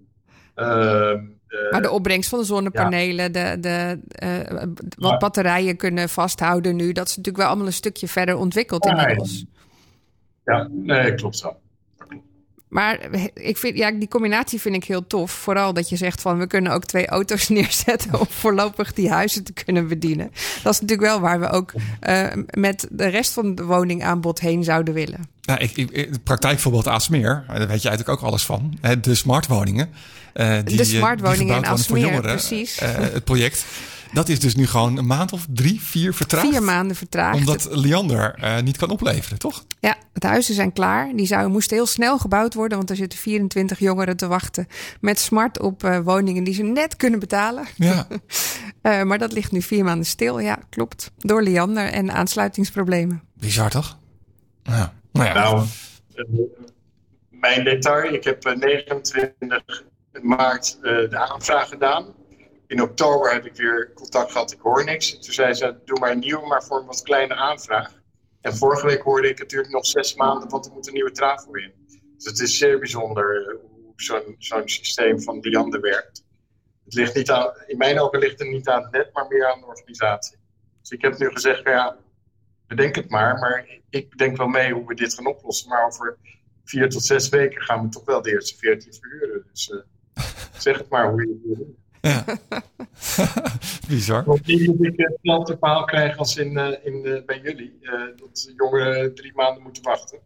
Ehm, 0.54 1.24
maar 1.70 1.82
de 1.82 1.90
opbrengst 1.90 2.28
van 2.28 2.38
de 2.38 2.44
zonnepanelen, 2.44 3.32
de, 3.32 3.56
de, 3.60 4.00
wat 4.96 5.18
batterijen 5.18 5.76
kunnen 5.76 6.08
vasthouden 6.08 6.76
nu, 6.76 6.92
dat 6.92 7.08
is 7.08 7.16
natuurlijk 7.16 7.36
wel 7.36 7.46
allemaal 7.46 7.66
een 7.66 7.72
stukje 7.72 8.08
verder 8.08 8.36
ontwikkeld 8.36 8.86
inmiddels. 8.86 9.44
Ja, 10.44 10.68
nee, 10.70 11.14
klopt 11.14 11.36
zo. 11.36 11.56
Maar 12.70 12.98
ik 13.34 13.56
vind, 13.56 13.76
ja, 13.76 13.90
die 13.90 14.08
combinatie 14.08 14.60
vind 14.60 14.74
ik 14.74 14.84
heel 14.84 15.06
tof. 15.06 15.30
Vooral 15.30 15.72
dat 15.72 15.88
je 15.88 15.96
zegt 15.96 16.20
van 16.20 16.38
we 16.38 16.46
kunnen 16.46 16.72
ook 16.72 16.84
twee 16.84 17.06
auto's 17.06 17.48
neerzetten 17.58 18.20
om 18.20 18.26
voorlopig 18.28 18.92
die 18.92 19.10
huizen 19.10 19.44
te 19.44 19.52
kunnen 19.52 19.88
bedienen. 19.88 20.30
Dat 20.62 20.72
is 20.72 20.80
natuurlijk 20.80 21.08
wel 21.08 21.20
waar 21.20 21.40
we 21.40 21.48
ook 21.50 21.72
uh, 22.08 22.26
met 22.50 22.86
de 22.90 23.06
rest 23.06 23.32
van 23.32 23.54
de 23.54 23.64
woningaanbod 23.64 24.40
heen 24.40 24.64
zouden 24.64 24.94
willen. 24.94 25.28
Nou, 25.42 25.60
ik, 25.60 25.76
ik, 25.76 26.22
praktijkvoorbeeld 26.22 26.88
Aalsmeer, 26.88 27.44
daar 27.46 27.68
weet 27.68 27.82
je 27.82 27.88
eigenlijk 27.88 28.08
ook 28.08 28.28
alles 28.28 28.44
van. 28.44 28.78
De 29.00 29.14
smartwoningen. 29.14 29.90
Uh, 30.34 30.58
die, 30.64 30.76
de 30.76 30.84
smartwoningen 30.84 31.56
in 31.56 31.66
Aalsmeer, 31.66 32.20
precies. 32.20 32.82
Uh, 32.82 32.88
het 32.88 33.24
project. 33.24 33.64
Dat 34.12 34.28
is 34.28 34.40
dus 34.40 34.54
nu 34.54 34.66
gewoon 34.66 34.96
een 34.96 35.06
maand 35.06 35.32
of 35.32 35.46
drie, 35.50 35.80
vier 35.80 36.14
vertraagd. 36.14 36.48
Vier 36.48 36.62
maanden 36.62 36.96
vertraagd. 36.96 37.38
Omdat 37.38 37.68
Liander 37.70 38.38
uh, 38.40 38.60
niet 38.60 38.76
kan 38.76 38.90
opleveren, 38.90 39.38
toch? 39.38 39.64
Ja, 39.80 39.96
het 40.12 40.22
huizen 40.22 40.54
zijn 40.54 40.72
klaar. 40.72 41.12
Die 41.14 41.26
zouden, 41.26 41.52
moesten 41.52 41.76
heel 41.76 41.86
snel 41.86 42.18
gebouwd 42.18 42.54
worden, 42.54 42.76
want 42.76 42.90
er 42.90 42.96
zitten 42.96 43.18
24 43.18 43.78
jongeren 43.78 44.16
te 44.16 44.26
wachten 44.26 44.66
met 45.00 45.18
smart 45.18 45.60
op 45.60 45.84
uh, 45.84 45.98
woningen 45.98 46.44
die 46.44 46.54
ze 46.54 46.62
net 46.62 46.96
kunnen 46.96 47.20
betalen. 47.20 47.64
Ja. 47.76 48.06
uh, 48.82 49.02
maar 49.08 49.18
dat 49.18 49.32
ligt 49.32 49.52
nu 49.52 49.62
vier 49.62 49.84
maanden 49.84 50.06
stil. 50.06 50.38
Ja, 50.38 50.58
klopt. 50.70 51.10
Door 51.18 51.42
Liander 51.42 51.86
en 51.86 52.12
aansluitingsproblemen. 52.12 53.22
Bizar 53.34 53.70
toch? 53.70 53.98
Ja. 54.62 54.92
Nou, 55.12 55.26
ja. 55.26 55.34
nou 55.34 55.66
mijn 57.30 57.64
detail. 57.64 58.12
Ik 58.12 58.24
heb 58.24 58.54
29 58.54 59.84
maart 60.22 60.78
de 60.80 61.16
aanvraag 61.16 61.68
gedaan 61.68 62.04
in 62.70 62.82
oktober 62.82 63.32
heb 63.32 63.46
ik 63.46 63.56
weer 63.56 63.92
contact 63.94 64.32
gehad, 64.32 64.52
ik 64.52 64.60
hoor 64.60 64.84
niks. 64.84 65.12
Toen 65.12 65.32
zei 65.32 65.54
ze, 65.54 65.76
doe 65.84 65.98
maar 65.98 66.10
een 66.10 66.18
nieuwe, 66.18 66.46
maar 66.46 66.62
voor 66.62 66.78
een 66.78 66.86
wat 66.86 67.02
kleine 67.02 67.34
aanvraag. 67.34 67.92
En 68.40 68.56
vorige 68.56 68.86
week 68.86 69.02
hoorde 69.02 69.28
ik 69.28 69.38
natuurlijk 69.38 69.72
nog 69.72 69.86
zes 69.86 70.14
maanden, 70.14 70.48
want 70.48 70.66
er 70.66 70.72
moet 70.72 70.86
een 70.86 70.92
nieuwe 70.92 71.12
trafo 71.12 71.52
in. 71.52 71.72
Dus 72.16 72.24
het 72.24 72.40
is 72.40 72.58
zeer 72.58 72.78
bijzonder 72.78 73.48
eh, 73.48 73.54
hoe 73.60 74.36
zo'n 74.38 74.68
systeem 74.68 75.20
van 75.20 75.38
Liander 75.40 75.80
werkt. 75.80 76.24
Het 76.84 76.94
ligt 76.94 77.14
niet 77.14 77.30
aan, 77.30 77.52
in 77.66 77.76
mijn 77.76 78.00
ogen 78.00 78.18
ligt 78.18 78.38
het 78.38 78.48
niet 78.48 78.68
aan 78.68 78.82
het 78.82 78.92
net, 78.92 79.10
maar 79.12 79.26
meer 79.28 79.46
aan 79.52 79.60
de 79.60 79.66
organisatie. 79.66 80.36
Dus 80.80 80.90
ik 80.90 81.02
heb 81.02 81.18
nu 81.18 81.30
gezegd, 81.30 81.64
ja, 81.64 81.96
bedenk 82.66 82.94
het 82.94 83.10
maar. 83.10 83.38
Maar 83.38 83.80
ik 83.90 84.18
denk 84.18 84.36
wel 84.36 84.48
mee 84.48 84.72
hoe 84.72 84.86
we 84.86 84.94
dit 84.94 85.14
gaan 85.14 85.26
oplossen. 85.26 85.68
Maar 85.68 85.86
over 85.86 86.18
vier 86.64 86.88
tot 86.88 87.04
zes 87.04 87.28
weken 87.28 87.62
gaan 87.62 87.82
we 87.82 87.88
toch 87.88 88.04
wel 88.04 88.22
de 88.22 88.30
eerste 88.30 88.56
veertien 88.56 88.94
verhuren. 88.94 89.46
Dus 89.50 89.68
uh, 89.68 89.80
zeg 90.66 90.78
het 90.78 90.88
maar 90.88 91.10
hoe 91.10 91.26
je 91.26 91.28
het 91.28 91.58
wil. 91.58 91.78
Ja. 92.00 92.24
Bizar. 93.88 94.24
Want 94.24 94.46
niet 94.46 94.66
dat 94.66 94.86
ik 94.86 94.92
hetzelfde 94.96 95.56
verhaal 95.60 95.84
krijg 95.84 96.16
als 96.16 96.36
in, 96.36 96.52
uh, 96.52 96.68
in, 96.84 97.00
uh, 97.04 97.24
bij 97.26 97.40
jullie. 97.42 97.78
Uh, 97.82 97.92
dat 98.16 98.52
jongeren 98.56 99.14
drie 99.14 99.32
maanden 99.34 99.62
moeten 99.62 99.82
wachten. 99.82 100.18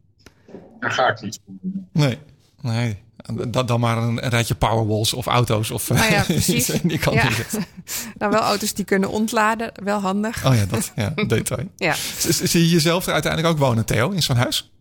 Daar 0.80 0.90
ga 0.90 1.08
ik 1.08 1.20
niet 1.20 1.40
voor 1.44 1.54
doen. 1.60 1.88
Nee, 1.92 2.18
nee. 2.60 3.02
Dat 3.48 3.68
dan 3.68 3.80
maar 3.80 3.96
een, 3.96 4.24
een 4.24 4.30
rijtje 4.30 4.54
powerwalls 4.54 5.12
of 5.12 5.26
auto's. 5.26 5.70
Of, 5.70 5.88
nou 5.88 6.12
ja, 6.12 6.22
precies. 6.34 6.66
die 6.66 6.98
kan 6.98 7.12
ja. 7.12 7.28
nou, 8.18 8.32
wel 8.32 8.40
auto's 8.40 8.74
die 8.74 8.84
kunnen 8.84 9.10
ontladen. 9.10 9.72
Wel 9.84 10.00
handig. 10.00 10.46
Oh 10.46 10.54
ja, 10.54 10.66
dat 10.66 10.92
ja, 10.96 11.12
detail. 11.26 11.68
ja. 11.76 11.94
Zie 12.28 12.60
je 12.60 12.68
jezelf 12.68 13.06
er 13.06 13.12
uiteindelijk 13.12 13.52
ook 13.52 13.58
wonen, 13.58 13.84
Theo, 13.84 14.10
in 14.10 14.22
zo'n 14.22 14.36
huis? 14.36 14.72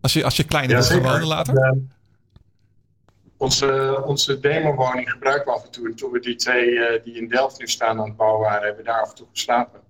Als 0.00 0.12
je, 0.12 0.24
als 0.24 0.36
je 0.36 0.44
kleiner 0.44 0.76
ja, 0.76 0.88
wilt 0.88 1.02
wonen 1.02 1.26
later? 1.26 1.76
Onze, 3.42 4.02
onze 4.04 4.40
demowoning 4.40 5.10
gebruiken 5.10 5.44
we 5.44 5.58
af 5.58 5.64
en 5.64 5.70
toe. 5.70 5.86
En 5.86 5.94
toen 5.94 6.10
we 6.10 6.20
die 6.20 6.34
twee 6.34 6.70
uh, 6.70 7.02
die 7.04 7.14
in 7.14 7.28
Delft 7.28 7.58
nu 7.58 7.66
staan 7.66 8.00
aan 8.00 8.08
het 8.08 8.16
bouwen 8.16 8.40
waren, 8.40 8.62
hebben 8.66 8.84
we 8.84 8.90
daar 8.90 9.00
af 9.00 9.10
en 9.10 9.16
toe 9.16 9.26
geslapen. 9.32 9.80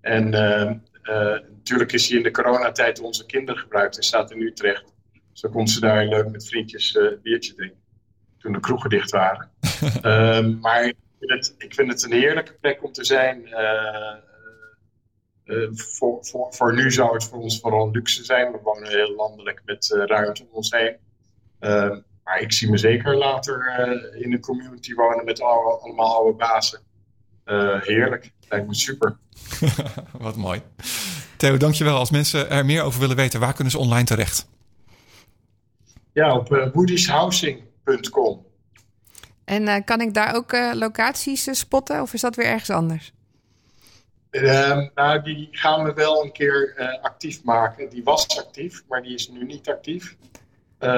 En 0.00 0.32
uh, 0.32 0.70
uh, 1.14 1.40
natuurlijk 1.48 1.92
is 1.92 2.08
hij 2.08 2.16
in 2.16 2.22
de 2.22 2.30
coronatijd 2.30 3.00
onze 3.00 3.26
kinderen 3.26 3.60
gebruikt 3.60 3.96
en 3.96 4.02
staat 4.02 4.30
in 4.30 4.40
Utrecht. 4.40 4.84
Dus 5.32 5.40
dan 5.40 5.50
kon 5.50 5.68
ze 5.68 5.80
daar 5.80 6.06
leuk 6.06 6.28
met 6.28 6.48
vriendjes 6.48 6.94
een 6.94 7.18
biertje 7.22 7.54
drinken. 7.54 7.82
Toen 8.38 8.52
de 8.52 8.60
kroegen 8.60 8.90
dicht 8.90 9.10
waren. 9.10 9.50
Ehm, 10.02 10.58
maar 10.58 10.84
ik 10.84 10.96
vind, 11.18 11.30
het, 11.30 11.54
ik 11.58 11.74
vind, 11.74 11.90
het, 11.90 12.02
een 12.02 12.12
heerlijke 12.12 12.54
plek 12.60 12.84
om 12.84 12.92
te 12.92 13.04
zijn. 13.04 13.48
voor, 15.74 16.24
voor, 16.24 16.54
voor 16.54 16.74
nu 16.74 16.90
zou 16.90 17.14
het 17.14 17.24
voor 17.24 17.38
ons 17.38 17.60
vooral 17.60 17.90
luxe 17.90 18.24
zijn. 18.24 18.52
We 18.52 18.58
wonen 18.62 18.88
heel 18.88 19.14
landelijk 19.14 19.62
met 19.64 20.04
ruimte 20.06 20.42
om 20.42 20.48
ons 20.52 20.70
heen. 20.70 20.96
Ehm, 21.58 21.98
maar 22.24 22.40
ik 22.40 22.52
zie 22.52 22.70
me 22.70 22.78
zeker 22.78 23.16
later 23.16 23.78
uh, 23.78 24.22
in 24.22 24.32
een 24.32 24.40
community 24.40 24.94
wonen 24.94 25.24
met 25.24 25.40
alle, 25.40 25.78
allemaal 25.78 26.14
oude 26.14 26.36
bazen. 26.36 26.80
Uh, 27.46 27.80
heerlijk, 27.80 28.32
lijkt 28.48 28.66
me 28.66 28.74
super. 28.74 29.16
Wat 30.18 30.36
mooi. 30.36 30.62
Theo, 31.36 31.56
dankjewel. 31.56 31.96
Als 31.96 32.10
mensen 32.10 32.50
er 32.50 32.64
meer 32.64 32.82
over 32.82 33.00
willen 33.00 33.16
weten, 33.16 33.40
waar 33.40 33.52
kunnen 33.52 33.72
ze 33.72 33.78
online 33.78 34.04
terecht? 34.04 34.48
Ja, 36.12 36.36
op 36.36 36.50
uh. 36.50 36.68
En 39.44 39.84
kan 39.84 40.00
ik 40.00 40.14
daar 40.14 40.34
ook 40.34 40.52
locaties 40.72 41.58
spotten 41.58 42.00
of 42.00 42.12
is 42.12 42.20
dat 42.20 42.36
weer 42.36 42.46
ergens 42.46 42.70
anders? 42.70 43.12
Ehm, 44.30 44.88
nou, 44.94 45.22
die 45.22 45.48
gaan 45.50 45.84
we 45.84 45.92
wel 45.92 46.24
een 46.24 46.32
keer 46.32 46.74
actief 47.02 47.42
maken. 47.42 47.88
Die 47.90 48.04
was 48.04 48.38
actief, 48.38 48.82
maar 48.88 49.02
die 49.02 49.14
is 49.14 49.28
nu 49.28 49.44
niet 49.44 49.68
actief. 49.68 50.16
Uh, 50.80 50.90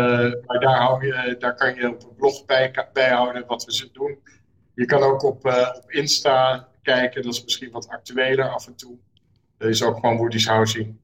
maar 0.47 0.61
daar, 0.61 0.77
hou 0.77 1.07
je, 1.07 1.37
daar 1.39 1.55
kan 1.55 1.75
je 1.75 1.89
op 1.89 2.03
een 2.03 2.17
blog 2.17 2.45
bij, 2.45 2.89
bijhouden 2.93 3.47
wat 3.47 3.65
we 3.65 3.89
doen. 3.93 4.19
Je 4.75 4.85
kan 4.85 5.03
ook 5.03 5.23
op, 5.23 5.47
uh, 5.47 5.69
op 5.77 5.91
Insta 5.91 6.69
kijken, 6.83 7.23
dat 7.23 7.33
is 7.33 7.45
misschien 7.45 7.71
wat 7.71 7.89
actueler 7.89 8.49
af 8.49 8.67
en 8.67 8.77
toe. 8.77 8.97
Dat 9.59 9.69
is 9.69 9.83
ook 9.83 9.95
gewoon 9.95 10.17
Woody's 10.17 10.47
Housing. 10.47 10.97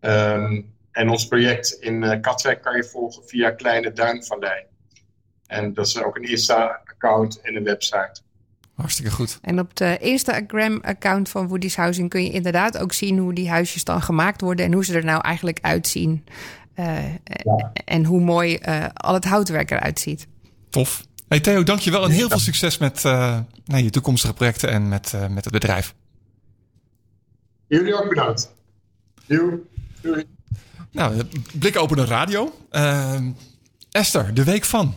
Um, 0.00 0.74
en 0.90 1.08
ons 1.08 1.28
project 1.28 1.70
in 1.80 2.02
uh, 2.02 2.20
Katwijk 2.20 2.62
kan 2.62 2.76
je 2.76 2.84
volgen 2.84 3.22
via 3.28 3.50
Kleine 3.50 3.92
Duinvallei. 3.92 4.64
En 5.46 5.74
dat 5.74 5.86
is 5.86 6.02
ook 6.02 6.16
een 6.16 6.30
Insta-account 6.30 7.40
en 7.40 7.56
een 7.56 7.64
website. 7.64 8.20
Hartstikke 8.74 9.10
goed. 9.10 9.38
En 9.42 9.60
op 9.60 9.76
de 9.76 9.98
Instagram-account 9.98 11.28
van 11.28 11.48
Woody's 11.48 11.76
Housing 11.76 12.10
kun 12.10 12.22
je 12.24 12.30
inderdaad 12.30 12.78
ook 12.78 12.92
zien 12.92 13.18
hoe 13.18 13.34
die 13.34 13.48
huisjes 13.48 13.84
dan 13.84 14.02
gemaakt 14.02 14.40
worden 14.40 14.66
en 14.66 14.72
hoe 14.72 14.84
ze 14.84 14.94
er 14.94 15.04
nou 15.04 15.20
eigenlijk 15.20 15.58
uitzien. 15.60 16.24
Uh, 16.78 16.98
En 17.84 18.04
hoe 18.04 18.20
mooi 18.20 18.58
uh, 18.68 18.86
al 18.94 19.14
het 19.14 19.24
houtwerk 19.24 19.70
eruit 19.70 20.00
ziet. 20.00 20.26
Tof. 20.70 21.06
Hey 21.28 21.40
Theo, 21.40 21.62
dankjewel 21.62 22.04
en 22.04 22.10
heel 22.10 22.28
veel 22.28 22.38
succes 22.38 22.78
met 22.78 23.04
uh, 23.04 23.38
nou, 23.64 23.82
je 23.82 23.90
toekomstige 23.90 24.34
projecten 24.34 24.70
en 24.70 24.88
met, 24.88 25.12
uh, 25.14 25.26
met 25.26 25.44
het 25.44 25.52
bedrijf. 25.52 25.94
Jullie 27.66 27.94
ook 27.94 28.08
bedankt. 28.08 28.54
Doei. 29.26 29.56
Doei. 30.00 30.24
Nou, 30.90 31.22
blikopener 31.58 32.06
radio. 32.06 32.54
Uh, 32.70 33.20
Esther, 33.90 34.34
de 34.34 34.44
week 34.44 34.64
van. 34.64 34.94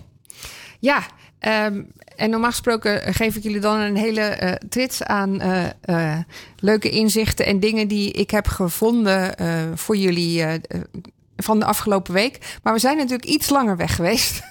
Ja, 0.80 1.04
um, 1.40 1.92
en 2.16 2.30
normaal 2.30 2.50
gesproken 2.50 3.14
geef 3.14 3.36
ik 3.36 3.44
jullie 3.44 3.60
dan 3.60 3.80
een 3.80 3.98
hele 3.98 4.40
uh, 4.42 4.52
trits 4.70 5.04
aan 5.04 5.42
uh, 5.42 5.66
uh, 5.86 6.18
leuke 6.58 6.90
inzichten 6.90 7.46
en 7.46 7.60
dingen 7.60 7.88
die 7.88 8.12
ik 8.12 8.32
heb 8.32 8.48
gevonden 8.48 9.36
voor 9.78 9.98
jullie 9.98 10.44
van 11.44 11.60
de 11.60 11.66
afgelopen 11.66 12.14
week. 12.14 12.58
Maar 12.64 12.74
we 12.74 12.80
zijn 12.80 12.98
natuurlijk 12.98 13.30
iets 13.30 13.50
langer 13.50 13.78
weg 13.78 13.96
geweest. 13.96 14.42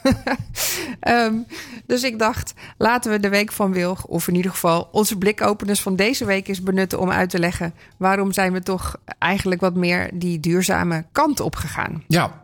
um, 1.09 1.47
dus 1.87 2.03
ik 2.03 2.19
dacht, 2.19 2.55
laten 2.79 3.11
we 3.11 3.21
de 3.21 3.29
week 3.29 3.53
van 3.53 3.73
Wilg, 3.73 4.05
of 4.05 4.29
in 4.29 4.35
ieder 4.35 4.51
geval 4.51 4.89
onze 4.93 5.19
blikopeners 5.19 5.81
van 5.81 5.97
deze 5.97 6.25
week 6.25 6.49
eens 6.49 6.63
benutten 6.63 7.01
om 7.01 7.11
uit 7.11 7.31
te 7.31 7.39
leggen 7.39 7.75
waarom 7.97 8.33
zijn 8.33 8.53
we 8.53 8.63
toch 8.63 8.97
eigenlijk 9.19 9.61
wat 9.61 9.75
meer 9.75 10.11
die 10.15 10.41
duurzame 10.41 11.05
kant 11.13 11.41
op 11.41 11.57
gegaan. 11.57 12.05
Ja, 12.07 12.43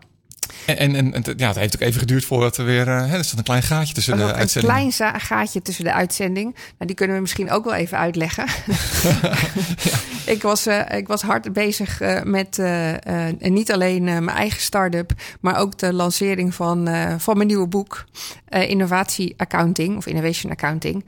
en, 0.66 0.94
en, 0.94 1.12
en, 1.12 1.34
ja, 1.36 1.48
het 1.48 1.56
heeft 1.56 1.74
ook 1.74 1.80
even 1.80 2.00
geduurd 2.00 2.24
voordat 2.24 2.56
er 2.56 2.64
weer. 2.64 2.86
Uh, 2.86 3.12
er 3.12 3.24
staat 3.24 3.38
een 3.38 3.44
klein 3.44 3.62
gaatje 3.62 3.94
tussen 3.94 4.16
de 4.16 4.32
uitzending. 4.32 4.74
Een 4.74 4.92
klein 4.92 5.20
gaatje 5.20 5.62
tussen 5.62 5.84
de 5.84 5.92
uitzending. 5.92 6.54
Nou, 6.54 6.86
die 6.86 6.94
kunnen 6.94 7.16
we 7.16 7.22
misschien 7.22 7.50
ook 7.50 7.64
wel 7.64 7.74
even 7.74 7.98
uitleggen. 7.98 8.46
ja. 9.82 9.98
ik, 10.32 10.42
was, 10.42 10.66
uh, 10.66 10.80
ik 10.90 11.06
was 11.06 11.22
hard 11.22 11.52
bezig 11.52 12.02
uh, 12.02 12.22
met 12.22 12.62
niet 13.38 13.72
alleen 13.72 14.04
mijn 14.04 14.28
eigen 14.28 14.60
start-up, 14.60 15.12
maar 15.40 15.56
ook 15.56 15.78
de 15.78 15.92
lancering 15.92 16.54
van, 16.54 16.88
van 17.18 17.36
mijn 17.36 17.48
nieuwe 17.48 17.66
boek. 17.66 18.04
Innovatie 18.48 19.34
Accounting 19.36 19.96
of 19.96 20.06
Innovation 20.06 20.52
Accounting. 20.52 21.04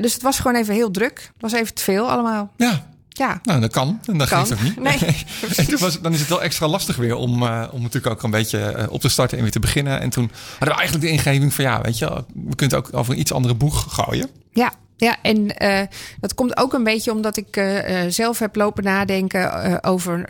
dus 0.00 0.12
het 0.12 0.22
was 0.22 0.38
gewoon 0.38 0.56
even 0.56 0.74
heel 0.74 0.90
druk. 0.90 1.18
Het 1.18 1.42
was 1.42 1.52
even 1.52 1.74
te 1.74 1.82
veel 1.82 2.10
allemaal. 2.10 2.52
Ja, 2.56 2.86
ja. 3.16 3.40
Nou, 3.42 3.60
dat 3.60 3.70
kan. 3.70 4.00
En 4.04 4.18
dat 4.18 4.28
kan. 4.28 4.46
geeft 4.46 4.52
ook 4.52 4.62
niet. 4.62 4.80
Nee. 4.80 4.98
en 5.56 5.66
toen 5.66 5.78
was, 5.78 6.00
dan 6.00 6.12
is 6.12 6.20
het 6.20 6.28
wel 6.28 6.42
extra 6.42 6.68
lastig 6.68 6.96
weer 6.96 7.14
om, 7.14 7.42
uh, 7.42 7.64
om 7.70 7.82
natuurlijk 7.82 8.14
ook 8.14 8.22
een 8.22 8.30
beetje 8.30 8.74
uh, 8.78 8.84
op 8.92 9.00
te 9.00 9.08
starten 9.08 9.36
en 9.36 9.42
weer 9.42 9.52
te 9.52 9.60
beginnen. 9.60 10.00
En 10.00 10.10
toen 10.10 10.30
hadden 10.50 10.68
we 10.68 10.74
eigenlijk 10.74 11.04
de 11.04 11.12
ingeving 11.12 11.54
van 11.54 11.64
ja, 11.64 11.80
weet 11.80 11.98
je, 11.98 12.06
we 12.34 12.54
kunnen 12.54 12.76
het 12.78 12.86
ook 12.86 12.94
over 12.94 13.12
een 13.12 13.20
iets 13.20 13.32
andere 13.32 13.54
boeg 13.54 13.94
gooien. 13.94 14.30
Ja, 14.52 14.72
ja, 14.96 15.16
en 15.22 15.62
uh, 15.62 15.80
dat 16.20 16.34
komt 16.34 16.56
ook 16.56 16.72
een 16.72 16.84
beetje 16.84 17.12
omdat 17.12 17.36
ik 17.36 17.56
uh, 17.56 17.78
zelf 18.08 18.38
heb 18.38 18.56
lopen 18.56 18.84
nadenken 18.84 19.40
uh, 19.40 19.76
over 19.80 20.24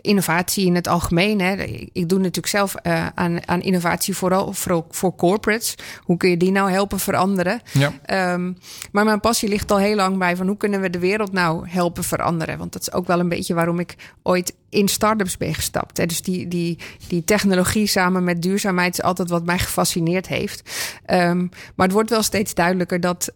innovatie 0.00 0.66
in 0.66 0.74
het 0.74 0.88
algemeen. 0.88 1.40
Hè. 1.40 1.62
Ik 1.92 2.08
doe 2.08 2.18
natuurlijk 2.18 2.46
zelf 2.46 2.74
aan, 3.14 3.48
aan 3.48 3.62
innovatie 3.62 4.16
vooral 4.16 4.52
voor, 4.52 4.84
voor 4.90 5.14
corporates. 5.14 5.74
Hoe 6.00 6.16
kun 6.16 6.30
je 6.30 6.36
die 6.36 6.50
nou 6.50 6.70
helpen 6.70 6.98
veranderen? 6.98 7.60
Ja. 7.72 8.32
Um, 8.32 8.58
maar 8.92 9.04
mijn 9.04 9.20
passie 9.20 9.48
ligt 9.48 9.70
al 9.70 9.78
heel 9.78 9.96
lang 9.96 10.18
bij 10.18 10.36
van 10.36 10.46
hoe 10.46 10.56
kunnen 10.56 10.80
we 10.80 10.90
de 10.90 10.98
wereld 10.98 11.32
nou 11.32 11.68
helpen 11.68 12.04
veranderen? 12.04 12.58
Want 12.58 12.72
dat 12.72 12.82
is 12.82 12.92
ook 12.92 13.06
wel 13.06 13.20
een 13.20 13.28
beetje 13.28 13.54
waarom 13.54 13.78
ik 13.78 13.94
ooit 14.22 14.54
in 14.68 14.88
start-ups 14.88 15.36
ben 15.36 15.54
gestapt. 15.54 15.96
Hè. 15.96 16.06
Dus 16.06 16.22
die, 16.22 16.48
die, 16.48 16.78
die 17.08 17.24
technologie 17.24 17.86
samen 17.86 18.24
met 18.24 18.42
duurzaamheid 18.42 18.92
is 18.92 19.02
altijd 19.02 19.30
wat 19.30 19.44
mij 19.44 19.58
gefascineerd 19.58 20.28
heeft. 20.28 20.70
Um, 21.06 21.48
maar 21.74 21.86
het 21.86 21.94
wordt 21.94 22.10
wel 22.10 22.22
steeds 22.22 22.54
duidelijker 22.54 23.00
dat 23.00 23.32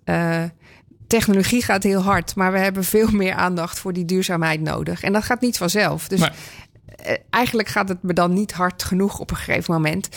technologie 1.10 1.64
gaat 1.64 1.82
heel 1.82 2.02
hard, 2.02 2.34
maar 2.34 2.52
we 2.52 2.58
hebben 2.58 2.84
veel 2.84 3.10
meer 3.22 3.34
aandacht 3.34 3.78
voor 3.78 3.92
die 3.92 4.04
duurzaamheid 4.04 4.60
nodig. 4.60 5.02
En 5.02 5.12
dat 5.12 5.22
gaat 5.22 5.40
niet 5.40 5.56
vanzelf. 5.56 6.08
Dus 6.08 6.20
nee. 6.20 7.18
eigenlijk 7.30 7.68
gaat 7.68 7.88
het 7.88 8.02
me 8.02 8.12
dan 8.12 8.32
niet 8.32 8.52
hard 8.52 8.82
genoeg 8.82 9.18
op 9.18 9.30
een 9.30 9.36
gegeven 9.36 9.74
moment. 9.74 10.08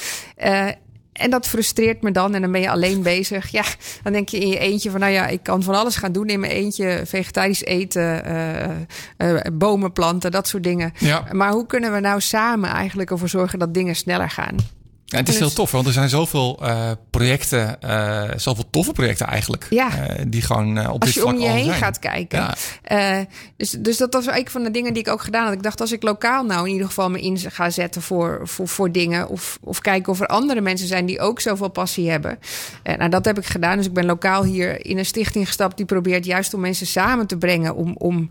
Uh, 0.44 0.68
en 1.14 1.30
dat 1.30 1.48
frustreert 1.48 2.02
me 2.02 2.12
dan. 2.12 2.36
En 2.36 2.42
dan 2.42 2.52
ben 2.52 2.62
je 2.62 2.70
alleen 2.70 3.04
bezig. 3.14 3.48
Ja, 3.48 3.64
dan 4.04 4.14
denk 4.14 4.30
je 4.30 4.40
in 4.40 4.48
je 4.48 4.58
eentje 4.58 4.92
van... 4.92 5.00
nou 5.00 5.12
ja, 5.12 5.28
ik 5.28 5.44
kan 5.44 5.64
van 5.64 5.76
alles 5.76 5.96
gaan 5.96 6.12
doen 6.12 6.28
in 6.28 6.40
mijn 6.40 6.52
eentje. 6.52 7.02
Vegetarisch 7.06 7.64
eten, 7.64 8.28
uh, 8.28 9.34
uh, 9.34 9.42
bomen 9.54 9.92
planten, 9.92 10.32
dat 10.32 10.48
soort 10.48 10.64
dingen. 10.64 10.94
Ja. 10.98 11.26
Maar 11.32 11.52
hoe 11.52 11.66
kunnen 11.66 11.94
we 11.94 12.00
nou 12.00 12.22
samen 12.22 12.70
eigenlijk 12.70 13.12
ervoor 13.12 13.30
zorgen... 13.30 13.60
dat 13.60 13.74
dingen 13.74 13.96
sneller 13.96 14.30
gaan? 14.30 14.56
Ja, 15.06 15.20
het 15.20 15.30
is 15.30 15.40
heel 15.40 15.54
tof, 15.54 15.72
want 15.72 15.86
er 15.86 15.94
zijn 15.94 16.10
zoveel 16.10 16.60
uh, 16.62 16.92
projecten, 17.10 17.78
uh, 17.86 18.24
zoveel 18.36 18.70
toffe 18.70 18.92
projecten 18.92 19.28
eigenlijk. 19.28 19.68
Ja. 19.70 19.88
Uh, 19.88 20.26
die 20.28 20.42
gewoon 20.42 20.90
op 20.90 21.02
als 21.02 21.14
dit 21.14 21.22
vlak 21.24 21.34
je 21.34 21.40
om 21.40 21.46
je 21.46 21.50
heen 21.52 21.66
zijn. 21.66 21.78
gaat 21.78 22.00
kijken. 22.00 22.56
Ja. 22.88 23.26
dus, 23.58 23.72
dus 23.72 23.98
dat 23.98 24.14
was 24.14 24.26
een 24.26 24.50
van 24.50 24.64
de 24.64 24.72
dingen 24.72 24.94
die 24.94 25.04
ik 25.04 25.10
ook 25.10 25.22
gedaan 25.22 25.44
had. 25.44 25.54
Ik 25.54 25.64
dacht, 25.64 25.82
als 25.82 25.92
ik 25.92 26.04
lokaal 26.04 26.44
nou 26.46 26.66
in 26.66 26.72
ieder 26.72 26.88
geval 26.88 27.10
me 27.10 27.22
in 27.22 27.38
ga 27.38 27.70
zetten 27.70 28.02
voor, 28.02 28.42
voor, 28.44 28.68
voor 28.68 28.92
dingen. 28.92 29.30
Of, 29.30 29.58
of 29.62 29.82
kijken 29.82 30.12
of 30.12 30.20
er 30.20 30.28
andere 30.28 30.62
mensen 30.62 30.88
zijn 30.88 31.06
die 31.06 31.20
ook 31.20 31.40
zoveel 31.40 31.70
passie 31.70 32.10
hebben. 32.10 32.40
nou, 32.84 33.10
dat 33.10 33.26
heb 33.26 33.38
ik 33.38 33.46
gedaan. 33.46 33.78
Dus 33.78 33.86
ik 33.86 33.94
ben 33.94 34.06
lokaal 34.06 34.44
hier 34.44 34.86
in 34.86 34.98
een 34.98 35.06
stichting 35.06 35.46
gestapt 35.46 35.78
die 35.78 35.86
probeert 35.86 36.26
juist 36.26 36.54
om 36.54 36.60
mensen 36.60 36.88
samen 36.88 37.28
te 37.28 37.38
brengen. 37.38 37.76
Om, 37.76 37.96
om 37.98 38.30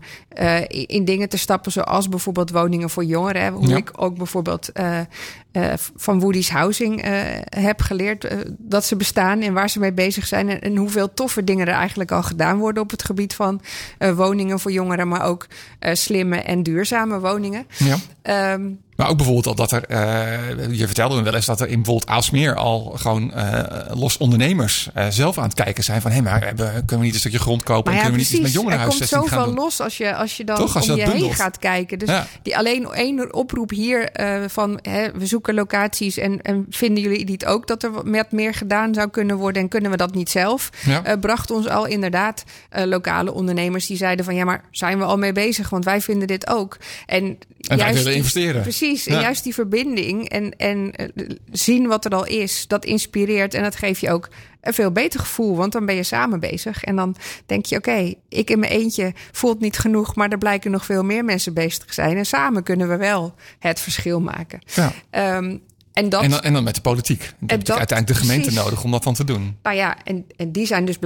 in 0.69 1.05
dingen 1.05 1.29
te 1.29 1.37
stappen, 1.37 1.71
zoals 1.71 2.09
bijvoorbeeld 2.09 2.51
woningen 2.51 2.89
voor 2.89 3.03
jongeren. 3.03 3.53
Hoe 3.53 3.67
Ja. 3.67 3.75
ik 3.75 3.91
ook 3.95 4.17
bijvoorbeeld 4.17 4.71
van 5.95 6.19
Woody's 6.19 6.49
Housing 6.63 7.05
uh, 7.05 7.11
heb 7.49 7.81
geleerd 7.81 8.25
uh, 8.25 8.39
dat 8.57 8.85
ze 8.85 8.95
bestaan 8.95 9.41
en 9.41 9.53
waar 9.53 9.69
ze 9.69 9.79
mee 9.79 9.93
bezig 9.93 10.27
zijn. 10.27 10.49
En, 10.49 10.61
en, 10.61 10.75
hoeveel 10.75 11.13
toffe 11.13 11.43
dingen 11.43 11.67
er 11.67 11.73
eigenlijk 11.73 12.11
al 12.11 12.23
gedaan 12.23 12.57
worden 12.57 12.83
op 12.83 12.91
het 12.91 13.03
gebied 13.03 13.35
van 13.35 13.61
woningen 14.15 14.59
voor 14.59 14.71
jongeren, 14.71 15.07
maar 15.07 15.25
ook 15.25 15.47
slimme 15.79 16.37
en 16.37 16.63
duurzame 16.63 17.19
woningen. 17.19 17.65
Ja. 17.77 18.53
Um, 18.53 18.79
maar 19.03 19.11
ook 19.11 19.17
bijvoorbeeld 19.17 19.47
al 19.47 19.67
dat 19.67 19.71
er, 19.71 19.83
uh, 19.89 20.77
je 20.77 20.85
vertelde 20.85 21.15
me 21.15 21.21
wel 21.21 21.35
eens 21.35 21.45
dat 21.45 21.61
er 21.61 21.67
in 21.67 21.75
bijvoorbeeld 21.75 22.09
Aalsmeer 22.09 22.55
al 22.55 22.93
gewoon 22.95 23.31
uh, 23.35 23.59
los 23.93 24.17
ondernemers 24.17 24.89
uh, 24.97 25.05
zelf 25.09 25.37
aan 25.37 25.43
het 25.43 25.53
kijken 25.53 25.83
zijn 25.83 26.01
van 26.01 26.11
hé, 26.11 26.17
hey, 26.17 26.25
maar 26.25 26.45
hebben, 26.45 26.71
kunnen 26.71 26.97
we 26.97 27.03
niet 27.03 27.13
een 27.13 27.19
stukje 27.19 27.39
grond 27.39 27.63
kopen 27.63 27.91
en 27.91 27.97
ja, 27.97 28.03
kunnen 28.03 28.19
we 28.19 28.25
niet 28.25 28.33
iets 28.33 28.41
met 28.41 28.53
jongerenhuisvesting 28.53 29.21
Er 29.21 29.27
komt 29.27 29.39
gaan 29.39 29.47
zoveel 29.47 29.63
los 29.63 29.79
als 29.81 29.97
je, 29.97 30.15
als 30.15 30.37
je 30.37 30.43
dan 30.43 30.55
Toch, 30.55 30.75
als 30.75 30.85
je 30.85 30.91
om 30.91 30.97
je 30.97 31.09
heen 31.09 31.33
gaat 31.33 31.59
kijken. 31.59 31.99
Dus 31.99 32.09
Ja. 32.09 32.27
die 32.41 32.57
alleen 32.57 32.87
één 32.91 33.33
oproep 33.33 33.69
hier 33.69 34.09
van 34.47 34.79
hè, 34.81 35.11
we 35.11 35.25
zoeken 35.25 35.53
locaties 35.53 36.17
en, 36.17 36.41
en 36.41 36.65
vinden 36.69 37.03
jullie 37.03 37.25
niet 37.25 37.45
ook 37.45 37.67
dat 37.67 37.83
er 37.83 37.91
met 38.03 38.31
meer 38.31 38.53
gedaan 38.53 38.93
zou 38.93 39.09
kunnen 39.09 39.37
worden 39.37 39.61
en 39.61 39.67
kunnen 39.67 39.91
we 39.91 39.97
dat 39.97 40.13
niet 40.13 40.29
zelf? 40.29 40.69
Ja. 40.85 41.17
Bracht 41.17 41.51
ons 41.51 41.67
al 41.67 41.85
inderdaad 41.85 42.43
lokale 42.69 43.33
ondernemers 43.33 43.87
die 43.87 43.97
zeiden 43.97 44.25
van 44.25 44.35
ja, 44.35 44.45
maar 44.45 44.63
zijn 44.71 44.97
we 44.97 45.03
al 45.03 45.17
mee 45.17 45.31
bezig? 45.31 45.69
Want 45.69 45.85
wij 45.85 46.01
vinden 46.01 46.27
dit 46.27 46.47
ook. 46.47 46.77
En, 47.05 47.23
En 47.23 47.37
wij 47.67 47.77
juist 47.77 47.97
willen 47.97 48.15
investeren. 48.15 48.61
Precies. 48.61 48.92
Ja. 48.93 49.15
En 49.15 49.21
juist 49.21 49.43
die 49.43 49.53
verbinding 49.53 50.29
en, 50.29 50.55
en 50.57 50.93
uh, 51.15 51.29
zien 51.51 51.87
wat 51.87 52.05
er 52.05 52.11
al 52.11 52.25
is, 52.25 52.67
dat 52.67 52.85
inspireert 52.85 53.53
en 53.53 53.63
dat 53.63 53.75
geeft 53.75 53.99
je 53.99 54.11
ook 54.11 54.29
een 54.61 54.73
veel 54.73 54.91
beter 54.91 55.19
gevoel. 55.19 55.55
Want 55.55 55.71
dan 55.71 55.85
ben 55.85 55.95
je 55.95 56.03
samen 56.03 56.39
bezig. 56.39 56.83
En 56.83 56.95
dan 56.95 57.15
denk 57.45 57.65
je, 57.65 57.77
oké, 57.77 58.13
ik 58.29 58.49
in 58.49 58.59
mijn 58.59 58.71
eentje 58.71 59.13
voelt 59.31 59.59
niet 59.59 59.77
genoeg, 59.77 60.15
maar 60.15 60.29
er 60.29 60.37
blijken 60.37 60.71
nog 60.71 60.85
veel 60.85 61.03
meer 61.03 61.25
mensen 61.25 61.53
bezig 61.53 61.85
te 61.85 61.93
zijn. 61.93 62.17
En 62.17 62.25
samen 62.25 62.63
kunnen 62.63 62.89
we 62.89 62.95
wel 62.97 63.35
het 63.59 63.79
verschil 63.79 64.21
maken. 64.21 64.61
Ja. 64.75 65.35
Um, 65.37 65.61
en 65.93 66.09
dat, 66.09 66.23
En, 66.23 66.29
dan, 66.29 66.41
en 66.41 66.53
dan 66.53 66.63
met 66.63 66.75
de 66.75 66.81
politiek. 66.81 67.19
Dan 67.19 67.49
heb 67.49 67.59
je 67.59 67.65
dat- 67.65 67.77
uiteindelijk 67.77 68.19
de 68.19 68.25
gemeente 68.25 68.47
precies. 68.49 68.63
nodig 68.63 68.83
om 68.83 68.91
dat 68.91 69.03
dan 69.03 69.13
te 69.13 69.23
doen. 69.23 69.57
nou 69.63 69.75
ja, 69.75 69.97
en, 70.03 70.25
en 70.35 70.51
die 70.51 70.65
zijn 70.65 70.85
dus 70.85 70.99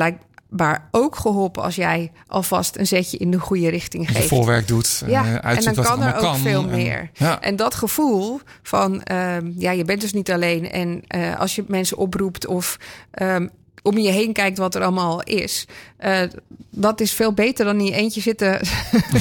blijkbaar 0.50 0.88
ook 0.92 1.16
geholpen 1.16 1.64
als 1.64 1.76
jij 1.76 2.12
alvast 2.28 2.78
een 2.78 2.88
zetje 2.88 3.18
in 3.18 3.32
de 3.32 3.40
goede 3.40 3.70
richting 3.70 4.04
Als 4.04 4.12
je 4.12 4.18
geeft. 4.18 4.30
voorwerk 4.34 4.68
doet, 4.68 5.04
Ja, 5.08 5.42
eh, 5.42 5.58
en 5.58 5.64
dan 5.74 5.84
kan 5.84 6.02
er 6.02 6.14
ook 6.16 6.22
kan. 6.22 6.38
veel 6.38 6.62
En- 6.64 6.70
meer. 6.70 7.10
Ja. 7.14 7.42
En 7.42 7.56
dat 7.56 7.76
gevoel 7.76 8.40
van, 8.64 9.04
ehm, 9.04 9.52
ja, 9.56 9.72
je 9.72 9.84
bent 9.86 10.02
dus 10.02 10.14
niet 10.14 10.32
alleen. 10.32 10.72
En 10.72 11.02
eh, 11.08 11.40
als 11.40 11.56
je 11.56 11.64
mensen 11.68 11.98
oproept 11.98 12.46
of 12.46 12.78
ehm, 13.12 13.48
om 13.84 13.98
je 13.98 14.10
heen 14.12 14.34
kijkt 14.34 14.58
wat 14.58 14.76
er 14.76 14.82
allemaal 14.82 15.24
is, 15.24 15.66
eh, 15.98 16.22
dat 16.72 17.02
is 17.02 17.12
veel 17.12 17.34
beter 17.34 17.66
dan 17.66 17.80
in 17.80 17.86
je 17.86 17.92
eentje 17.94 18.22
zitten, 18.22 18.60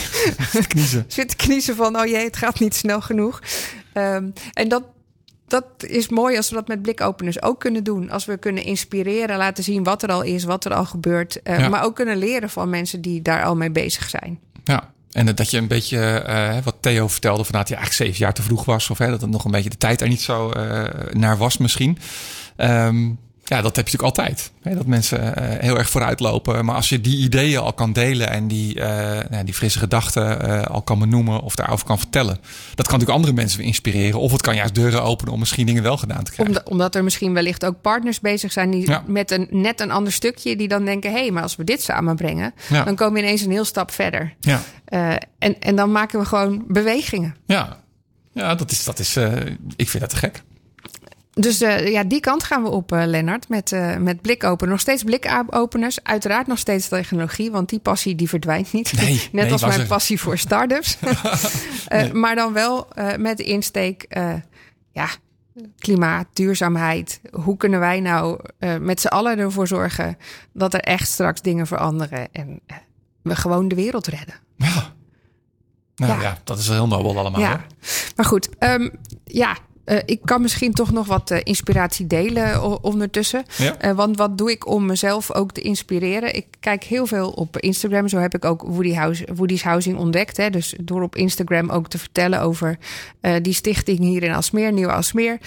kniezen. 0.68 1.04
zitten 1.18 1.36
kniezen 1.36 1.76
van, 1.76 1.96
oh 1.98 2.06
jee, 2.06 2.24
het 2.24 2.36
gaat 2.36 2.60
niet 2.60 2.74
snel 2.74 3.00
genoeg. 3.00 3.42
Ehm, 3.92 4.24
en 4.52 4.68
dat, 4.68 4.82
dat 5.46 5.64
is 5.78 6.08
mooi 6.08 6.36
als 6.36 6.48
we 6.48 6.54
dat 6.54 6.68
met 6.68 6.82
blikopeners 6.82 7.42
ook 7.42 7.60
kunnen 7.60 7.84
doen. 7.84 8.10
Als 8.10 8.24
we 8.24 8.36
kunnen 8.36 8.64
inspireren, 8.64 9.36
laten 9.36 9.64
zien 9.64 9.82
wat 9.84 10.02
er 10.02 10.08
al 10.08 10.22
is, 10.22 10.44
wat 10.44 10.64
er 10.64 10.74
al 10.74 10.84
gebeurt. 10.84 11.42
eh, 11.42 11.58
Ja. 11.58 11.68
Maar 11.68 11.84
ook 11.84 11.94
kunnen 11.94 12.16
leren 12.16 12.50
van 12.50 12.70
mensen 12.70 13.00
die 13.00 13.22
daar 13.22 13.44
al 13.44 13.56
mee 13.56 13.70
bezig 13.70 14.08
zijn. 14.08 14.38
Ja. 14.64 14.94
En 15.10 15.34
dat 15.34 15.50
je 15.50 15.58
een 15.58 15.66
beetje, 15.66 15.98
eh, 16.18 16.56
wat 16.64 16.76
Theo 16.80 17.08
vertelde, 17.08 17.44
van 17.44 17.52
dat 17.58 17.68
hij 17.68 17.76
eigenlijk 17.76 18.06
zeven 18.08 18.24
jaar 18.24 18.34
te 18.34 18.42
vroeg 18.42 18.64
was. 18.64 18.90
Of 18.90 18.98
hè, 18.98 19.10
dat 19.10 19.20
het 19.20 19.30
nog 19.30 19.44
een 19.44 19.50
beetje 19.50 19.70
de 19.70 19.76
tijd 19.76 20.00
er 20.00 20.08
niet 20.08 20.20
zo 20.20 20.50
eh, 20.50 20.84
naar 21.12 21.36
was 21.36 21.56
misschien. 21.58 21.98
Ehm, 22.56 23.10
ja, 23.48 23.62
dat 23.62 23.76
heb 23.76 23.88
je 23.88 23.92
natuurlijk 23.96 24.18
altijd. 24.18 24.52
Hè, 24.62 24.74
dat 24.74 24.86
mensen 24.86 25.36
eh, 25.36 25.60
heel 25.60 25.78
erg 25.78 25.90
vooruit 25.90 26.20
lopen. 26.20 26.64
Maar 26.64 26.74
als 26.74 26.88
je 26.88 27.00
die 27.00 27.18
ideeën 27.18 27.58
al 27.58 27.72
kan 27.72 27.92
delen 27.92 28.30
en 28.30 28.48
die, 28.48 28.80
eh, 28.80 29.30
nou, 29.30 29.44
die 29.44 29.54
frisse 29.54 29.78
gedachten 29.78 30.40
eh, 30.40 30.62
al 30.62 30.82
kan 30.82 30.98
benoemen 30.98 31.40
of 31.40 31.54
daarover 31.54 31.86
kan 31.86 31.98
vertellen. 31.98 32.34
Dat 32.74 32.86
kan 32.86 32.98
natuurlijk 32.98 33.10
andere 33.10 33.32
mensen 33.32 33.58
weer 33.58 33.66
inspireren. 33.66 34.20
Of 34.20 34.32
het 34.32 34.40
kan 34.40 34.54
juist 34.54 34.74
deuren 34.74 35.02
openen 35.02 35.32
om 35.32 35.38
misschien 35.38 35.66
dingen 35.66 35.82
wel 35.82 35.96
gedaan 35.96 36.24
te 36.24 36.30
krijgen. 36.30 36.54
Omdat, 36.54 36.68
omdat 36.72 36.94
er 36.94 37.04
misschien 37.04 37.32
wellicht 37.32 37.64
ook 37.64 37.80
partners 37.80 38.20
bezig 38.20 38.52
zijn 38.52 38.70
die 38.70 38.88
Ja. 38.88 39.02
met 39.06 39.30
een 39.30 39.46
net 39.50 39.80
een 39.80 39.90
ander 39.90 40.12
stukje, 40.12 40.56
die 40.56 40.68
dan 40.68 40.84
denken: 40.84 41.10
hé, 41.12 41.18
hey, 41.20 41.30
maar 41.30 41.42
als 41.42 41.56
we 41.56 41.64
dit 41.64 41.82
samenbrengen, 41.82 42.54
Ja. 42.68 42.84
dan 42.84 42.94
komen 42.94 43.14
we 43.14 43.20
ineens 43.26 43.42
een 43.42 43.50
heel 43.50 43.64
stap 43.64 43.90
verder. 43.90 44.34
Ja. 44.40 44.60
En, 45.38 45.60
en 45.60 45.76
dan 45.76 45.92
maken 45.92 46.18
we 46.18 46.24
gewoon 46.24 46.64
bewegingen. 46.68 47.36
Ja, 47.46 47.76
ja 48.32 48.54
dat 48.54 48.70
is, 48.70 48.84
dat 48.84 48.98
is 48.98 49.16
ik 49.76 49.88
vind 49.88 50.00
dat 50.00 50.10
te 50.10 50.16
gek. 50.16 50.42
Dus 51.40 51.60
eh, 51.60 51.90
ja, 51.90 52.04
die 52.04 52.20
kant 52.20 52.44
gaan 52.44 52.62
we 52.62 52.68
op, 52.68 52.92
eh 52.92 53.02
Lennart, 53.04 53.48
met, 53.48 53.72
eh 53.72 53.96
met 53.96 54.20
blikopen. 54.20 54.68
Nog 54.68 54.80
steeds 54.80 55.02
blikopeners, 55.02 56.02
uiteraard 56.02 56.46
nog 56.46 56.58
steeds 56.58 56.88
technologie, 56.88 57.50
want 57.50 57.68
die 57.68 57.78
passie 57.78 58.14
die 58.14 58.28
verdwijnt 58.28 58.72
niet. 58.72 58.92
Nee, 58.92 59.12
Net 59.32 59.44
nee, 59.44 59.52
als 59.52 59.66
mijn 59.66 59.86
passie 59.86 60.20
voor 60.20 60.38
start-ups. 60.38 60.98
Maar 62.12 62.34
dan 62.34 62.52
wel 62.52 62.88
met 63.18 63.36
de 63.36 63.42
insteek, 63.42 64.06
ja, 64.92 65.08
klimaat, 65.78 66.26
duurzaamheid. 66.32 67.20
Hoe 67.30 67.56
kunnen 67.56 67.80
wij 67.80 68.00
nou 68.00 68.40
met 68.80 69.00
z'n 69.00 69.06
allen 69.06 69.38
ervoor 69.38 69.66
zorgen 69.66 70.16
dat 70.52 70.74
er 70.74 70.80
echt 70.80 71.08
straks 71.08 71.42
dingen 71.42 71.66
veranderen 71.66 72.28
en 72.32 72.60
we 73.22 73.36
gewoon 73.36 73.68
de 73.68 73.74
wereld 73.74 74.06
redden? 74.06 74.34
Ja. 74.56 74.94
Nou 75.96 76.12
ja. 76.12 76.20
Ja. 76.20 76.38
dat 76.44 76.58
is 76.58 76.68
heel 76.68 76.86
nobel 76.86 77.18
allemaal. 77.18 77.40
Ja, 77.40 77.48
hoor. 77.48 77.66
maar 78.16 78.26
goed. 78.26 78.48
ehm, 78.58 78.88
ja, 79.24 79.56
eh, 79.86 79.98
ik 80.04 80.20
kan 80.24 80.42
misschien 80.42 80.72
toch 80.72 80.92
nog 80.92 81.06
wat 81.06 81.30
eh, 81.30 81.40
inspiratie 81.42 82.06
delen 82.06 82.82
ondertussen. 82.82 83.44
Ja. 83.56 83.78
Eh, 83.78 83.92
want 83.92 84.16
wat 84.16 84.38
doe 84.38 84.50
ik 84.50 84.66
om 84.66 84.86
mezelf 84.86 85.32
ook 85.32 85.52
te 85.52 85.60
inspireren? 85.60 86.34
Ik 86.34 86.46
kijk 86.60 86.84
heel 86.84 87.06
veel 87.06 87.30
op 87.30 87.58
Instagram. 87.58 88.08
Zo 88.08 88.18
heb 88.18 88.34
ik 88.34 88.44
ook 88.44 88.62
Woody 88.62 88.94
House, 88.94 89.26
Woody's 89.34 89.62
Housing 89.62 89.98
ontdekt. 89.98 90.36
Hè. 90.36 90.50
Dus 90.50 90.74
door 90.80 91.02
op 91.02 91.16
Instagram 91.16 91.70
ook 91.70 91.88
te 91.88 91.98
vertellen 91.98 92.40
over 92.40 92.78
die 93.42 93.52
stichting 93.52 93.98
hier 93.98 94.22
in 94.22 94.32
Alsmeer, 94.32 94.72
Nieuw 94.72 94.90
Alsmeer. 94.90 95.38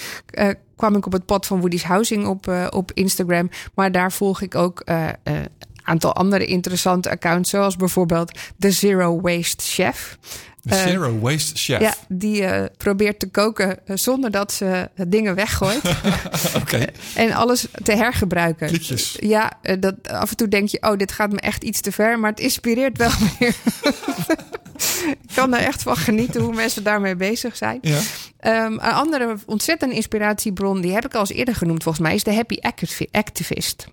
kwam 0.76 0.96
ik 0.96 1.06
op 1.06 1.12
het 1.12 1.26
pad 1.26 1.46
van 1.46 1.60
Woody's 1.60 1.84
Housing 1.84 2.26
op, 2.26 2.70
op 2.70 2.92
Instagram. 2.94 3.50
Maar 3.74 3.92
daar 3.92 4.12
volg 4.12 4.42
ik 4.42 4.56
ook 4.56 4.84
aantal 5.90 6.14
andere 6.16 6.46
interessante 6.46 7.10
accounts. 7.10 7.50
Zoals 7.50 7.76
bijvoorbeeld 7.76 8.40
de 8.58 8.72
Zero 8.72 9.22
Waste 9.22 9.64
Chef. 9.64 10.18
De 10.62 10.76
Eh, 10.76 10.82
Zero 10.82 11.20
Waste 11.20 11.56
Chef. 11.56 11.80
Ja, 11.82 11.94
die 12.08 12.44
eh, 12.46 12.66
probeert 12.78 13.20
te 13.20 13.30
koken 13.30 13.88
eh, 13.88 13.96
zonder 13.98 14.32
dat 14.32 14.52
ze 14.54 14.90
dingen 15.08 15.36
weggooit. 15.36 15.82
Oké. 16.62 16.86
en 17.16 17.32
alles 17.32 17.68
te 17.84 17.92
hergebruiken. 17.96 18.68
Klikjes. 18.68 19.18
Ja, 19.20 19.52
dat, 19.80 19.96
af 20.08 20.30
en 20.30 20.36
toe 20.38 20.48
denk 20.48 20.70
je, 20.70 20.82
oh, 20.82 20.98
dit 20.98 21.12
gaat 21.12 21.32
me 21.32 21.40
echt 21.40 21.64
iets 21.64 21.82
te 21.82 21.92
ver. 21.92 22.20
Maar 22.20 22.30
het 22.30 22.40
inspireert 22.40 22.98
wel 22.98 23.12
weer. 23.40 23.56
Ik 25.12 25.36
kan 25.36 25.54
er 25.54 25.60
echt 25.66 25.82
van 25.82 25.96
genieten 25.98 26.42
hoe 26.42 26.54
mensen 26.54 26.84
daarmee 26.84 27.16
bezig 27.16 27.58
zijn. 27.58 27.78
Ja. 27.82 28.00
Ehm, 28.40 28.72
een 28.74 28.80
andere 28.80 29.38
ontzettende 29.46 29.96
inspiratiebron, 29.96 30.82
die 30.82 30.94
heb 30.94 31.06
ik 31.06 31.14
al 31.14 31.20
eens 31.20 31.30
eerder 31.32 31.56
genoemd 31.56 31.84
volgens 31.84 32.04
mij, 32.08 32.16
is 32.16 32.24
de 32.24 32.34
Happy 32.34 32.58
Activi- 32.62 33.08
Activist. 33.12 33.88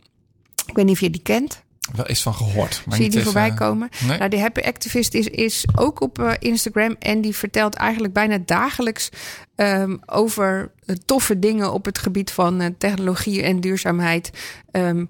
Ik 0.66 0.74
weet 0.76 0.84
niet 0.84 0.94
of 0.94 1.01
je 1.01 1.11
die 1.11 1.22
kent. 1.22 1.62
Wel 1.95 2.07
eens 2.07 2.22
van 2.22 2.34
gehoord. 2.34 2.82
Maar 2.87 2.95
Zie 2.97 3.05
je 3.05 3.11
die 3.11 3.20
even- 3.20 3.32
voorbij 3.32 3.55
komen? 3.55 3.89
nee. 4.07 4.18
Nou, 4.18 4.30
die 4.30 4.41
Happy 4.41 4.61
Activist 4.61 5.14
is, 5.14 5.26
is 5.26 5.64
ook 5.74 6.01
op 6.01 6.18
eh, 6.18 6.32
Instagram. 6.39 6.97
En 6.99 7.20
die 7.20 7.37
vertelt 7.37 7.74
eigenlijk 7.74 8.12
bijna 8.12 8.39
dagelijks 8.45 9.09
ehm, 9.55 9.97
over 10.07 10.70
eh, 10.87 10.97
toffe 11.05 11.39
dingen 11.39 11.72
op 11.72 11.84
het 11.84 11.99
gebied 11.99 12.30
van 12.30 12.61
eh, 12.61 12.70
technologie 12.78 13.43
en 13.43 13.61
duurzaamheid. 13.61 14.30
Ehm, 14.70 15.05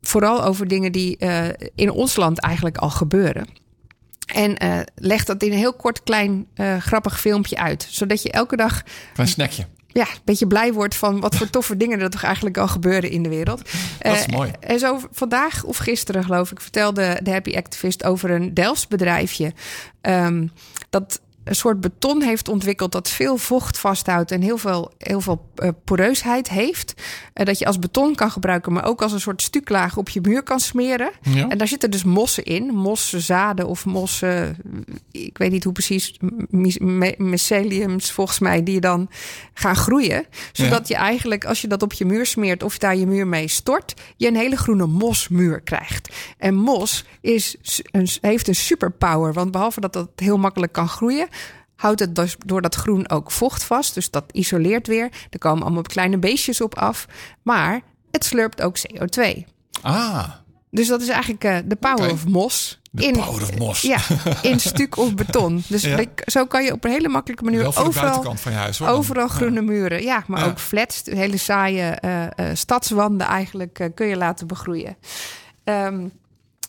vooral 0.00 0.44
over 0.44 0.68
dingen 0.68 0.92
die 0.92 1.16
eh, 1.16 1.44
in 1.74 1.90
ons 1.90 2.16
land 2.16 2.40
eigenlijk 2.40 2.76
al 2.76 2.90
gebeuren. 2.90 3.46
En 4.34 4.56
eh, 4.56 4.78
legt 4.94 5.26
dat 5.26 5.42
in 5.42 5.52
een 5.52 5.58
heel 5.58 5.74
kort, 5.74 6.02
klein, 6.02 6.46
eh, 6.54 6.76
grappig 6.76 7.20
filmpje 7.20 7.56
uit. 7.56 7.86
Zodat 7.90 8.22
je 8.22 8.30
elke 8.30 8.56
dag 8.56 8.82
Klein 9.14 9.28
snackje. 9.28 9.66
Ja, 9.92 10.02
een 10.02 10.20
beetje 10.24 10.46
blij 10.46 10.72
wordt 10.72 10.94
van 10.94 11.20
wat 11.20 11.36
voor 11.36 11.50
toffe 11.56 11.76
dingen 11.76 12.00
er 12.00 12.10
toch 12.10 12.22
eigenlijk 12.22 12.58
al 12.58 12.68
gebeuren 12.68 13.10
in 13.10 13.22
de 13.22 13.28
wereld. 13.28 13.62
Dat 13.98 14.14
is 14.16 14.26
Eh, 14.26 14.36
mooi. 14.36 14.50
En 14.60 14.78
zo 14.78 15.00
vandaag 15.12 15.64
of 15.64 15.76
gisteren, 15.76 16.24
geloof 16.24 16.50
ik, 16.50 16.60
vertelde 16.60 17.20
de 17.22 17.30
Happy 17.30 17.56
Activist 17.56 18.04
over 18.04 18.30
een 18.30 18.54
Delfts 18.54 18.88
bedrijfje. 18.88 19.52
ehm, 20.00 20.46
dat 20.90 21.20
een 21.44 21.54
soort 21.54 21.80
beton 21.80 22.22
heeft 22.22 22.48
ontwikkeld 22.48 22.92
dat 22.92 23.08
veel 23.08 23.36
vocht 23.36 23.78
vasthoudt 23.78 24.30
en 24.30 24.40
heel 24.40 24.58
veel, 24.58 24.92
heel 24.98 25.20
veel 25.20 25.50
eh, 25.54 25.68
poreusheid 25.84 26.48
heeft. 26.48 26.94
Eh, 27.32 27.46
dat 27.46 27.58
je 27.58 27.66
als 27.66 27.78
beton 27.78 28.14
kan 28.14 28.30
gebruiken, 28.30 28.72
maar 28.72 28.84
ook 28.84 29.02
als 29.02 29.12
een 29.12 29.20
soort 29.20 29.42
stuklaag 29.42 29.96
op 29.96 30.08
je 30.08 30.20
muur 30.20 30.42
kan 30.42 30.60
smeren. 30.60 31.10
Ja. 31.22 31.48
En 31.48 31.58
daar 31.58 31.68
zitten 31.68 31.90
dus 31.90 32.04
mossen 32.04 32.44
in. 32.44 32.66
Mossenzaden 32.66 33.66
of 33.66 33.84
mossen, 33.84 34.56
ik 35.10 35.38
weet 35.38 35.50
niet 35.50 35.64
hoe 35.64 35.72
precies, 35.72 36.18
myceliums 37.16 38.10
volgens 38.10 38.38
mij, 38.38 38.62
die 38.62 38.80
dan 38.80 39.10
gaan 39.54 39.76
groeien. 39.76 40.26
Zodat 40.52 40.88
je 40.88 40.94
eigenlijk, 40.94 41.44
als 41.44 41.60
je 41.60 41.68
dat 41.68 41.82
op 41.82 41.92
je 41.92 42.04
muur 42.04 42.26
smeert 42.26 42.62
of 42.62 42.78
daar 42.78 42.96
je 42.96 43.06
muur 43.06 43.26
mee 43.26 43.48
stort, 43.48 43.94
je 44.16 44.26
een 44.26 44.36
hele 44.36 44.56
groene 44.56 44.86
mosmuur 44.86 45.60
krijgt. 45.60 46.14
En 46.38 46.54
mos 46.54 47.04
is, 47.20 47.56
een, 47.90 48.08
heeft 48.20 48.48
een 48.48 48.54
superpower, 48.54 49.32
want 49.32 49.50
behalve 49.50 49.80
dat 49.80 49.92
dat 49.92 50.08
heel 50.16 50.36
makkelijk 50.36 50.72
kan 50.72 50.88
groeien, 50.88 51.28
houdt 51.82 52.00
het 52.00 52.14
dus 52.16 52.36
door 52.46 52.62
dat 52.62 52.74
groen 52.74 53.10
ook 53.10 53.30
vocht 53.30 53.64
vast. 53.64 53.94
Dus 53.94 54.10
dat 54.10 54.24
isoleert 54.32 54.86
weer. 54.86 55.08
Er 55.30 55.38
komen 55.38 55.62
allemaal 55.62 55.82
kleine 55.82 56.18
beestjes 56.18 56.60
op 56.60 56.74
af. 56.78 57.06
Maar 57.42 57.80
het 58.10 58.24
slurpt 58.24 58.62
ook 58.62 58.76
CO2. 58.78 59.44
Ah, 59.82 60.28
Dus 60.70 60.88
dat 60.88 61.00
is 61.02 61.08
eigenlijk 61.08 61.44
eh, 61.44 61.56
de 61.64 61.76
power 61.76 62.10
of 62.12 62.26
mos. 62.26 62.80
de 62.90 63.10
power 63.10 63.42
of 63.42 63.58
mos. 63.58 63.80
Ja, 63.82 63.98
in 64.42 64.60
stuk 64.60 64.96
of 64.96 65.14
beton. 65.14 65.62
Dus 65.68 65.82
Ja. 65.82 65.96
ik- 65.96 66.22
zo 66.26 66.46
kan 66.46 66.64
je 66.64 66.72
op 66.72 66.84
een 66.84 66.90
hele 66.90 67.08
makkelijke 67.08 67.44
manier 67.44 67.58
Wel 67.60 67.76
overal, 67.76 68.36
van 68.36 68.52
je 68.52 68.58
huis 68.58 68.78
hoor. 68.78 68.88
overal 68.88 69.28
groene 69.28 69.62
muren. 69.62 70.02
Ja, 70.02 70.24
maar 70.26 70.40
Ja. 70.40 70.46
ook 70.46 70.58
flats, 70.58 71.02
hele 71.04 71.36
saaie 71.36 71.82
eh, 71.82 72.22
eh, 72.24 72.56
stadswanden 72.56 73.26
eigenlijk 73.26 73.90
kun 73.94 74.06
je 74.06 74.16
laten 74.16 74.46
begroeien. 74.46 74.96
Ehm, 75.64 76.08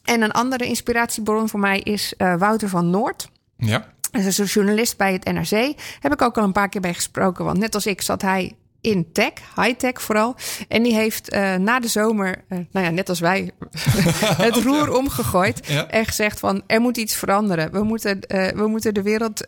en 0.03 0.21
een 0.21 0.31
andere 0.31 0.65
inspiratiebron 0.65 1.49
voor 1.49 1.59
mij 1.59 1.79
is 1.79 2.13
Wouter 2.17 2.69
van 2.69 2.89
Noord. 2.89 3.29
Ja. 3.57 3.91
Is 4.13 4.37
een 4.37 4.45
journalist 4.45 4.97
bij 4.97 5.13
het 5.13 5.23
NRC. 5.23 5.73
Heb 5.99 6.13
ik 6.13 6.21
ook 6.21 6.37
al 6.37 6.43
een 6.43 6.51
paar 6.51 6.69
keer 6.69 6.81
mee 6.81 6.93
gesproken. 6.93 7.45
Want 7.45 7.57
net 7.57 7.75
als 7.75 7.85
ik 7.85 8.01
zat 8.01 8.21
hij 8.21 8.55
in 8.83 9.11
tech, 9.11 9.33
high-tech 9.55 10.01
vooral. 10.01 10.35
En 10.67 10.83
die 10.83 10.93
heeft 10.93 11.29
eh, 11.29 11.55
na 11.55 11.79
de 11.79 11.87
zomer, 11.87 12.43
eh, 12.47 12.57
nou 12.71 12.85
ja, 12.85 12.91
net 12.91 13.09
als 13.09 13.19
wij, 13.19 13.51
het 14.47 14.55
roer 14.65 14.97
omgegooid. 14.97 15.67
Ja. 15.67 15.87
En 15.87 16.05
gezegd 16.05 16.39
van, 16.39 16.63
er 16.67 16.81
moet 16.81 16.97
iets 16.97 17.15
veranderen. 17.15 17.71
We 17.71 17.83
moeten, 17.83 18.21
eh, 18.21 18.47
we 18.47 18.67
moeten 18.67 18.93
de 18.93 19.01
wereld 19.01 19.45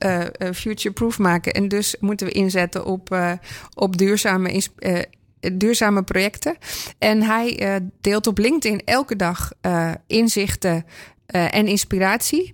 future-proof 0.53 1.20
maken. 1.20 1.53
En 1.53 1.68
dus 1.68 1.95
moeten 1.99 2.28
we 2.28 2.34
inzetten 2.34 2.86
op, 2.86 3.38
op 3.74 3.97
duurzame, 3.97 4.63
duurzame 5.53 6.03
projecten. 6.03 6.57
En 6.97 7.22
hij 7.22 7.80
deelt 8.01 8.28
op 8.28 8.38
LinkedIn 8.38 8.82
elke 8.86 9.16
dag 9.16 9.51
inzichten 10.07 10.86
en 11.26 11.68
inspiratie. 11.68 12.53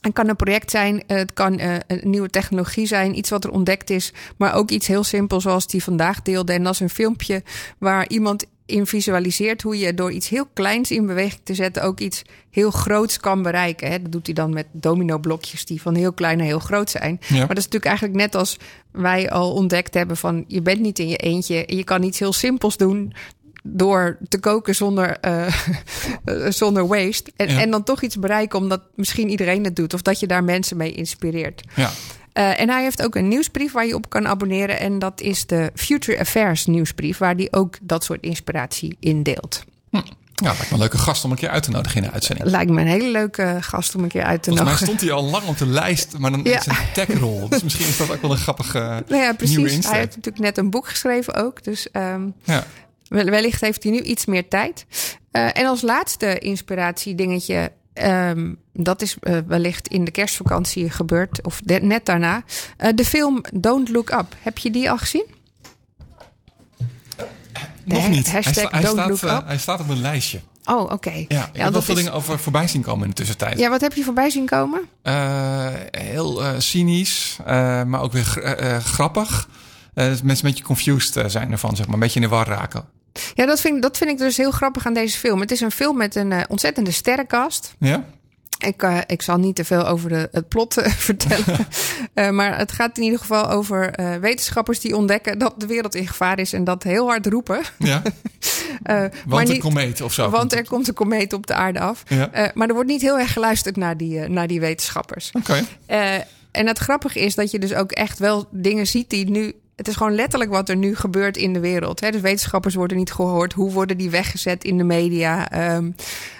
Het 0.00 0.12
kan 0.12 0.28
een 0.28 0.36
project 0.36 0.70
zijn, 0.70 1.06
eh, 1.06 1.16
het 1.16 1.32
kan 1.32 1.58
eh, 1.58 1.74
een 1.86 2.10
nieuwe 2.10 2.30
technologie 2.30 2.86
zijn, 2.86 3.18
iets 3.18 3.30
wat 3.30 3.44
er 3.44 3.50
ontdekt 3.50 3.90
is, 3.90 4.12
maar 4.36 4.54
ook 4.54 4.70
iets 4.70 4.86
heel 4.86 5.04
simpels 5.04 5.42
zoals 5.42 5.66
die 5.66 5.82
vandaag 5.82 6.22
deelde. 6.22 6.52
En 6.52 6.62
dat 6.62 6.72
is 6.72 6.80
een 6.80 6.90
filmpje 6.90 7.42
waar 7.78 8.08
iemand 8.08 8.46
in 8.70 8.86
visualiseert 8.86 9.62
hoe 9.62 9.78
je 9.78 9.94
door 9.94 10.12
iets 10.12 10.28
heel 10.28 10.46
kleins 10.52 10.90
in 10.90 11.06
beweging 11.06 11.40
te 11.44 11.54
zetten 11.54 11.82
ook 11.82 12.00
iets 12.00 12.22
heel 12.50 12.70
groots 12.70 13.16
kan 13.16 13.42
bereiken. 13.42 14.02
Dat 14.02 14.12
doet 14.12 14.26
hij 14.26 14.34
dan 14.34 14.52
met 14.52 14.66
domino-blokjes 14.72 15.64
die 15.64 15.82
van 15.82 15.94
heel 15.94 16.12
klein 16.12 16.38
naar 16.38 16.46
heel 16.46 16.58
groot 16.58 16.90
zijn. 16.90 17.20
Ja. 17.20 17.36
Maar 17.36 17.48
dat 17.48 17.58
is 17.58 17.64
natuurlijk 17.64 17.84
eigenlijk 17.84 18.18
net 18.18 18.34
als 18.34 18.56
wij 18.92 19.30
al 19.30 19.52
ontdekt 19.52 19.94
hebben 19.94 20.16
van 20.16 20.44
je 20.48 20.62
bent 20.62 20.80
niet 20.80 20.98
in 20.98 21.08
je 21.08 21.16
eentje 21.16 21.66
en 21.66 21.76
je 21.76 21.84
kan 21.84 22.02
iets 22.02 22.18
heel 22.18 22.32
simpels 22.32 22.76
doen 22.76 23.12
door 23.62 24.18
te 24.28 24.38
koken 24.38 24.74
zonder, 24.74 25.16
eh, 25.20 25.46
zonder 26.48 26.86
waste. 26.86 27.32
En, 27.36 27.48
Ja. 27.48 27.60
en 27.60 27.70
dan 27.70 27.82
toch 27.82 28.02
iets 28.02 28.16
bereiken 28.18 28.58
omdat 28.58 28.80
misschien 28.94 29.28
iedereen 29.28 29.64
het 29.64 29.76
doet. 29.76 29.94
Of 29.94 30.02
dat 30.02 30.20
je 30.20 30.26
daar 30.26 30.44
mensen 30.44 30.76
mee 30.76 30.92
inspireert. 30.92 31.62
Ja. 31.74 31.90
Eh, 32.32 32.60
en 32.60 32.68
hij 32.68 32.82
heeft 32.82 33.02
ook 33.04 33.14
een 33.14 33.28
nieuwsbrief 33.28 33.72
waar 33.72 33.86
je 33.86 33.94
op 33.94 34.08
kan 34.10 34.26
abonneren. 34.28 34.78
En 34.80 34.98
dat 34.98 35.20
is 35.20 35.46
de 35.46 35.70
Future 35.74 36.18
Affairs 36.18 36.66
nieuwsbrief. 36.66 37.18
Waar 37.18 37.34
hij 37.34 37.48
ook 37.50 37.76
dat 37.82 38.04
soort 38.04 38.22
inspiratie 38.22 38.96
in 39.00 39.22
deelt. 39.22 39.64
Ja, 40.42 40.46
lijkt 40.52 40.66
me 40.68 40.72
een 40.72 40.78
leuke 40.78 40.98
gast 40.98 41.24
om 41.24 41.30
een 41.30 41.36
keer 41.36 41.48
uit 41.48 41.62
te 41.62 41.70
nodigen 41.70 41.96
in 41.96 42.02
de 42.08 42.10
uitzending. 42.12 42.48
Lijkt 42.50 42.70
me 42.70 42.80
een 42.80 42.86
hele 42.86 43.10
leuke 43.10 43.56
gast 43.60 43.94
om 43.94 44.02
een 44.02 44.08
keer 44.08 44.22
uit 44.22 44.42
te 44.42 44.48
Volgens 44.50 44.68
mij 44.70 44.78
nodigen. 44.78 44.86
stond 44.86 45.00
hij 45.00 45.10
al 45.24 45.30
lang 45.30 45.44
op 45.46 45.58
de 45.58 45.66
lijst, 45.66 46.18
maar 46.18 46.30
dan 46.30 46.40
Ja. 46.44 46.58
is 46.58 46.64
het 46.66 46.76
een 46.78 46.92
techrol. 47.06 47.48
Dus 47.48 47.62
misschien 47.62 47.86
is 47.86 47.96
dat 47.96 48.10
ook 48.12 48.22
wel 48.22 48.30
een 48.30 48.36
grappige 48.36 48.78
eh, 48.78 48.96
Nou 49.08 49.22
ja, 49.22 49.32
precies. 49.32 49.86
Hij 49.88 49.98
heeft 49.98 50.16
natuurlijk 50.16 50.38
net 50.44 50.58
een 50.58 50.70
boek 50.70 50.88
geschreven 50.88 51.34
ook. 51.34 51.64
Dus 51.64 51.90
ehm, 51.90 52.22
Ja. 52.44 52.64
Wel- 53.10 53.24
Wellicht 53.24 53.60
heeft 53.60 53.82
hij 53.82 53.92
nu 53.92 54.00
iets 54.00 54.24
meer 54.26 54.48
tijd. 54.48 54.86
Eh, 55.30 55.56
en 55.58 55.66
als 55.66 55.82
laatste 55.82 56.38
inspiratiedingetje. 56.38 57.72
ehm 57.92 58.54
dat 58.72 59.02
is 59.02 59.16
eh, 59.20 59.38
wellicht 59.46 59.88
in 59.88 60.04
de 60.04 60.10
kerstvakantie 60.10 60.90
gebeurd. 60.90 61.42
Of 61.44 61.60
de- 61.64 61.80
net 61.82 62.06
daarna. 62.06 62.42
Eh, 62.76 62.90
de 62.94 63.04
film 63.04 63.40
Don't 63.54 63.88
Look 63.88 64.10
Up. 64.10 64.26
Heb 64.42 64.58
je 64.58 64.70
die 64.70 64.90
al 64.90 64.98
gezien? 64.98 65.26
Nog 67.84 68.08
niet. 68.08 68.30
Hij, 68.32 68.42
sta- 68.42 68.68
hij 68.70 68.80
staat, 68.84 69.08
look 69.08 69.22
up. 69.22 69.46
hij 69.46 69.58
staat 69.58 69.80
op 69.80 69.88
een 69.88 70.00
lijstje. 70.00 70.40
Oh, 70.64 70.92
oké. 70.92 71.24
Ja, 71.28 71.50
ik 71.52 71.60
heb 71.60 71.72
wel 71.72 71.82
veel 71.82 71.94
is- 71.96 72.00
dingen 72.00 72.16
over 72.16 72.38
voorbij 72.38 72.68
zien 72.68 72.82
komen 72.82 73.02
in 73.02 73.08
de 73.08 73.16
tussentijd. 73.16 73.58
ja, 73.58 73.68
wat 73.70 73.80
heb 73.80 73.92
je 73.92 74.04
voorbij 74.04 74.30
zien 74.30 74.46
komen? 74.46 74.80
Eh, 75.02 75.68
heel 75.90 76.44
eh, 76.44 76.52
cynisch, 76.58 77.36
eh, 77.46 77.82
maar 77.84 78.00
ook 78.00 78.12
weer 78.12 78.24
gr- 78.24 78.64
grappig. 78.80 79.48
Eh, 79.94 80.04
mensen 80.06 80.28
een 80.28 80.36
beetje 80.40 80.64
confused 80.64 81.30
zijn 81.30 81.52
ervan, 81.52 81.76
zeg 81.76 81.84
maar. 81.86 81.94
Een 81.94 82.00
beetje 82.00 82.20
in 82.20 82.28
de 82.28 82.34
war 82.34 82.46
raken. 82.46 82.84
Ja, 83.34 83.46
dat 83.46 83.60
vind, 83.60 83.82
dat 83.82 83.96
vind 83.96 84.10
ik 84.10 84.18
dus 84.18 84.36
heel 84.36 84.50
grappig 84.50 84.86
aan 84.86 84.94
deze 84.94 85.18
film. 85.18 85.40
Het 85.40 85.50
is 85.50 85.60
een 85.60 85.70
film 85.70 85.96
met 85.96 86.14
een 86.14 86.32
eh, 86.32 86.40
ontzettende 86.48 86.90
sterrenkast. 86.90 87.74
Ja? 87.78 88.04
Ik, 88.58 88.82
uh, 88.82 88.98
ik 89.06 89.22
zal 89.22 89.36
niet 89.36 89.56
te 89.56 89.64
veel 89.64 89.86
over 89.86 90.08
de, 90.08 90.28
het 90.32 90.48
plot 90.48 90.78
uh, 90.78 90.86
vertellen. 91.08 91.66
uh, 92.14 92.30
maar 92.38 92.58
het 92.58 92.72
gaat 92.72 92.96
in 92.96 93.02
ieder 93.02 93.18
geval 93.18 93.50
over 93.50 93.94
wetenschappers 94.20 94.80
die 94.80 94.96
ontdekken 94.96 95.38
dat 95.38 95.54
de 95.56 95.66
wereld 95.66 95.94
in 95.94 96.06
gevaar 96.06 96.38
is 96.38 96.52
en 96.52 96.64
dat 96.64 96.82
heel 96.82 97.06
hard 97.06 97.26
roepen. 97.26 97.60
Ja. 97.78 98.02
want 98.82 99.12
maar 99.26 99.48
een 99.48 99.58
komeet 99.58 100.00
of 100.00 100.12
zo. 100.12 100.30
Want 100.30 100.52
er 100.52 100.68
komt 100.68 100.88
een 100.88 100.94
komeet 100.94 101.32
op 101.32 101.46
de 101.46 101.54
aarde 101.54 101.80
af. 101.80 102.02
Ja. 102.08 102.50
maar 102.54 102.68
er 102.68 102.74
wordt 102.74 102.88
niet 102.88 103.00
heel 103.00 103.18
erg 103.18 103.32
geluisterd 103.32 103.76
naar 103.76 103.96
die, 103.96 104.28
naar 104.28 104.46
die 104.46 104.60
wetenschappers. 104.60 105.30
Oké. 105.32 105.64
en 106.50 106.66
het 106.66 106.78
grappige 106.78 107.20
is 107.20 107.34
dat 107.34 107.50
je 107.50 107.58
dus 107.58 107.74
ook 107.74 107.92
echt 107.92 108.18
wel 108.18 108.48
dingen 108.50 108.86
ziet 108.86 109.10
die 109.10 109.30
nu 109.30 109.54
het 109.80 109.88
is 109.88 109.96
gewoon 109.96 110.14
letterlijk 110.14 110.50
wat 110.50 110.68
er 110.68 110.76
nu 110.76 110.96
gebeurt 110.96 111.36
in 111.36 111.52
de 111.52 111.60
wereld. 111.60 112.00
Hè? 112.00 112.10
Dus 112.10 112.20
wetenschappers 112.20 112.74
worden 112.74 112.96
niet 112.96 113.12
gehoord. 113.12 113.52
Hoe 113.52 113.72
worden 113.72 113.96
die 113.96 114.10
weggezet 114.10 114.64
in 114.64 114.78
de 114.78 114.84
media? 114.84 115.52
Um, 115.76 115.94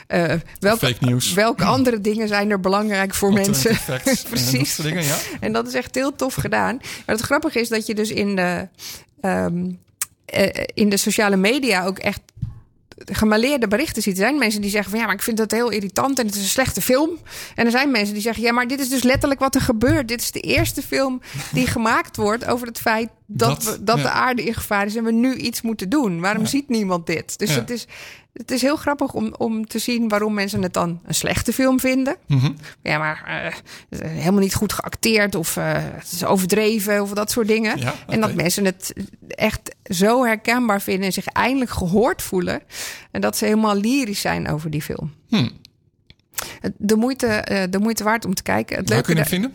uh, 0.09 0.32
welke, 0.59 0.86
Fake 0.86 1.05
news. 1.05 1.32
welke 1.32 1.64
andere 1.64 2.01
dingen 2.01 2.28
zijn 2.28 2.51
er 2.51 2.61
belangrijk 2.61 3.14
voor 3.14 3.32
mensen? 3.32 3.78
Precies. 4.30 4.78
En 4.78 4.84
dingen, 4.84 5.05
ja. 5.05 5.16
En 5.41 5.53
dat 5.53 5.66
is 5.66 5.74
echt 5.74 5.95
heel 5.95 6.14
tof 6.16 6.34
gedaan. 6.34 6.76
Maar 6.76 7.16
het 7.16 7.20
grappige 7.20 7.61
is 7.61 7.68
dat 7.68 7.86
je 7.86 7.95
dus 7.95 8.11
in 8.11 8.36
de, 8.36 8.68
um, 9.22 9.78
uh, 10.34 10.49
in 10.74 10.88
de 10.88 10.97
sociale 10.97 11.36
media 11.36 11.84
ook 11.84 11.99
echt 11.99 12.20
gemaleerde 13.05 13.68
berichten 13.68 14.03
ziet. 14.03 14.12
Er 14.12 14.22
zijn 14.22 14.38
mensen 14.38 14.61
die 14.61 14.70
zeggen 14.70 14.90
van 14.90 15.01
ja, 15.01 15.07
maar 15.07 15.14
ik 15.14 15.22
vind 15.22 15.36
dat 15.36 15.51
heel 15.51 15.70
irritant 15.70 16.18
en 16.18 16.26
het 16.26 16.34
is 16.34 16.40
een 16.42 16.48
slechte 16.48 16.80
film. 16.80 17.11
En 17.55 17.64
er 17.64 17.70
zijn 17.70 17.90
mensen 17.90 18.14
die 18.14 18.22
zeggen 18.22 18.42
ja, 18.42 18.53
maar 18.53 18.66
dit 18.66 18.80
is 18.80 18.88
dus 18.88 19.03
letterlijk 19.03 19.40
wat 19.40 19.55
er 19.55 19.61
gebeurt. 19.61 20.09
Dit 20.09 20.20
is 20.20 20.30
de 20.30 20.40
eerste 20.40 20.82
film 20.82 21.20
die 21.53 21.66
gemaakt 21.76 22.16
wordt 22.16 22.44
over 22.46 22.66
het 22.66 22.78
feit 22.78 23.09
dat, 23.26 23.48
Dat, 23.62 23.64
we, 23.76 23.84
dat 23.84 23.96
ja. 23.96 24.03
de 24.03 24.11
aarde 24.11 24.44
in 24.44 24.55
gevaar 24.55 24.86
is 24.86 24.96
en 24.96 25.05
we 25.05 25.12
nu 25.12 25.34
iets 25.34 25.62
moeten 25.62 25.88
doen. 25.88 26.20
Waarom 26.20 26.46
ziet 26.46 26.68
niemand 26.68 27.07
dit? 27.07 27.38
Dus 27.38 27.55
Ja. 27.55 27.61
het, 27.61 27.70
is, 27.70 27.86
het 28.33 28.51
is 28.51 28.62
heel 28.62 28.76
grappig 28.76 29.12
om, 29.12 29.35
om 29.39 29.66
te 29.66 29.78
zien 29.78 30.09
waarom 30.09 30.35
mensen 30.35 30.62
het 30.62 30.72
dan 30.72 31.01
een 31.05 31.14
slechte 31.14 31.53
film 31.53 31.81
vinden. 31.81 32.16
Mhm. 32.26 32.51
Ja, 32.83 32.99
maar 32.99 33.22
eh, 33.26 34.01
helemaal 34.09 34.41
niet 34.41 34.55
goed 34.55 34.72
geacteerd 34.72 35.35
of 35.35 35.57
eh, 35.57 35.72
het 35.74 36.12
is 36.12 36.24
overdreven 36.24 37.03
of 37.03 37.11
dat 37.12 37.31
soort 37.31 37.49
dingen. 37.49 37.78
Ja, 37.78 37.95
En 38.07 38.20
dat 38.20 38.35
mensen 38.35 38.64
het 38.64 38.93
echt 39.28 39.74
zo 39.85 40.24
herkenbaar 40.24 40.83
vinden 40.83 41.07
en 41.07 41.12
zich 41.12 41.26
eindelijk 41.26 41.70
gehoord 41.70 42.22
voelen. 42.22 42.62
En 43.11 43.20
dat 43.20 43.37
ze 43.37 43.45
helemaal 43.45 43.76
lyrisch 43.76 44.20
zijn 44.20 44.49
over 44.49 44.70
die 44.70 44.83
film. 44.83 45.12
Hm. 45.28 45.49
Het- 46.61 46.74
De 46.78 46.97
moeite, 46.97 47.26
eh, 47.26 47.62
de 47.70 47.78
moeite 47.78 48.05
waard 48.05 48.24
om 48.24 48.35
te 48.35 48.43
kijken. 48.43 48.76
Het 48.76 48.89
Waar 48.89 49.03
kun 49.03 49.14
je 49.14 49.20
hem 49.20 49.28
vinden? 49.28 49.55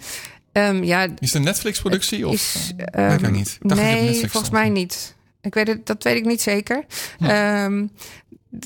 Ehm, 0.51 0.84
ja, 0.84 1.03
Is 1.03 1.09
het 1.19 1.34
een 1.34 1.43
Netflix-productie? 1.43 2.28
Of 2.28 2.71
weet 2.78 2.89
ehm, 2.89 3.26
ik 3.26 3.32
niet. 3.32 3.57
Ik 3.61 3.69
dacht 3.69 3.82
nee, 3.82 4.30
volgens 4.30 4.51
mij 4.51 4.69
niet. 4.69 5.15
Ik 5.41 5.53
weet 5.53 5.67
het, 5.67 5.86
dat 5.86 6.03
weet 6.03 6.15
ik 6.15 6.26
niet 6.26 6.41
zeker. 6.41 6.86
Hm. 7.17 7.26
Ehm, 7.26 7.88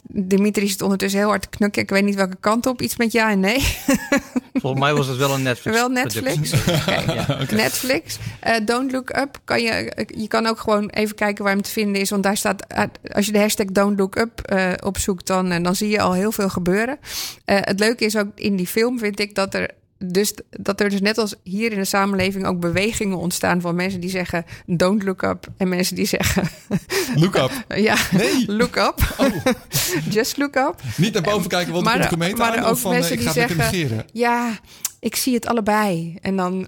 Dimitri 0.03 0.67
zit 0.67 0.81
ondertussen 0.81 1.19
heel 1.19 1.29
hard 1.29 1.41
te 1.41 1.49
knukken. 1.49 1.81
Ik 1.81 1.89
weet 1.89 2.03
niet 2.03 2.15
welke 2.15 2.37
kant 2.39 2.65
op. 2.65 2.81
Iets 2.81 2.97
met 2.97 3.11
ja 3.11 3.31
en 3.31 3.39
nee. 3.39 3.59
Volgens 4.53 4.81
mij 4.81 4.93
was 4.93 5.07
het 5.07 5.17
wel 5.17 5.33
een 5.33 5.43
Netflix. 5.43 5.77
Wel 5.77 5.89
Netflix. 5.89 6.51
Ja. 6.75 7.37
Netflix. 7.63 8.17
Eh, 8.39 8.65
Don't 8.65 8.91
Look 8.91 9.17
Up. 9.17 9.39
Kan 9.45 9.61
je, 9.61 10.05
je 10.07 10.27
kan 10.27 10.45
ook 10.45 10.59
gewoon 10.59 10.89
even 10.89 11.15
kijken 11.15 11.43
waar 11.43 11.53
hem 11.53 11.61
te 11.61 11.71
vinden 11.71 12.01
is. 12.01 12.09
Want 12.09 12.23
daar 12.23 12.37
staat, 12.37 12.65
eh, 12.67 12.83
als 13.11 13.25
je 13.25 13.31
de 13.31 13.39
hashtag 13.39 13.65
Don't 13.65 13.99
Look 13.99 14.15
Up 14.15 14.41
eh, 14.41 14.73
opzoekt, 14.83 15.27
dan, 15.27 15.51
eh, 15.51 15.63
dan 15.63 15.75
zie 15.75 15.89
je 15.89 16.01
al 16.01 16.13
heel 16.13 16.31
veel 16.31 16.49
gebeuren. 16.49 16.99
Eh, 17.45 17.57
het 17.61 17.79
leuke 17.79 18.05
is 18.05 18.17
ook 18.17 18.27
in 18.35 18.55
die 18.55 18.67
film, 18.67 18.99
vind 18.99 19.19
ik, 19.19 19.35
dat 19.35 19.53
er. 19.53 19.77
Dus 20.05 20.33
dat 20.49 20.81
er 20.81 20.89
dus 20.89 21.01
net 21.01 21.17
als 21.17 21.35
hier 21.43 21.71
in 21.71 21.77
de 21.77 21.85
samenleving 21.85 22.45
ook 22.45 22.59
bewegingen 22.59 23.17
ontstaan 23.17 23.61
van 23.61 23.75
mensen 23.75 23.99
die 23.99 24.09
zeggen 24.09 24.45
don't 24.65 25.03
look 25.03 25.21
up 25.21 25.47
en 25.57 25.69
mensen 25.69 25.95
die 25.95 26.05
zeggen 26.05 26.43
Look 27.15 27.35
up. 27.35 27.51
ja 27.77 27.95
Nee. 28.11 28.43
look 28.47 28.75
up, 28.75 29.13
Oh, 29.17 29.45
just 30.15 30.37
look 30.37 30.55
up. 30.55 30.81
niet 30.97 31.13
naar 31.13 31.21
boven 31.21 31.49
kijken, 31.49 31.73
want 31.73 31.85
Maar- 31.85 31.97
komt 31.97 32.07
gemeente 32.09 32.41
maar 32.41 32.57
aan. 32.57 32.63
ook 32.63 32.77
van, 32.77 32.91
eh, 32.91 32.97
mensen 32.97 33.15
ik 33.15 33.19
die 33.19 33.27
ga 33.29 33.39
het 33.39 33.49
lekker 33.49 33.65
zeggen- 33.65 33.79
negeren. 33.87 34.05
Ja, 34.13 34.59
ik 34.99 35.15
zie 35.15 35.33
het 35.33 35.47
allebei 35.47 36.17
en 36.21 36.35
dan 36.35 36.67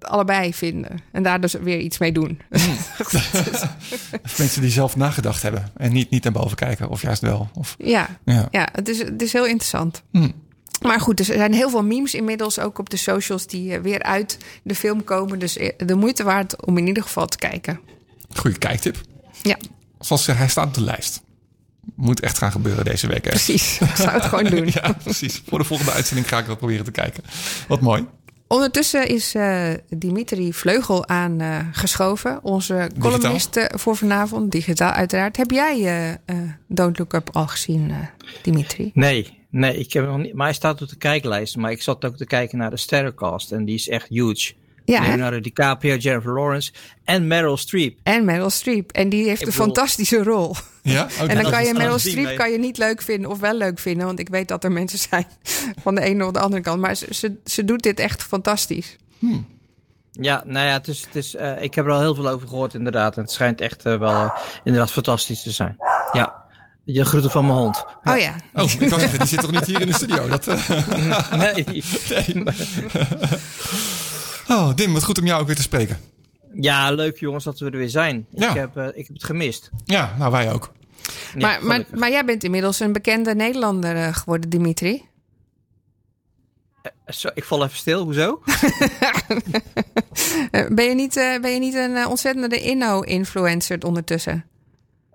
allebei 0.00 0.54
vinden 0.54 0.98
en 1.12 1.22
daar 1.22 1.40
dus 1.40 1.52
weer 1.52 1.78
iets 1.78 1.98
mee 1.98 2.12
doen. 2.12 2.40
Mensen 4.38 4.60
die 4.60 4.70
zelf 4.70 4.96
nagedacht 4.96 5.42
hebben. 5.42 5.70
En 5.76 5.92
niet, 5.92 6.10
niet 6.10 6.24
naar 6.24 6.32
boven 6.32 6.56
kijken. 6.56 6.88
Of 6.88 7.02
juist 7.02 7.20
wel. 7.22 7.48
Of, 7.54 7.74
ja, 7.78 8.08
ja. 8.24 8.48
ja, 8.50 8.68
het 8.72 8.88
is, 8.88 8.98
het 8.98 9.22
is 9.22 9.32
heel 9.32 9.46
interessant. 9.46 10.02
Hm. 10.12 10.28
Maar 10.82 11.00
goed, 11.00 11.16
dus 11.16 11.28
er 11.28 11.36
zijn 11.36 11.52
heel 11.54 11.70
veel 11.70 11.84
memes 11.84 12.14
inmiddels 12.14 12.58
ook 12.58 12.78
op 12.78 12.90
de 12.90 12.96
socials 12.96 13.46
die 13.46 13.74
eh, 13.74 13.80
weer 13.80 14.02
uit 14.02 14.38
de 14.62 14.74
film 14.74 15.04
komen. 15.04 15.38
Dus 15.38 15.56
eh, 15.56 15.72
de 15.86 15.94
moeite 15.94 16.22
waard 16.24 16.64
om 16.66 16.78
in 16.78 16.86
ieder 16.86 17.02
geval 17.02 17.26
te 17.26 17.36
kijken. 17.38 17.80
Goeie 18.34 18.58
kijktip. 18.58 19.00
Ja, 19.42 19.56
Zoals 19.98 20.24
ze- 20.24 20.32
hij 20.32 20.48
staat 20.48 20.66
op 20.66 20.74
de 20.74 20.82
lijst. 20.82 21.22
Moet 21.94 22.20
echt 22.20 22.38
gaan 22.38 22.52
gebeuren 22.52 22.84
deze 22.84 23.06
week. 23.06 23.24
Hè? 23.24 23.30
precies. 23.30 23.80
Ik 23.80 23.96
zou 23.96 24.10
het 24.10 24.24
gewoon 24.24 24.44
doen. 24.56 24.68
Ja, 24.72 24.92
precies. 25.02 25.42
Voor 25.48 25.58
de 25.58 25.64
volgende 25.64 25.92
uitzending 25.92 26.28
ga 26.28 26.38
ik 26.38 26.46
dat 26.46 26.58
proberen 26.58 26.84
te 26.84 26.90
kijken. 26.90 27.22
Wat 27.68 27.80
mooi. 27.80 28.06
Ondertussen 28.48 29.08
is 29.08 29.34
eh, 29.34 29.68
Dimitri 29.88 30.52
Vleugel 30.52 31.06
aangeschoven. 31.08 32.38
onze 32.42 32.90
columnist 32.98 33.58
voor 33.74 33.96
vanavond, 33.96 34.50
digitaal 34.52 34.92
uiteraard. 34.92 35.36
Heb 35.36 35.50
jij 35.50 35.76
eh, 35.84 36.10
eh, 36.10 36.18
Don't 36.68 36.98
Look 36.98 37.12
Up 37.12 37.28
al 37.32 37.46
gezien, 37.46 37.90
eh, 37.90 37.96
Dimitri? 38.42 38.90
Nee, 38.94 39.45
nee, 39.58 39.76
ik 39.78 39.92
heb 39.92 40.02
hem 40.04 40.12
nog 40.12 40.22
niet. 40.22 40.34
Maar 40.34 40.46
hij 40.46 40.54
staat 40.54 40.82
op 40.82 40.88
de 40.88 40.96
kijklijst. 40.96 41.56
Maar 41.56 41.70
ik 41.70 41.82
zat 41.82 42.04
ook 42.04 42.16
te 42.16 42.26
kijken 42.26 42.58
naar 42.58 42.70
de 42.70 42.76
sterrencast. 42.76 43.52
En 43.52 43.64
die 43.64 43.74
is 43.74 43.88
echt 43.88 44.08
huge. 44.08 44.52
Ja, 44.84 45.02
hè? 45.02 45.08
Leonardo 45.08 45.40
DiCaprio, 45.40 45.96
Jennifer 45.96 46.32
Lawrence 46.34 46.72
en 47.04 47.26
Meryl 47.26 47.56
Streep. 47.56 47.98
En 48.02 48.24
Meryl 48.24 48.50
Streep. 48.50 48.92
En 48.92 49.08
die 49.08 49.24
heeft 49.24 49.40
Ik 49.40 49.46
een 49.46 49.52
bedoel- 49.52 49.66
fantastische 49.66 50.22
rol. 50.22 50.54
Ja? 50.82 51.02
Oké. 51.22 51.26
En 51.32 51.42
dan 51.42 51.50
kan 51.50 51.64
je 51.64 51.72
Meryl 51.72 51.96
die 51.98 52.10
Streep 52.10 52.36
kan 52.36 52.50
je 52.52 52.58
niet 52.58 52.78
leuk 52.78 53.02
vinden 53.02 53.30
of 53.30 53.38
wel 53.40 53.54
leuk 53.54 53.78
vinden. 53.78 54.06
Want 54.06 54.18
ik 54.18 54.28
weet 54.28 54.48
dat 54.48 54.64
er 54.64 54.72
mensen 54.72 54.98
zijn 55.10 55.26
van 55.82 55.94
de 55.94 56.00
ene 56.00 56.26
of 56.26 56.32
de 56.32 56.38
andere 56.40 56.62
kant. 56.62 56.80
Maar 56.80 56.94
ze, 56.94 57.06
ze, 57.10 57.34
ze 57.44 57.64
doet 57.64 57.82
dit 57.82 58.00
echt 58.00 58.22
fantastisch. 58.22 58.96
Ja, 60.12 60.42
nou 60.46 60.66
ja, 60.66 60.72
het 60.72 60.88
is, 60.88 61.04
het 61.04 61.16
is, 61.16 61.34
eh, 61.34 61.62
ik 61.62 61.74
heb 61.74 61.84
er 61.86 61.92
al 61.92 62.00
heel 62.00 62.14
veel 62.14 62.28
over 62.28 62.48
gehoord 62.48 62.74
inderdaad. 62.74 63.16
En 63.16 63.22
het 63.22 63.30
schijnt 63.32 63.60
echt 63.60 63.84
eh, 63.84 63.98
wel 63.98 64.10
eh, 64.24 64.30
inderdaad 64.64 64.90
fantastisch 64.92 65.42
te 65.42 65.50
zijn. 65.50 65.76
Ja, 66.12 66.44
je 66.86 67.04
groeten 67.04 67.30
van 67.30 67.46
mijn 67.46 67.58
hond. 67.58 67.84
Oh 68.04 68.18
ja. 68.18 68.34
Oh, 68.54 68.72
ik 68.78 68.88
kan 68.88 69.00
zeggen, 69.00 69.18
die 69.18 69.28
zit 69.28 69.40
toch 69.40 69.50
niet 69.50 69.66
hier 69.66 69.80
in 69.80 69.86
de 69.86 69.94
studio? 69.94 70.28
Dat, 70.28 70.46
eh, 70.46 71.32
Nee. 71.42 71.84
Oh, 74.48 74.74
Dim, 74.74 74.92
wat 74.92 75.04
goed 75.04 75.18
om 75.18 75.26
jou 75.26 75.40
ook 75.40 75.46
weer 75.46 75.56
te 75.56 75.62
spreken. 75.62 75.98
Ja, 76.60 76.90
leuk 76.90 77.18
jongens 77.18 77.44
dat 77.44 77.58
we 77.58 77.70
er 77.70 77.78
weer 77.78 77.88
zijn. 77.88 78.26
Ja. 78.30 78.48
Ik, 78.48 78.54
heb, 78.54 78.76
eh, 78.76 78.86
ik 78.86 79.06
heb 79.06 79.16
het 79.16 79.24
gemist. 79.24 79.70
Ja, 79.84 80.14
nou 80.18 80.32
wij 80.32 80.52
ook. 80.52 80.72
Ja, 81.34 81.46
maar, 81.46 81.64
maar, 81.64 81.84
maar 81.94 82.10
jij 82.10 82.24
bent 82.24 82.44
inmiddels 82.44 82.80
een 82.80 82.92
bekende 82.92 83.34
Nederlander 83.34 83.96
eh, 83.96 84.14
geworden, 84.14 84.50
Dimitri. 84.50 85.04
Zo, 87.06 87.28
ik 87.34 87.44
val 87.44 87.64
even 87.64 87.76
stil, 87.76 88.02
hoezo? 88.02 88.40
Ben, 90.68 90.84
je 90.84 90.94
niet, 90.94 91.16
eh, 91.16 91.40
ben 91.40 91.52
je 91.52 91.58
niet 91.58 91.74
een 91.74 92.06
ontzettende 92.06 92.60
inno-influencer 92.60 93.84
ondertussen? 93.86 94.44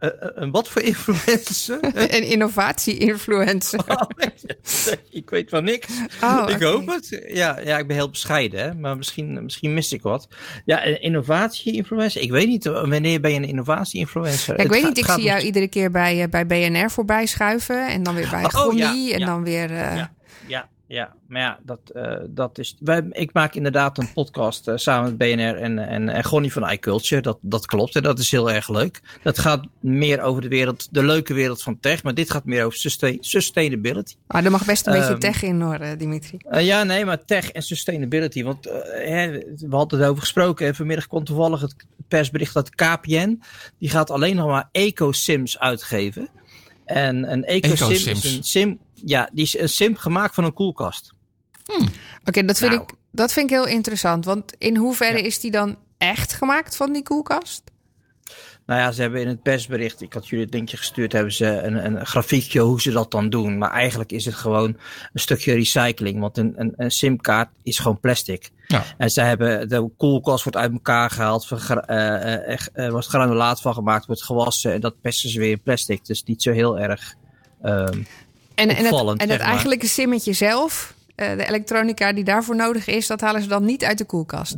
Eh, 0.01 0.09
eh, 0.09 0.29
een 0.33 0.51
wat 0.51 0.69
voor 0.69 0.81
influencer? 0.81 1.79
Een 2.15 2.23
innovatie-influencer. 2.23 3.79
Oh, 3.87 4.01
ik 5.09 5.29
weet 5.29 5.49
van 5.49 5.63
niks. 5.63 5.87
Oh, 6.23 6.45
ik 6.47 6.61
hoop 6.61 6.87
het. 6.87 7.23
Ja, 7.27 7.59
ja, 7.63 7.77
ik 7.77 7.87
ben 7.87 7.95
heel 7.95 8.09
bescheiden, 8.09 8.59
hè? 8.59 8.73
maar 8.73 8.97
misschien, 8.97 9.43
misschien 9.43 9.73
mis 9.73 9.91
ik 9.91 10.01
wat. 10.01 10.27
Ja, 10.65 10.85
een 10.85 11.01
innovatie-influencer. 11.01 12.21
Ik 12.21 12.31
weet 12.31 12.47
niet, 12.47 12.65
eh, 12.65 12.73
wanneer 12.73 13.19
ben 13.21 13.31
je 13.31 13.37
een 13.37 13.47
innovatie-influencer? 13.47 14.57
Ja, 14.57 14.63
ik 14.63 14.69
Het 14.69 14.79
weet 14.79 14.87
niet, 14.87 14.97
ik 14.97 15.11
zie 15.11 15.23
jou 15.23 15.41
iedere 15.41 15.67
keer 15.67 15.91
bij, 15.91 16.29
bij 16.29 16.45
BNR 16.45 16.91
voorbij 16.91 17.25
schuiven. 17.25 17.87
En 17.87 18.03
dan 18.03 18.15
weer 18.15 18.29
bij 18.29 18.53
Oh, 18.53 18.77
ja, 18.77 18.89
en 18.89 19.19
ja. 19.19 19.25
dan 19.25 19.43
weer... 19.43 19.71
eh, 19.71 20.03
Ja, 20.91 21.13
maar 21.27 21.41
ja, 21.41 21.59
dat, 21.63 21.79
eh, 21.93 22.17
dat 22.29 22.57
is. 22.57 22.75
Wij, 22.79 23.05
ik 23.09 23.33
maak 23.33 23.55
inderdaad 23.55 23.97
een 23.97 24.13
podcast 24.13 24.67
eh, 24.67 24.75
samen 24.75 25.03
met 25.03 25.17
BNR 25.17 25.55
en, 25.55 25.79
en, 25.79 26.09
en 26.09 26.23
Gonnie 26.23 26.53
van 26.53 26.69
iCulture. 26.69 27.21
Dat, 27.21 27.37
dat 27.41 27.65
klopt 27.65 27.95
en 27.95 28.03
dat 28.03 28.19
is 28.19 28.31
heel 28.31 28.51
erg 28.51 28.69
leuk. 28.69 29.01
Dat 29.23 29.39
gaat 29.39 29.65
meer 29.79 30.21
over 30.21 30.41
de 30.41 30.47
wereld, 30.47 30.87
de 30.93 31.03
leuke 31.03 31.33
wereld 31.33 31.61
van 31.61 31.79
tech, 31.79 32.03
maar 32.03 32.13
dit 32.13 32.31
gaat 32.31 32.45
meer 32.45 32.65
over 32.65 32.77
sustain, 32.77 33.17
sustainability. 33.19 34.15
Ah, 34.27 34.45
er 34.45 34.51
mag 34.51 34.65
best 34.65 34.87
een 34.87 34.93
beetje 34.93 35.09
Ehm, 35.09 35.19
tech 35.19 35.43
in 35.43 35.61
hoor, 35.61 35.75
eh, 35.75 35.97
Dimitri. 35.97 36.37
Ja, 36.51 36.83
nee, 36.83 37.05
maar 37.05 37.25
tech 37.25 37.51
en 37.51 37.61
sustainability. 37.61 38.43
Want 38.43 38.65
hè, 39.05 39.31
we 39.57 39.75
hadden 39.75 39.99
het 39.99 40.09
over 40.09 40.21
gesproken. 40.21 40.67
En 40.67 40.75
vanmiddag 40.75 41.07
kwam 41.07 41.23
toevallig 41.23 41.61
het 41.61 41.75
persbericht 42.07 42.53
dat 42.53 42.69
KPN. 42.75 43.41
die 43.77 43.89
gaat 43.89 44.09
alleen 44.09 44.35
nog 44.35 44.47
maar 44.47 44.69
eco-sims 44.71 45.59
uitgeven. 45.59 46.29
En 46.85 47.31
een 47.31 47.43
eco-sim 47.43 47.87
Eco-sims. 47.87 48.25
is 48.25 48.35
een 48.35 48.43
sim. 48.43 48.79
Ja, 49.05 49.29
die 49.33 49.43
is 49.43 49.57
een 49.59 49.69
sim 49.69 49.95
gemaakt 49.95 50.33
van 50.35 50.43
een 50.43 50.53
koelkast. 50.53 51.13
Oké, 52.25 52.45
dat, 52.45 52.57
vind 52.57 52.71
nou. 52.71 52.83
ik- 52.83 52.93
dat 53.11 53.33
vind 53.33 53.49
ik 53.49 53.55
heel 53.55 53.67
interessant. 53.67 54.25
Want 54.25 54.53
in 54.57 54.77
hoeverre 54.77 55.17
Ja. 55.17 55.23
is 55.25 55.39
die 55.39 55.51
dan 55.51 55.77
echt 55.97 56.33
gemaakt 56.33 56.75
van 56.75 56.93
die 56.93 57.03
koelkast? 57.03 57.63
Nou 58.65 58.79
ja, 58.81 58.91
ze 58.91 59.01
hebben 59.01 59.21
in 59.21 59.27
het 59.27 59.41
persbericht, 59.41 60.01
ik 60.01 60.13
had 60.13 60.27
jullie 60.27 60.45
het 60.45 60.53
linkje 60.53 60.77
gestuurd, 60.77 61.11
hebben 61.11 61.33
ze 61.33 61.45
een, 61.45 61.85
een 61.85 62.05
grafiekje 62.05 62.59
hoe 62.59 62.81
ze 62.81 62.91
dat 62.91 63.11
dan 63.11 63.29
doen. 63.29 63.57
Maar 63.57 63.71
eigenlijk 63.71 64.11
is 64.11 64.25
het 64.25 64.33
gewoon 64.35 64.77
een 65.13 65.19
stukje 65.19 65.53
recycling. 65.53 66.19
Want 66.19 66.37
een, 66.37 66.53
een, 66.55 66.73
een 66.75 66.91
simkaart 66.91 67.49
is 67.63 67.79
gewoon 67.79 67.99
plastic. 67.99 68.49
Ja. 68.67 68.83
En 68.97 69.09
ze 69.09 69.21
hebben, 69.21 69.69
de 69.69 69.91
koelkast 69.97 70.43
wordt 70.43 70.57
uit 70.57 70.71
elkaar 70.71 71.09
gehaald, 71.09 71.47
vergra- 71.47 71.85
eh, 71.85 72.33
eh, 72.33 72.47
echt, 72.47 72.71
eh, 72.73 72.89
wordt 72.89 73.07
granulaat 73.07 73.61
van 73.61 73.73
gemaakt, 73.73 74.05
wordt 74.05 74.23
gewassen. 74.23 74.73
En 74.73 74.81
dat 74.81 75.01
persen 75.01 75.29
ze 75.29 75.39
weer 75.39 75.51
in 75.51 75.61
plastic. 75.61 76.05
Dus 76.05 76.23
niet 76.23 76.41
zo 76.41 76.51
heel 76.51 76.79
erg. 76.79 77.13
ehm, 77.61 78.03
En, 78.55 78.69
en 78.69 78.85
het, 78.85 79.17
en 79.21 79.29
het 79.29 79.41
eigenlijke 79.41 79.87
simmetje 79.87 80.33
zelf, 80.33 80.93
eh, 81.15 81.37
de 81.37 81.47
elektronica 81.47 82.13
die 82.13 82.23
daarvoor 82.23 82.55
nodig 82.55 82.87
is, 82.87 83.07
dat 83.07 83.21
halen 83.21 83.41
ze 83.41 83.47
dan 83.47 83.65
niet 83.65 83.83
uit 83.83 83.97
de 83.97 84.05
koelkast. 84.05 84.57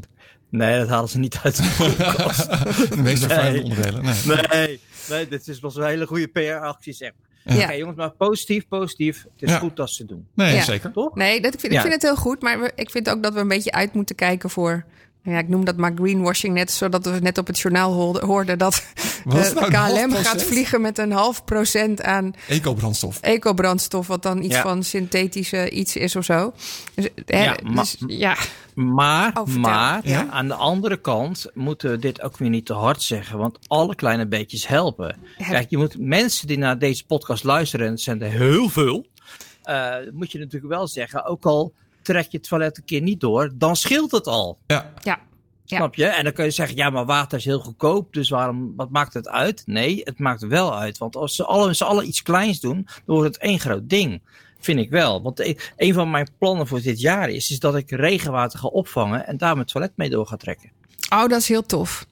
Nee, 0.49 0.79
dat 0.79 0.87
halen 0.89 1.09
ze 1.09 1.19
niet 1.19 1.39
uit 1.43 1.55
de 1.57 1.73
koelkast. 1.77 2.49
De 2.95 2.97
meest 3.01 3.19
vervuilende 3.25 3.57
Nee. 3.59 3.63
onderdelen. 3.63 4.03
Nee. 4.03 4.67
nee, 4.67 4.79
nee, 5.09 5.27
dit 5.27 5.47
is 5.47 5.59
was 5.59 5.75
een 5.75 5.85
hele 5.85 6.05
goede 6.05 6.27
PR-actie, 6.27 6.93
zeg 6.93 7.11
maar. 7.19 7.55
Ja. 7.57 7.63
Oké, 7.63 7.71
jongens, 7.73 7.97
maar 7.97 8.09
positief, 8.11 8.67
positief. 8.67 9.23
Het 9.23 9.41
is 9.41 9.49
Ja. 9.49 9.57
goed 9.57 9.75
dat 9.75 9.89
ze 9.89 10.05
doen. 10.05 10.27
Nee, 10.35 10.55
Ja. 10.55 10.61
zeker. 10.63 10.91
Toch? 10.91 11.15
Nee, 11.15 11.41
dat, 11.41 11.53
ik, 11.53 11.59
vind, 11.59 11.71
Ja. 11.73 11.77
ik 11.77 11.83
vind 11.87 12.01
het 12.01 12.11
heel 12.11 12.21
goed. 12.21 12.41
Maar 12.41 12.59
we- 12.59 12.71
ik 12.75 12.89
vind 12.89 13.09
ook 13.09 13.23
dat 13.23 13.33
we 13.33 13.39
een 13.39 13.47
beetje 13.47 13.71
uit 13.71 13.93
moeten 13.93 14.15
kijken 14.15 14.49
voor. 14.49 14.85
Ja, 15.23 15.37
ik 15.37 15.47
noem 15.49 15.65
dat 15.65 15.77
maar 15.77 15.91
greenwashing 15.95 16.53
net, 16.53 16.71
zodat 16.71 17.05
we 17.05 17.19
net 17.19 17.37
op 17.37 17.47
het 17.47 17.59
journaal 17.59 18.19
hoorden, 18.25 18.57
dat 18.57 18.73
is 18.73 19.53
eh, 19.53 19.53
nou 19.53 19.71
KLM 19.71 20.11
gaat 20.11 20.43
vliegen 20.43 20.81
met 20.81 20.97
een 20.97 21.11
half 21.11 21.43
procent 21.43 22.01
aan 22.01 22.33
Eco-brandstof. 22.47 23.19
ecobrandstof, 23.21 24.07
wat 24.07 24.23
dan 24.23 24.43
iets 24.43 24.55
Ja. 24.55 24.61
van 24.61 24.83
synthetische 24.83 25.69
iets 25.69 25.95
is 25.95 26.15
of 26.15 26.23
zo. 26.25 26.53
Dus, 26.95 27.07
hè, 27.25 27.43
Ja, 27.43 27.55
ma- 27.63 27.81
dus, 27.81 27.97
ja. 28.07 28.35
Maar, 28.73 29.31
Oh, 29.39 29.47
maar 29.55 30.07
Ja? 30.07 30.27
aan 30.29 30.47
de 30.47 30.53
andere 30.53 30.97
kant 31.01 31.45
moeten 31.53 31.89
we 31.91 31.97
dit 31.97 32.21
ook 32.21 32.37
weer 32.37 32.49
niet 32.49 32.65
te 32.65 32.73
hard 32.73 33.01
zeggen, 33.01 33.37
want 33.37 33.57
alle 33.67 33.95
kleine 33.95 34.27
beetjes 34.27 34.67
helpen. 34.67 35.15
Ja. 35.37 35.45
Kijk, 35.49 35.69
je 35.69 35.77
moet 35.77 35.95
mensen 35.99 36.47
die 36.47 36.57
naar 36.57 36.79
deze 36.79 37.05
podcast 37.05 37.43
luisteren, 37.43 37.85
en 37.85 37.91
het 37.91 38.01
zijn 38.01 38.21
er 38.21 38.31
heel 38.31 38.69
veel, 38.69 39.05
eh, 39.63 39.93
moet 40.13 40.31
je 40.31 40.39
natuurlijk 40.39 40.73
wel 40.73 40.87
zeggen, 40.87 41.25
ook 41.25 41.45
al 41.45 41.73
trek 42.03 42.27
je 42.31 42.37
het 42.37 42.47
toilet 42.47 42.77
een 42.77 42.85
keer 42.85 43.01
niet 43.01 43.19
door, 43.19 43.51
dan 43.55 43.75
scheelt 43.75 44.11
het 44.11 44.27
al. 44.27 44.57
Ja. 44.67 44.93
Ja. 45.01 45.19
Snap 45.65 45.95
je? 45.95 46.05
En 46.05 46.23
dan 46.23 46.33
kun 46.33 46.45
je 46.45 46.51
zeggen, 46.51 46.75
ja, 46.75 46.89
maar 46.89 47.05
water 47.05 47.37
is 47.37 47.45
heel 47.45 47.59
goedkoop, 47.59 48.13
dus 48.13 48.29
waarom, 48.29 48.73
wat 48.75 48.89
maakt 48.89 49.13
het 49.13 49.27
uit? 49.27 49.63
Nee, 49.65 50.01
het 50.03 50.19
maakt 50.19 50.41
wel 50.47 50.77
uit. 50.79 50.97
Want 50.97 51.15
als 51.15 51.35
ze 51.35 51.45
allen 51.45 52.07
iets 52.07 52.21
kleins 52.21 52.59
doen, 52.59 52.83
dan 53.05 53.15
wordt 53.15 53.27
het 53.33 53.37
één 53.43 53.59
groot 53.59 53.89
ding. 53.89 54.21
Vind 54.59 54.79
ik 54.79 54.89
wel. 54.89 55.21
Want 55.21 55.39
e- 55.39 55.55
een 55.77 55.93
van 55.93 56.11
mijn 56.11 56.27
plannen 56.37 56.67
voor 56.67 56.81
dit 56.81 56.99
jaar 57.01 57.29
is, 57.29 57.51
is 57.51 57.59
dat 57.59 57.75
ik 57.75 57.91
regenwater 57.91 58.59
ga 58.59 58.67
opvangen 58.67 59.27
en 59.27 59.37
daar 59.37 59.55
mijn 59.55 59.67
toilet 59.67 59.91
mee 59.95 60.09
door 60.09 60.25
ga 60.27 60.35
trekken. 60.35 60.71
Oh, 61.09 61.27
dat 61.27 61.39
is 61.41 61.47
heel 61.47 61.65
tof. 61.65 62.05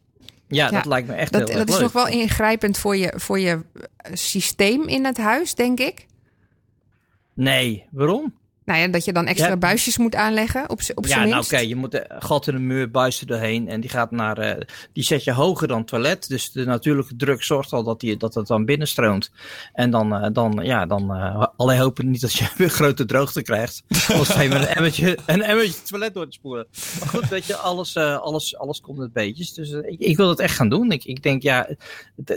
Ja, 0.48 0.66
Ja, 0.66 0.72
dat 0.72 0.86
lijkt 0.86 1.08
me 1.08 1.14
echt 1.14 1.32
Dat, 1.32 1.42
heel 1.42 1.50
erg 1.50 1.58
dat 1.58 1.68
is 1.68 1.74
leuk. 1.74 1.84
nog 1.84 1.92
wel 2.04 2.08
ingrijpend 2.08 2.78
voor 2.78 2.96
je, 2.98 3.14
voor 3.16 3.40
je 3.40 3.62
eh, 3.74 4.12
systeem 4.14 4.88
in 4.88 5.06
het 5.06 5.18
huis, 5.18 5.56
denk 5.56 5.80
ik. 5.80 6.06
Nee, 7.34 7.86
waarom? 7.92 8.34
Nou 8.66 8.80
ja, 8.80 8.88
dat 8.88 9.06
je 9.06 9.14
dan 9.14 9.26
extra 9.28 9.48
Ja. 9.48 9.58
buisjes 9.58 9.98
moet 9.98 10.16
aanleggen 10.16 10.70
op, 10.70 10.80
op 10.96 11.06
ja, 11.06 11.26
nou 11.26 11.44
oké, 11.44 11.58
je 11.58 11.76
moet 11.76 11.94
een 11.94 12.06
gat 12.20 12.48
in 12.48 12.54
de 12.54 12.60
muur, 12.60 12.92
buis 12.92 13.22
er 13.22 13.28
doorheen 13.28 13.68
en 13.70 13.82
die 13.82 13.90
gaat 13.90 14.12
naar, 14.12 14.38
eh, 14.38 14.62
die 14.94 15.04
zet 15.04 15.24
je 15.24 15.32
hoger 15.34 15.68
dan 15.68 15.78
het 15.78 15.88
toilet. 15.88 16.28
Dus 16.28 16.52
de 16.52 16.66
natuurlijke 16.66 17.16
druk 17.16 17.44
zorgt 17.44 17.74
al 17.74 17.84
dat, 17.84 18.00
die, 18.00 18.18
dat 18.18 18.34
het 18.34 18.48
dan 18.48 18.66
binnenstroomt. 18.66 19.32
En 19.74 19.92
dan, 19.92 20.16
eh, 20.16 20.30
dan 20.34 20.60
ja, 20.64 20.86
dan, 20.86 21.14
eh 21.14 21.46
alleen 21.58 21.80
hopen 21.80 22.10
niet 22.10 22.22
dat 22.22 22.34
je 22.34 22.48
weer 22.58 22.70
grote 22.70 23.06
droogte 23.06 23.42
krijgt. 23.42 23.84
Sta 24.24 24.42
je 24.42 24.50
met 24.50 24.62
een 24.62 24.68
emmertje, 24.68 25.18
een 25.26 25.42
emmertje 25.42 25.82
toilet 25.84 26.14
door 26.14 26.26
te 26.26 26.32
spoelen. 26.32 26.68
Maar 27.00 27.08
goed, 27.10 27.30
weet 27.30 27.46
je, 27.46 27.56
alles, 27.56 27.96
eh, 27.96 28.18
alles, 28.20 28.58
alles 28.58 28.82
komt 28.82 28.98
met 28.98 29.14
beetjes. 29.14 29.54
Dus 29.54 29.72
eh, 29.72 29.92
ik, 29.92 30.00
ik 30.00 30.18
wil 30.18 30.30
het 30.30 30.40
echt 30.40 30.56
gaan 30.56 30.70
doen. 30.70 30.92
Ik, 30.92 31.04
ik 31.04 31.24
denk, 31.24 31.42
ja, 31.42 31.68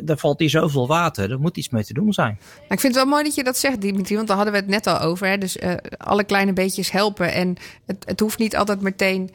er 0.07 0.19
valt 0.19 0.39
hier 0.39 0.51
zoveel 0.51 0.87
water, 0.87 1.31
er 1.31 1.41
moet 1.41 1.57
iets 1.57 1.69
mee 1.69 1.85
te 1.85 1.93
doen 1.95 2.13
zijn. 2.13 2.39
Ik 2.69 2.81
vind 2.81 2.83
het 2.83 2.95
wel 2.95 3.07
mooi 3.13 3.25
dat 3.25 3.35
je 3.35 3.45
dat 3.45 3.57
zegt, 3.57 3.81
Dimitri, 3.81 4.15
want 4.15 4.27
daar 4.29 4.37
hadden 4.37 4.55
we 4.55 4.61
het 4.61 4.69
net 4.69 4.87
al 4.87 5.01
over. 5.01 5.27
Hè? 5.27 5.39
Dus 5.39 5.59
eh, 5.59 5.75
alle 6.15 6.25
kleine 6.25 6.53
beetjes 6.53 6.91
helpen. 6.91 7.33
En 7.33 7.57
het, 7.87 7.97
het 8.07 8.21
hoeft 8.21 8.39
niet 8.39 8.57
altijd 8.57 8.81
meteen. 8.81 9.31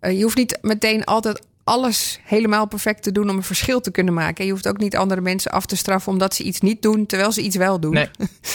eh, 0.00 0.16
je 0.16 0.22
hoeft 0.22 0.36
niet 0.36 0.58
meteen 0.62 1.04
altijd 1.04 1.42
alles 1.64 2.20
helemaal 2.24 2.66
perfect 2.66 3.02
te 3.02 3.12
doen 3.12 3.30
om 3.30 3.36
een 3.36 3.42
verschil 3.42 3.80
te 3.80 3.90
kunnen 3.90 4.14
maken. 4.14 4.44
Je 4.44 4.50
hoeft 4.50 4.68
ook 4.68 4.78
niet 4.78 4.96
andere 4.96 5.20
mensen 5.20 5.50
af 5.50 5.66
te 5.66 5.76
straffen 5.76 6.12
omdat 6.12 6.34
ze 6.34 6.42
iets 6.42 6.60
niet 6.60 6.82
doen, 6.82 7.06
terwijl 7.06 7.32
ze 7.32 7.42
iets 7.42 7.56
wel 7.56 7.80
doen. 7.80 7.92
Nee. 7.92 8.08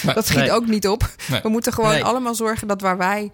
dat 0.16 0.26
schiet 0.26 0.38
Nee. 0.40 0.52
ook 0.52 0.68
niet 0.68 0.88
op. 0.88 1.10
Nee. 1.30 1.42
We 1.42 1.50
moeten 1.50 1.74
gewoon 1.74 2.02
allemaal 2.02 2.36
zorgen 2.36 2.68
dat 2.68 2.82
waar 2.82 2.98
wij, 2.98 3.32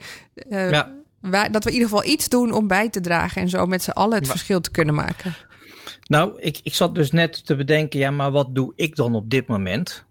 Ja. 0.50 0.92
wij. 1.22 1.50
Dat 1.50 1.64
we 1.64 1.70
in 1.70 1.76
ieder 1.76 1.90
geval 1.90 2.06
iets 2.12 2.30
doen 2.30 2.52
om 2.52 2.68
bij 2.68 2.90
te 2.90 3.02
dragen. 3.02 3.42
En 3.42 3.50
zo 3.50 3.66
met 3.66 3.84
z'n 3.84 3.90
allen 3.90 4.18
het 4.18 4.28
verschil 4.28 4.62
te 4.62 4.72
kunnen 4.72 4.96
maken. 4.96 5.36
Nou, 6.08 6.32
ik, 6.42 6.60
ik 6.64 6.74
zat 6.74 6.96
dus 6.96 7.12
net 7.12 7.46
te 7.46 7.56
bedenken, 7.56 8.00
ja, 8.00 8.12
maar 8.12 8.32
wat 8.32 8.56
doe 8.56 8.74
ik 8.76 8.96
dan 8.96 9.16
op 9.16 9.30
dit 9.30 9.48
moment? 9.48 10.04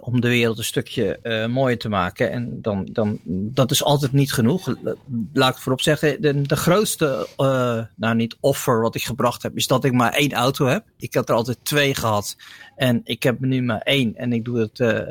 Om 0.00 0.20
de 0.20 0.28
wereld 0.28 0.58
een 0.58 0.64
stukje 0.64 1.18
eh, 1.18 1.46
mooier 1.46 1.78
te 1.78 1.88
maken. 1.88 2.30
En 2.30 2.62
dan, 2.62 2.88
dan, 2.92 3.20
dat 3.24 3.70
is 3.70 3.84
altijd 3.84 4.12
niet 4.12 4.32
genoeg. 4.32 4.74
Laat 5.32 5.54
ik 5.54 5.60
voorop 5.62 5.80
zeggen, 5.80 6.22
de, 6.22 6.42
de 6.42 6.56
grootste, 6.56 7.28
eh, 7.36 7.84
nou 7.96 8.14
niet 8.14 8.36
offer 8.40 8.80
wat 8.80 8.94
ik 8.94 9.02
gebracht 9.02 9.42
heb, 9.42 9.56
is 9.56 9.66
dat 9.66 9.84
ik 9.84 9.92
maar 9.92 10.12
één 10.12 10.32
auto 10.32 10.66
heb. 10.66 10.84
Ik 10.96 11.14
had 11.14 11.28
er 11.28 11.34
altijd 11.34 11.58
twee 11.62 11.94
gehad. 11.94 12.36
En 12.76 13.00
ik 13.04 13.22
heb 13.22 13.40
nu 13.40 13.62
maar 13.62 13.80
één. 13.80 14.16
En 14.16 14.32
ik 14.32 14.44
doe 14.44 14.58
het, 14.58 14.80
eh, 14.80 15.08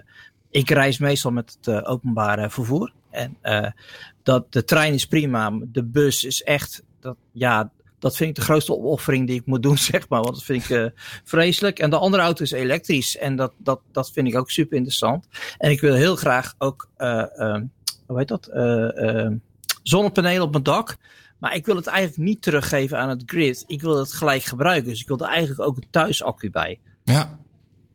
ik 0.50 0.70
reis 0.70 0.98
meestal 0.98 1.32
met 1.32 1.58
het 1.62 1.86
openbare 1.86 2.50
vervoer. 2.50 2.94
En 3.10 3.38
dat, 4.24 4.54
de 4.54 4.64
trein 4.64 4.94
is 4.94 5.08
prima, 5.08 5.60
de 5.62 5.84
bus 5.84 6.24
is 6.24 6.44
echt, 6.44 6.84
dat, 7.00 7.18
ja, 7.32 7.72
dat 8.00 8.16
vind 8.16 8.30
ik 8.30 8.36
de 8.36 8.42
grootste 8.42 8.74
opoffering 8.74 9.28
die 9.28 9.40
ik 9.40 9.46
moet 9.46 9.64
doen, 9.64 9.78
zeg 9.92 10.10
maar. 10.10 10.22
Want 10.22 10.36
dat 10.36 10.44
vind 10.44 10.64
ik 10.64 10.70
eh, 10.70 10.86
vreselijk. 11.24 11.80
En 11.80 11.90
de 11.90 11.98
andere 11.98 12.24
auto 12.24 12.44
is 12.44 12.52
elektrisch. 12.52 13.18
En 13.18 13.36
dat, 13.36 13.54
dat, 13.58 13.82
dat 13.92 14.12
vind 14.12 14.28
ik 14.28 14.38
ook 14.38 14.52
super 14.52 14.78
interessant. 14.78 15.28
En 15.58 15.72
ik 15.72 15.82
wil 15.82 15.94
heel 15.94 16.16
graag 16.16 16.56
ook, 16.58 16.90
eh, 16.98 17.40
eh, 17.40 17.62
hoe 18.06 18.18
heet 18.18 18.28
dat? 18.28 18.48
Eh, 18.48 19.26
eh, 19.26 19.32
zonnepanelen 19.84 20.44
op 20.44 20.52
mijn 20.52 20.64
dak. 20.64 20.98
Maar 21.40 21.56
ik 21.56 21.66
wil 21.66 21.76
het 21.76 21.88
eigenlijk 21.88 22.30
niet 22.30 22.42
teruggeven 22.42 22.98
aan 22.98 23.10
het 23.10 23.24
grid. 23.26 23.64
Ik 23.68 23.82
wil 23.82 23.98
het 23.98 24.14
gelijk 24.14 24.44
gebruiken. 24.44 24.90
Dus 24.90 25.02
ik 25.02 25.08
wil 25.08 25.20
er 25.20 25.28
eigenlijk 25.28 25.62
ook 25.62 25.78
een 25.78 25.88
thuisaccu 25.90 26.50
bij. 26.50 26.80
Ja. 27.04 27.39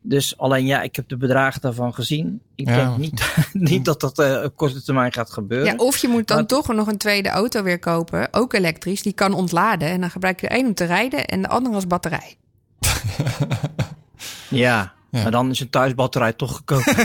Dus 0.07 0.37
alleen 0.37 0.65
ja, 0.65 0.81
ik 0.81 0.95
heb 0.95 1.07
de 1.09 1.17
bedragen 1.17 1.61
daarvan 1.61 1.93
gezien. 1.93 2.41
Ik 2.55 2.67
Ja. 2.67 2.75
denk 2.75 2.97
niet, 2.97 3.35
niet 3.71 3.85
dat 3.85 3.99
dat 4.01 4.19
eh, 4.19 4.41
op 4.43 4.55
korte 4.55 4.83
termijn 4.83 5.13
gaat 5.13 5.31
gebeuren. 5.31 5.67
Ja, 5.67 5.75
of 5.77 5.97
je 5.97 6.07
moet 6.07 6.27
dan 6.27 6.37
Maar- 6.37 6.45
toch 6.45 6.67
nog 6.73 6.87
een 6.87 6.97
tweede 6.97 7.29
auto 7.29 7.63
weer 7.63 7.79
kopen, 7.79 8.27
ook 8.33 8.53
elektrisch. 8.53 9.01
Die 9.01 9.13
kan 9.13 9.33
ontladen. 9.33 9.87
En 9.87 10.01
dan 10.01 10.09
gebruik 10.11 10.41
je 10.41 10.47
er 10.47 10.55
één 10.55 10.65
om 10.65 10.73
te 10.73 10.85
rijden 10.85 11.25
en 11.25 11.41
de 11.41 11.47
andere 11.47 11.75
als 11.75 11.87
batterij. 11.87 12.35
Ja, 14.49 14.93
Ja. 15.15 15.21
maar 15.21 15.31
dan 15.31 15.49
is 15.49 15.59
een 15.59 15.69
thuisbatterij 15.69 16.33
toch 16.33 16.55
gekocht. 16.55 16.85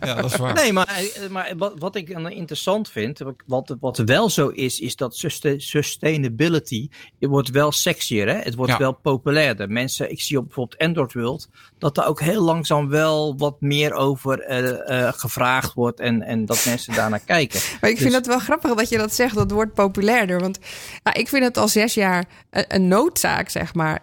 ja, 0.00 0.14
dat 0.14 0.24
is 0.24 0.36
waar. 0.36 0.54
Nee, 0.54 0.72
maar, 0.72 0.88
eh, 0.88 1.28
maar 1.30 1.52
wat, 1.56 1.72
wat 1.78 1.96
ik 1.96 2.12
dan 2.12 2.30
interessant 2.30 2.88
vind, 2.90 3.20
wat, 3.46 3.76
wat 3.80 3.98
wel 3.98 4.30
zo 4.30 4.48
is, 4.48 4.80
is 4.80 4.96
dat 4.96 5.16
susta- 5.16 5.58
sustainability 5.58 6.88
het 7.20 7.28
wordt 7.30 7.50
wel 7.50 7.72
sexier. 7.72 8.28
Hè? 8.28 8.34
Het 8.38 8.54
wordt 8.54 8.72
Ja. 8.72 8.78
wel 8.78 8.92
populairder. 8.92 9.70
Mensen, 9.70 10.10
ik 10.10 10.20
zie 10.20 10.38
op 10.38 10.44
bijvoorbeeld 10.44 10.80
Android 10.80 11.12
World, 11.12 11.48
dat 11.78 11.98
er 11.98 12.06
ook 12.06 12.20
heel 12.20 12.42
langzaam 12.42 12.88
wel 12.88 13.34
wat 13.36 13.60
meer 13.60 13.92
over 13.92 14.40
eh, 14.40 15.06
eh, 15.06 15.12
gevraagd 15.16 15.74
wordt 15.74 16.00
en, 16.00 16.22
en 16.22 16.44
dat 16.46 16.64
mensen 16.66 16.94
daarnaar 16.94 17.20
kijken. 17.26 17.60
Maar 17.80 17.90
ik 17.90 17.96
vind 17.96 18.08
Dus- 18.08 18.18
het 18.18 18.26
wel 18.26 18.38
grappig 18.38 18.74
dat 18.74 18.88
je 18.88 18.98
dat 18.98 19.14
zegt, 19.14 19.34
dat 19.34 19.50
wordt 19.50 19.74
populairder. 19.74 20.40
Want 20.40 20.58
ja, 21.02 21.14
ik 21.14 21.28
vind 21.28 21.44
het 21.44 21.56
al 21.56 21.68
zes 21.68 21.94
jaar 21.94 22.24
een, 22.50 22.64
een 22.68 22.88
noodzaak, 22.88 23.48
zeg 23.48 23.74
maar. 23.74 24.00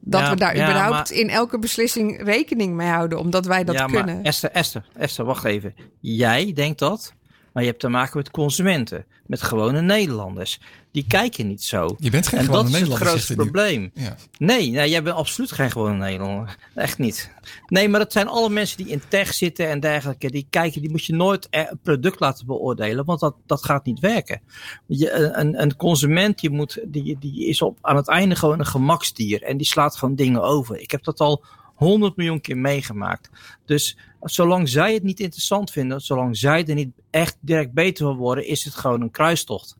Dat 0.00 0.20
Ja, 0.20 0.30
we 0.30 0.36
daar 0.36 0.56
ja, 0.56 0.62
überhaupt 0.62 0.92
maar- 1.10 1.18
in 1.18 1.30
elke 1.30 1.58
beslissing 1.58 1.84
rekening 1.94 2.74
mee 2.74 2.88
houden, 2.88 3.18
omdat 3.18 3.46
wij 3.46 3.64
dat 3.64 3.74
ja, 3.74 3.86
kunnen. 3.86 4.14
maar 4.16 4.24
Esther, 4.24 4.50
Esther, 4.50 4.84
Esther, 4.94 5.24
wacht 5.24 5.44
even. 5.44 5.74
Jij 6.00 6.52
denkt 6.52 6.78
dat, 6.78 7.14
maar 7.52 7.62
je 7.62 7.70
hebt 7.70 7.82
te 7.82 7.88
maken 7.88 8.16
met 8.16 8.30
consumenten, 8.30 9.04
met 9.26 9.42
gewone 9.42 9.80
Nederlanders. 9.80 10.60
Die 10.90 11.04
kijken 11.08 11.46
niet 11.46 11.62
zo. 11.62 11.96
Je 11.98 12.10
bent 12.10 12.26
geen 12.26 12.38
en 12.38 12.44
gewone 12.44 12.62
dat 12.62 12.72
is 12.72 12.78
het 12.78 12.88
Nederlander, 12.88 13.08
grootste 13.08 13.34
probleem. 13.34 13.90
Ja. 13.94 14.16
Nee, 14.38 14.70
nee, 14.70 14.90
jij 14.90 15.02
bent 15.02 15.16
absoluut 15.16 15.52
geen 15.52 15.70
gewone 15.70 15.96
Nederlander. 15.96 16.56
Echt 16.74 16.98
niet. 16.98 17.30
Nee, 17.66 17.88
maar 17.88 18.00
dat 18.00 18.12
zijn 18.12 18.28
alle 18.28 18.48
mensen 18.48 18.76
die 18.76 18.88
in 18.88 19.02
tech 19.08 19.34
zitten 19.34 19.68
en 19.68 19.80
dergelijke. 19.80 20.30
Die 20.30 20.46
kijken, 20.50 20.80
die 20.80 20.90
moet 20.90 21.04
je 21.04 21.14
nooit 21.14 21.46
een 21.50 21.78
product 21.82 22.20
laten 22.20 22.46
beoordelen, 22.46 23.04
want 23.04 23.20
dat, 23.20 23.34
dat 23.46 23.64
gaat 23.64 23.84
niet 23.84 24.00
werken. 24.00 24.40
Je, 24.86 25.12
een, 25.12 25.62
een 25.62 25.76
consument 25.76 26.40
die 26.40 26.50
moet, 26.50 26.80
die, 26.84 27.16
die 27.18 27.46
is 27.46 27.62
op, 27.62 27.78
aan 27.80 27.96
het 27.96 28.08
einde 28.08 28.36
gewoon 28.36 28.58
een 28.58 28.66
gemaksdier 28.66 29.42
en 29.42 29.56
die 29.56 29.66
slaat 29.66 29.96
gewoon 29.96 30.14
dingen 30.14 30.42
over. 30.42 30.80
Ik 30.80 30.90
heb 30.90 31.04
dat 31.04 31.20
al 31.20 31.44
honderd 31.76 32.16
miljoen 32.16 32.40
keer 32.40 32.56
meegemaakt. 32.56 33.30
Dus 33.64 33.98
zolang 34.20 34.68
zij 34.68 34.94
het 34.94 35.02
niet 35.02 35.20
interessant 35.20 35.70
vinden, 35.70 36.00
zolang 36.00 36.36
zij 36.36 36.66
er 36.66 36.74
niet 36.74 36.92
echt 37.10 37.36
direct 37.40 37.72
beter 37.72 38.06
van 38.06 38.16
worden, 38.16 38.46
is 38.46 38.64
het 38.64 38.74
gewoon 38.74 39.00
een 39.00 39.10
kruistocht. 39.10 39.76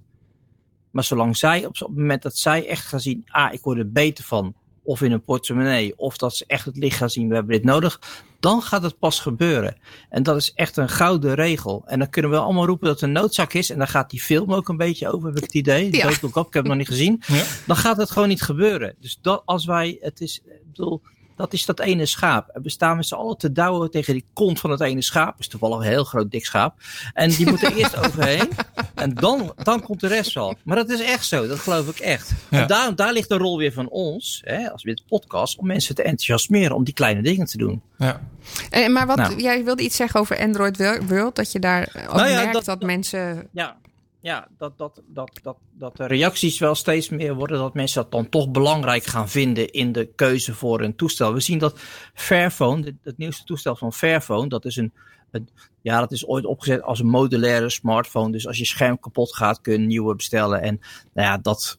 Maar 0.90 1.04
zolang 1.04 1.36
zij 1.36 1.66
op 1.66 1.78
het 1.78 1.88
moment 1.88 2.22
dat 2.22 2.36
zij 2.36 2.68
echt 2.68 2.86
gaan 2.86 3.00
zien, 3.00 3.22
ah, 3.26 3.52
ik 3.52 3.60
word 3.60 3.78
er 3.78 3.92
beter 3.92 4.24
van, 4.24 4.54
of 4.82 5.02
in 5.02 5.12
een 5.12 5.24
portemonnee, 5.24 5.98
of 5.98 6.16
dat 6.16 6.36
ze 6.36 6.44
echt 6.46 6.64
het 6.64 6.76
licht 6.76 6.96
gaan 6.96 7.10
zien, 7.10 7.28
we 7.28 7.34
hebben 7.34 7.52
dit 7.52 7.64
nodig, 7.64 8.00
dan 8.40 8.62
gaat 8.62 8.82
het 8.82 8.98
pas 8.98 9.20
gebeuren. 9.20 9.76
En 10.08 10.22
dat 10.22 10.36
is 10.36 10.52
echt 10.54 10.76
een 10.76 10.88
gouden 10.88 11.34
regel. 11.34 11.82
En 11.86 11.98
dan 11.98 12.10
kunnen 12.10 12.30
we 12.30 12.36
allemaal 12.36 12.66
roepen 12.66 12.86
dat 12.86 13.00
het 13.00 13.08
een 13.08 13.14
noodzaak 13.14 13.52
is, 13.52 13.70
en 13.70 13.78
daar 13.78 13.88
gaat 13.88 14.10
die 14.10 14.20
film 14.20 14.54
ook 14.54 14.68
een 14.68 14.76
beetje 14.76 15.12
over, 15.12 15.28
heb 15.28 15.36
ik 15.36 15.42
het 15.42 15.54
idee. 15.54 15.96
Ja. 15.96 16.08
Ja. 16.08 16.16
Look 16.20 16.36
Up, 16.36 16.46
ik 16.46 16.52
heb 16.52 16.62
het 16.62 16.66
nog 16.66 16.76
niet 16.76 16.88
gezien. 16.88 17.22
Ja. 17.26 17.44
Dan 17.66 17.76
gaat 17.76 17.96
het 17.96 18.10
gewoon 18.10 18.28
niet 18.28 18.42
gebeuren. 18.42 18.94
Dus 19.00 19.18
dat, 19.20 19.42
als 19.44 19.64
wij, 19.64 19.98
het 20.00 20.20
is, 20.20 20.40
ik 20.44 20.72
bedoel, 20.72 21.02
dat 21.36 21.52
is 21.52 21.64
dat 21.66 21.80
ene 21.80 22.06
schaap. 22.06 22.48
En 22.48 22.62
we 22.62 22.70
staan 22.70 22.96
met 22.96 23.06
z'n 23.06 23.14
allen 23.14 23.36
te 23.38 23.52
douwen 23.52 23.90
tegen 23.90 24.12
die 24.12 24.24
kont 24.32 24.60
van 24.60 24.70
het 24.70 24.80
ene 24.80 25.02
schaap. 25.02 25.38
is 25.38 25.48
toevallig 25.48 25.76
een 25.78 25.82
heel 25.82 26.04
groot 26.04 26.30
dik 26.30 26.46
schaap. 26.46 26.74
En 27.14 27.30
die 27.30 27.46
moet 27.50 27.62
er 27.62 27.76
eerst 27.76 27.96
overheen. 28.06 28.48
En 28.74 28.84
En 28.94 29.14
dan, 29.14 29.52
dan 29.62 29.82
komt 29.82 30.00
de 30.00 30.06
rest 30.06 30.34
wel. 30.34 30.54
Maar 30.64 30.76
dat 30.76 30.90
is 30.90 31.00
echt 31.00 31.26
zo, 31.26 31.46
dat 31.46 31.58
geloof 31.58 31.88
ik 31.88 31.98
echt. 31.98 32.32
Ja. 32.50 32.60
En 32.60 32.66
daar, 32.66 32.94
daar 32.94 33.12
ligt 33.12 33.28
de 33.28 33.36
rol 33.36 33.58
weer 33.58 33.72
van 33.72 33.88
ons, 33.88 34.40
hè, 34.44 34.70
als 34.72 34.82
dit 34.82 35.02
podcast, 35.08 35.58
om 35.58 35.66
mensen 35.66 35.94
te 35.94 36.02
enthousiasmeren 36.02 36.76
om 36.76 36.84
die 36.84 36.94
kleine 36.94 37.22
dingen 37.22 37.46
te 37.46 37.56
doen. 37.58 37.82
Ja. 37.98 38.20
Eh, 38.70 38.88
maar 38.88 39.06
wat, 39.06 39.16
Nou. 39.16 39.40
jij 39.40 39.64
wilde 39.64 39.82
iets 39.82 39.96
zeggen 39.96 40.20
over 40.20 40.38
Android 40.38 40.76
Wo- 40.76 40.98
World, 41.08 41.36
dat 41.36 41.52
je 41.52 41.58
daar 41.58 41.88
ook 42.08 42.16
Nou 42.16 42.28
ja, 42.28 42.34
merkt 42.36 42.52
dat, 42.52 42.64
dat- 42.64 42.82
mensen... 42.82 43.48
Ja, 43.52 43.76
ja 44.26 44.48
dat, 44.58 44.78
dat, 44.78 45.02
dat, 45.06 45.40
dat, 45.42 45.56
dat 45.72 45.96
de 45.96 46.06
reacties 46.06 46.58
wel 46.58 46.74
steeds 46.74 47.08
meer 47.08 47.34
worden. 47.34 47.58
Dat 47.58 47.74
mensen 47.74 48.02
dat 48.02 48.10
dan 48.10 48.28
toch 48.28 48.50
belangrijk 48.50 49.04
gaan 49.04 49.28
vinden 49.28 49.70
in 49.70 49.92
de 49.92 50.06
keuze 50.14 50.54
voor 50.54 50.80
een 50.80 50.96
toestel. 50.96 51.32
We 51.32 51.40
zien 51.40 51.58
dat 51.58 51.78
Fairphone, 52.14 52.94
het, 53.02 53.18
nieuwste 53.18 53.44
toestel 53.44 53.76
van 53.76 53.92
Fairphone, 53.92 54.48
dat 54.48 54.64
is 54.64 54.76
een, 54.76 54.92
een- 55.30 55.48
ja, 55.82 56.00
dat 56.00 56.12
is 56.12 56.26
ooit 56.26 56.44
opgezet 56.44 56.82
als 56.82 56.98
een 57.00 57.06
modulaire 57.08 57.70
smartphone. 57.70 58.32
Dus 58.32 58.46
als 58.46 58.58
je 58.58 58.64
scherm 58.66 58.98
kapot 58.98 59.34
gaat, 59.36 59.60
kun 59.60 59.72
je 59.72 59.78
een 59.78 59.86
nieuwe 59.86 60.14
bestellen. 60.14 60.62
En 60.62 60.80
nou 61.14 61.28
ja, 61.28 61.38
dat 61.38 61.78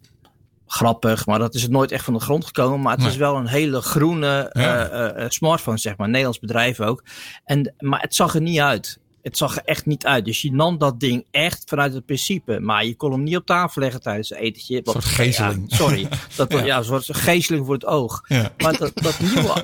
grappig, 0.67 1.25
maar 1.25 1.39
dat 1.39 1.55
is 1.55 1.61
het 1.61 1.71
nooit 1.71 1.91
echt 1.91 2.03
van 2.03 2.13
de 2.13 2.19
grond 2.19 2.45
gekomen. 2.45 2.81
Maar 2.81 2.91
het 2.93 3.01
Nee. 3.01 3.09
is 3.11 3.17
wel 3.17 3.35
een 3.35 3.47
hele 3.47 3.81
groene 3.81 4.49
Ja. 4.53 4.89
eh, 4.89 5.05
eh, 5.05 5.23
eh, 5.23 5.29
smartphone, 5.29 5.77
zeg 5.77 5.91
maar. 5.97 6.05
Een 6.05 6.11
Nederlands 6.11 6.39
bedrijf 6.39 6.79
ook. 6.79 7.03
En, 7.45 7.73
maar 7.79 8.01
het 8.01 8.15
zag 8.15 8.35
er 8.35 8.41
niet 8.41 8.59
uit. 8.59 8.99
Het 9.21 9.37
zag 9.37 9.55
er 9.55 9.63
echt 9.65 9.85
niet 9.85 10.05
uit. 10.05 10.25
Dus 10.25 10.41
je 10.41 10.51
nam 10.51 10.77
dat 10.77 10.99
ding 10.99 11.25
echt 11.31 11.63
vanuit 11.65 11.93
het 11.93 12.05
principe. 12.05 12.59
Maar 12.59 12.85
je 12.85 12.95
kon 12.95 13.11
hem 13.11 13.23
niet 13.23 13.35
op 13.35 13.45
tafel 13.45 13.81
leggen 13.81 14.01
tijdens 14.01 14.29
het 14.29 14.39
etentje. 14.39 14.81
soort 14.83 15.05
gezeling. 15.05 15.65
Ja, 15.67 15.75
sorry. 15.75 16.07
Dat, 16.35 16.51
Ja. 16.57 16.63
ja. 16.63 16.77
een 16.77 16.83
soort 16.83 17.05
gezeling 17.11 17.65
voor 17.65 17.73
het 17.73 17.85
oog. 17.85 18.21
Ja. 18.27 18.51
Maar 18.57 18.77
dat, 18.77 18.91
dat 18.95 19.19
nieuwe, 19.19 19.63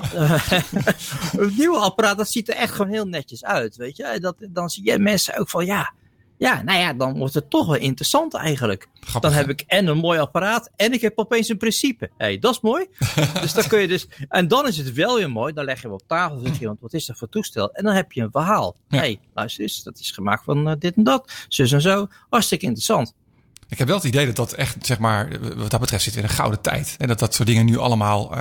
het 1.44 1.56
nieuwe 1.58 1.78
apparaat, 1.78 2.16
dat 2.16 2.30
ziet 2.30 2.48
er 2.48 2.54
echt 2.54 2.72
gewoon 2.74 2.92
heel 2.92 3.06
netjes 3.06 3.44
uit. 3.44 3.76
Weet 3.76 3.96
je? 3.96 4.16
Dat, 4.20 4.36
dan 4.38 4.70
zie 4.70 4.84
je 4.84 4.98
mensen 4.98 5.38
ook 5.38 5.48
van 5.50 5.66
ja. 5.66 5.92
Ja, 6.38 6.62
nou 6.62 6.78
ja, 6.78 6.92
dan 6.92 7.18
wordt 7.18 7.34
het 7.34 7.50
toch 7.50 7.66
wel 7.66 7.76
interessant 7.76 8.34
eigenlijk. 8.34 8.88
Grappig, 9.00 9.20
Dan 9.20 9.32
hè? 9.32 9.36
heb 9.36 9.48
ik 9.48 9.64
en 9.66 9.86
een 9.86 9.96
mooi 9.96 10.18
apparaat 10.18 10.70
en 10.76 10.92
ik 10.92 11.00
heb 11.00 11.18
opeens 11.18 11.48
een 11.48 11.56
principe. 11.56 12.04
Hé, 12.16 12.24
hey, 12.26 12.38
dat 12.38 12.52
is 12.54 12.60
mooi. 12.60 12.86
dus 13.40 13.52
dan 13.54 13.66
kun 13.66 13.80
je 13.80 13.88
dus, 13.88 14.06
en 14.28 14.48
dan 14.48 14.66
is 14.66 14.76
het 14.76 14.92
wel 14.92 15.16
weer 15.16 15.30
mooi. 15.30 15.52
Dan 15.52 15.64
leg 15.64 15.76
je 15.80 15.82
hem 15.86 15.92
op 15.92 16.02
tafel, 16.06 16.38
zeg 16.44 16.58
je, 16.58 16.66
want 16.66 16.80
wat 16.80 16.92
is 16.92 17.06
dat 17.06 17.18
voor 17.18 17.28
toestel? 17.28 17.72
En 17.72 17.84
dan 17.84 17.94
heb 17.94 18.12
je 18.12 18.22
een 18.22 18.30
verhaal. 18.30 18.76
Hé, 18.88 18.96
Ja. 18.96 19.02
hey, 19.02 19.20
luister 19.34 19.62
eens, 19.62 19.82
dat 19.82 19.98
is 19.98 20.10
gemaakt 20.10 20.44
van 20.44 20.68
eh, 20.68 20.74
dit 20.78 20.96
en 20.96 21.02
dat, 21.04 21.32
zus 21.48 21.72
en 21.72 21.80
zo. 21.80 22.06
Hartstikke 22.30 22.64
interessant. 22.64 23.14
Ik 23.68 23.78
heb 23.78 23.86
wel 23.88 23.96
het 23.96 24.06
idee 24.06 24.26
dat 24.26 24.36
dat 24.36 24.52
echt, 24.52 24.86
zeg 24.86 24.98
maar, 24.98 25.28
wat 25.56 25.70
dat 25.70 25.80
betreft 25.80 26.04
zit 26.04 26.16
in 26.16 26.22
een 26.22 26.28
gouden 26.28 26.60
tijd. 26.60 26.94
En 26.98 27.08
dat 27.08 27.18
dat 27.18 27.34
soort 27.34 27.48
dingen 27.48 27.64
nu 27.66 27.78
allemaal 27.78 28.32
eh, 28.32 28.38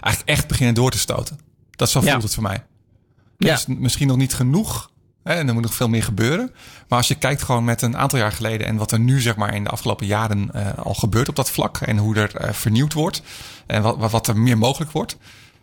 eigenlijk 0.00 0.22
echt 0.24 0.48
beginnen 0.48 0.74
door 0.74 0.90
te 0.90 0.98
stoten. 0.98 1.38
Dat 1.70 1.90
zo 1.90 2.00
Ja. 2.02 2.10
voelt 2.10 2.22
het 2.22 2.34
voor 2.34 2.42
mij. 2.42 2.64
Ja. 3.38 3.52
Is 3.54 3.66
misschien 3.66 4.06
nog 4.08 4.16
niet 4.16 4.34
genoeg. 4.34 4.90
En 5.24 5.48
er 5.48 5.54
moet 5.54 5.62
nog 5.62 5.74
veel 5.74 5.88
meer 5.88 6.02
gebeuren. 6.02 6.50
Maar 6.88 6.98
als 6.98 7.08
je 7.08 7.14
kijkt 7.14 7.42
gewoon 7.42 7.64
met 7.64 7.82
een 7.82 7.96
aantal 7.96 8.18
jaar 8.18 8.32
geleden 8.32 8.66
en 8.66 8.76
wat 8.76 8.92
er 8.92 8.98
nu 9.00 9.20
zeg 9.20 9.36
maar 9.36 9.54
in 9.54 9.64
de 9.64 9.70
afgelopen 9.70 10.06
jaren 10.06 10.50
eh, 10.52 10.78
al 10.78 10.94
gebeurt 10.94 11.28
op 11.28 11.36
dat 11.36 11.50
vlak. 11.50 11.76
En 11.78 11.96
hoe 11.98 12.16
er 12.16 12.36
eh, 12.36 12.52
vernieuwd 12.52 12.92
wordt. 12.92 13.22
En 13.66 13.82
wat, 13.82 14.10
wat- 14.10 14.26
er 14.28 14.38
meer 14.38 14.58
mogelijk 14.58 14.90
wordt. 14.90 15.16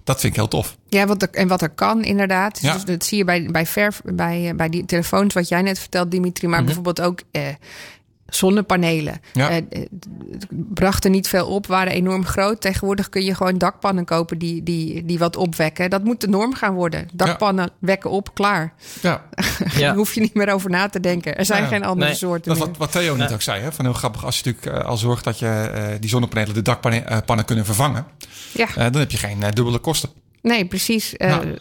Dat 0.03 0.19
vind 0.19 0.33
ik 0.33 0.39
heel 0.39 0.47
tof. 0.47 0.77
Ja, 0.89 1.05
wat 1.05 1.21
er, 1.21 1.29
en 1.31 1.47
wat 1.47 1.61
er 1.61 1.69
kan 1.69 2.03
inderdaad. 2.03 2.59
Ja. 2.61 2.73
Dus 2.73 2.85
dat 2.85 3.03
zie 3.05 3.17
je 3.17 3.23
bij, 3.23 3.45
bij, 3.51 3.65
ver, 3.65 3.95
bij, 4.03 4.49
eh, 4.49 4.55
bij 4.55 4.69
die 4.69 4.85
telefoons 4.85 5.33
wat 5.33 5.47
jij 5.47 5.61
net 5.61 5.79
vertelt, 5.79 6.11
Dimitri. 6.11 6.47
Maar 6.47 6.63
bijvoorbeeld 6.63 7.01
ook 7.01 7.19
eh, 7.31 7.41
zonnepanelen. 8.35 9.21
Ja. 9.33 9.49
Eh, 9.49 9.55
het 10.31 10.47
bracht 10.49 11.03
er 11.03 11.09
niet 11.09 11.27
veel 11.27 11.47
op, 11.47 11.67
waren 11.67 11.93
enorm 11.93 12.25
groot. 12.25 12.61
Tegenwoordig 12.61 13.09
kun 13.09 13.23
je 13.23 13.35
gewoon 13.35 13.57
dakpannen 13.57 14.05
kopen 14.05 14.37
die, 14.37 14.63
die, 14.63 15.05
die 15.05 15.19
wat 15.19 15.35
opwekken. 15.35 15.89
Dat 15.89 16.03
moet 16.03 16.21
de 16.21 16.27
norm 16.27 16.53
gaan 16.53 16.73
worden. 16.73 17.07
Dakpannen 17.13 17.69
wekken 17.79 18.09
op, 18.09 18.33
klaar. 18.33 18.73
Ja, 19.01 19.23
Ja. 19.73 19.79
Daar 19.79 19.95
hoef 19.95 20.13
je 20.13 20.21
niet 20.21 20.33
meer 20.33 20.53
over 20.53 20.69
na 20.69 20.89
te 20.89 20.99
denken. 20.99 21.37
Er 21.37 21.45
zijn 21.45 21.61
Ja. 21.63 21.67
geen 21.67 21.83
andere 21.83 22.07
Nee, 22.09 22.17
soorten 22.17 22.49
dat 22.49 22.57
meer. 22.57 22.67
wat, 22.67 22.77
wat 22.77 22.91
Theo 22.91 23.15
net 23.15 23.33
ook 23.33 23.41
zei. 23.41 23.61
Hè? 23.61 23.71
Van 23.71 23.85
heel 23.85 23.93
grappig, 23.93 24.25
als 24.25 24.39
je 24.39 24.43
natuurlijk 24.45 24.77
eh, 24.83 24.89
al 24.89 24.97
zorgt 24.97 25.23
dat 25.23 25.39
je 25.39 25.47
eh, 25.47 25.83
die 25.99 26.09
zonnepanelen 26.09 26.53
de 26.53 26.61
dakpannen 26.61 27.07
eh, 27.07 27.17
pannen 27.25 27.45
kunnen 27.45 27.65
vervangen. 27.65 28.05
Ja. 28.53 28.67
eh, 28.67 28.75
dan 28.75 28.95
heb 28.95 29.11
je 29.11 29.17
geen 29.17 29.39
dubbele 29.53 29.77
kosten. 29.79 30.09
Nee, 30.41 30.65
precies. 30.65 31.17
Eh, 31.17 31.29
Nou. 31.29 31.57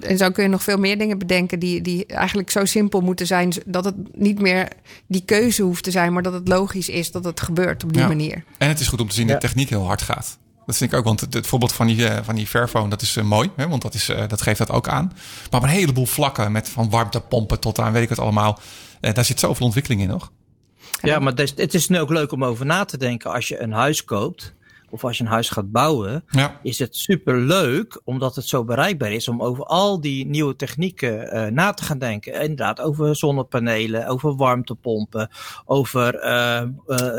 En 0.00 0.18
zo 0.18 0.30
kun 0.30 0.42
je 0.42 0.48
nog 0.48 0.62
veel 0.62 0.76
meer 0.78 0.98
dingen 0.98 1.18
bedenken 1.18 1.58
die, 1.58 1.80
die 1.82 2.06
eigenlijk 2.06 2.50
zo 2.50 2.64
simpel 2.64 3.00
moeten 3.00 3.26
zijn. 3.26 3.52
Dat 3.66 3.84
het 3.84 3.94
niet 4.12 4.40
meer 4.40 4.68
die 5.06 5.22
keuze 5.24 5.62
hoeft 5.62 5.84
te 5.84 5.90
zijn, 5.90 6.12
maar 6.12 6.22
dat 6.22 6.32
het 6.32 6.48
logisch 6.48 6.88
is 6.88 7.10
dat 7.10 7.24
het 7.24 7.40
gebeurt 7.40 7.84
op 7.84 7.92
die 7.92 8.02
Ja. 8.02 8.08
manier. 8.08 8.44
En 8.58 8.68
het 8.68 8.80
is 8.80 8.88
goed 8.88 9.00
om 9.00 9.08
te 9.08 9.14
zien 9.14 9.26
dat 9.26 9.40
de 9.40 9.46
techniek 9.46 9.68
heel 9.68 9.86
hard 9.86 10.02
gaat. 10.02 10.38
Dat 10.66 10.76
vind 10.76 10.92
ik 10.92 10.98
ook, 10.98 11.04
want 11.04 11.20
het, 11.20 11.34
het 11.34 11.46
voorbeeld 11.46 11.72
van 11.72 11.86
die, 11.86 12.06
eh, 12.08 12.24
van 12.24 12.34
die 12.34 12.46
Fairphone, 12.46 12.88
dat 12.88 13.02
is 13.02 13.16
eh, 13.16 13.24
mooi. 13.24 13.50
Hè? 13.56 13.68
Want 13.68 13.82
dat, 13.82 13.94
is, 13.94 14.08
eh, 14.08 14.28
dat 14.28 14.42
geeft 14.42 14.58
dat 14.58 14.70
ook 14.70 14.88
aan. 14.88 15.12
Maar 15.50 15.60
op 15.60 15.66
een 15.66 15.72
heleboel 15.72 16.06
vlakken, 16.06 16.52
met 16.52 16.68
van 16.68 16.90
warmtepompen 16.90 17.60
tot 17.60 17.78
aan 17.78 17.92
weet 17.92 18.02
ik 18.02 18.08
het 18.08 18.18
allemaal. 18.18 18.58
eh, 19.00 19.14
daar 19.14 19.24
zit 19.24 19.40
zoveel 19.40 19.64
ontwikkeling 19.66 20.00
in 20.02 20.08
nog. 20.08 20.32
Ja, 21.02 21.18
maar 21.18 21.30
het 21.32 21.40
is, 21.40 21.52
het 21.56 21.74
is 21.74 21.88
nu 21.88 21.98
ook 22.00 22.10
leuk 22.10 22.32
om 22.32 22.44
over 22.44 22.66
na 22.66 22.84
te 22.84 22.96
denken. 22.98 23.32
Als 23.32 23.48
je 23.48 23.60
een 23.60 23.72
huis 23.72 24.04
koopt, 24.04 24.54
of 24.90 25.04
als 25.04 25.18
je 25.18 25.24
een 25.24 25.30
huis 25.30 25.48
gaat 25.48 25.70
bouwen, 25.70 26.24
Ja, 26.30 26.60
is 26.62 26.78
het 26.78 26.96
super 26.96 27.36
leuk, 27.36 28.00
omdat 28.04 28.36
het 28.36 28.46
zo 28.46 28.64
bereikbaar 28.64 29.12
is, 29.12 29.28
om 29.28 29.42
over 29.42 29.64
al 29.64 30.00
die 30.00 30.26
nieuwe 30.26 30.56
technieken 30.56 31.30
eh, 31.30 31.50
na 31.50 31.72
te 31.72 31.84
gaan 31.84 31.98
denken. 31.98 32.32
Inderdaad, 32.32 32.80
over 32.80 33.16
zonnepanelen, 33.16 34.06
over 34.06 34.36
warmtepompen, 34.36 35.30
over 35.64 36.14
eh, 36.14 36.60
eh, 36.60 36.68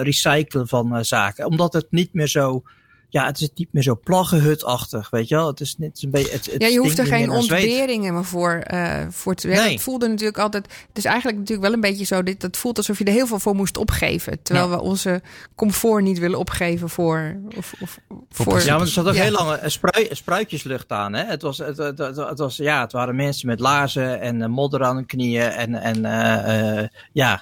recyclen 0.02 0.68
van 0.68 1.06
zaken. 1.06 1.46
Omdat 1.46 1.74
het 1.74 1.88
niet 1.90 2.14
meer 2.14 2.28
zo. 2.28 2.64
Ja, 3.12 3.26
het 3.26 3.42
is 3.42 3.50
niet 3.56 3.68
meer 3.72 3.84
zo 3.84 4.00
plaggenhutachtig, 4.04 5.10
weet 5.10 5.28
je 5.28 5.36
wel. 5.36 5.48
Het 5.48 5.60
is, 5.60 5.76
het 5.80 5.96
is 5.98 6.04
een 6.04 6.12
beetje. 6.12 6.32
Het, 6.32 6.52
het 6.52 6.62
Ja, 6.62 6.68
je 6.68 6.80
hoeft 6.80 7.00
er 7.00 7.06
geen 7.06 7.30
ontberingen 7.30 8.14
meer 8.14 8.26
voor, 8.26 8.52
eh, 8.52 9.06
voor 9.10 9.36
te 9.36 9.48
werken. 9.48 9.66
Nee. 9.66 9.74
Het 9.74 9.84
voelde 9.84 10.08
natuurlijk 10.08 10.38
altijd. 10.38 10.66
Het 10.88 10.98
is 10.98 11.06
eigenlijk 11.06 11.38
natuurlijk 11.38 11.68
wel 11.68 11.76
een 11.76 11.82
beetje 11.82 12.06
zo. 12.06 12.24
Dit, 12.24 12.42
het 12.42 12.58
voelt 12.58 12.78
alsof 12.78 12.98
je 12.98 13.04
er 13.04 13.12
heel 13.14 13.28
veel 13.28 13.40
voor 13.40 13.56
moest 13.56 13.78
opgeven. 13.78 14.42
Terwijl 14.42 14.70
Ja. 14.70 14.76
we 14.76 14.82
onze 14.82 15.22
comfort 15.56 16.04
niet 16.04 16.20
willen 16.20 16.40
opgeven 16.40 16.90
voor. 16.90 17.40
Of, 17.58 17.74
of, 17.82 18.00
voor 18.30 18.62
Ja, 18.64 18.72
maar 18.74 18.82
er 18.82 18.88
zat 18.88 19.08
ook 19.08 19.14
Ja. 19.14 19.22
heel 19.24 19.32
lang 19.32 19.58
een 19.62 19.72
sprui- 19.72 20.08
een 20.10 20.16
spruitjeslucht 20.16 20.92
aan. 20.92 21.14
Hè? 21.14 21.24
Het, 21.24 21.42
was, 21.42 21.58
het, 21.58 21.78
het, 21.78 21.98
het, 21.98 22.16
het 22.16 22.40
was, 22.40 22.58
ja, 22.58 22.82
het 22.82 22.92
waren 22.92 23.16
mensen 23.16 23.48
met 23.48 23.60
laarzen 23.60 24.20
en 24.22 24.42
eh, 24.42 24.48
modder 24.50 24.84
aan 24.84 24.96
hun 24.96 25.06
knieën. 25.06 25.42
En, 25.50 25.76
en 25.76 26.06
eh, 26.06 26.80
eh, 26.82 26.88
ja, 27.14 27.42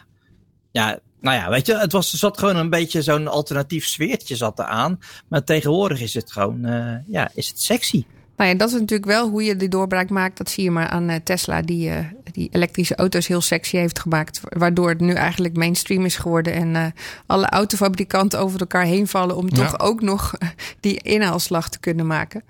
ja, 0.72 1.00
nou 1.22 1.36
ja, 1.38 1.50
weet 1.50 1.66
je, 1.66 1.78
het 1.78 1.92
was, 1.92 2.14
zat 2.14 2.38
gewoon 2.38 2.56
een 2.56 2.70
beetje 2.70 3.02
zo'n 3.02 3.28
alternatief 3.28 3.86
sfeertje 3.86 4.36
zat 4.36 4.60
eraan. 4.60 5.00
Maar 5.28 5.44
tegenwoordig 5.44 6.02
is 6.02 6.14
het 6.14 6.32
gewoon, 6.32 6.66
eh, 6.66 6.96
ja, 7.08 7.30
is 7.34 7.48
het 7.48 7.62
sexy. 7.62 8.06
Nou 8.38 8.50
ja, 8.50 8.56
dat 8.56 8.68
is 8.68 8.74
natuurlijk 8.74 9.06
wel 9.12 9.30
hoe 9.30 9.44
je 9.44 9.56
die 9.56 9.70
doorbraak 9.70 10.10
maakt. 10.10 10.38
Dat 10.38 10.50
zie 10.50 10.64
je 10.64 10.72
maar 10.72 10.88
aan 10.88 11.10
eh, 11.10 11.20
Tesla, 11.24 11.62
die, 11.62 11.90
eh, 11.90 12.06
die 12.32 12.50
elektrische 12.52 12.96
auto's 12.96 13.28
heel 13.28 13.42
sexy 13.42 13.78
heeft 13.78 14.00
gemaakt. 14.00 14.42
Waardoor 14.44 14.90
het 14.90 15.00
nu 15.00 15.14
eigenlijk 15.14 15.56
mainstream 15.58 16.06
is 16.06 16.16
geworden. 16.16 16.54
En 16.54 16.76
eh, 16.76 16.86
alle 17.26 17.50
autofabrikanten 17.50 18.40
over 18.40 18.60
elkaar 18.60 18.84
heen 18.86 19.08
vallen 19.08 19.36
om 19.38 19.46
Ja. 19.50 19.56
toch 19.56 19.80
ook 19.80 20.02
nog 20.02 20.34
die 20.80 20.98
inhaalslag 21.02 21.70
te 21.70 21.80
kunnen 21.80 22.08
maken. 22.08 22.44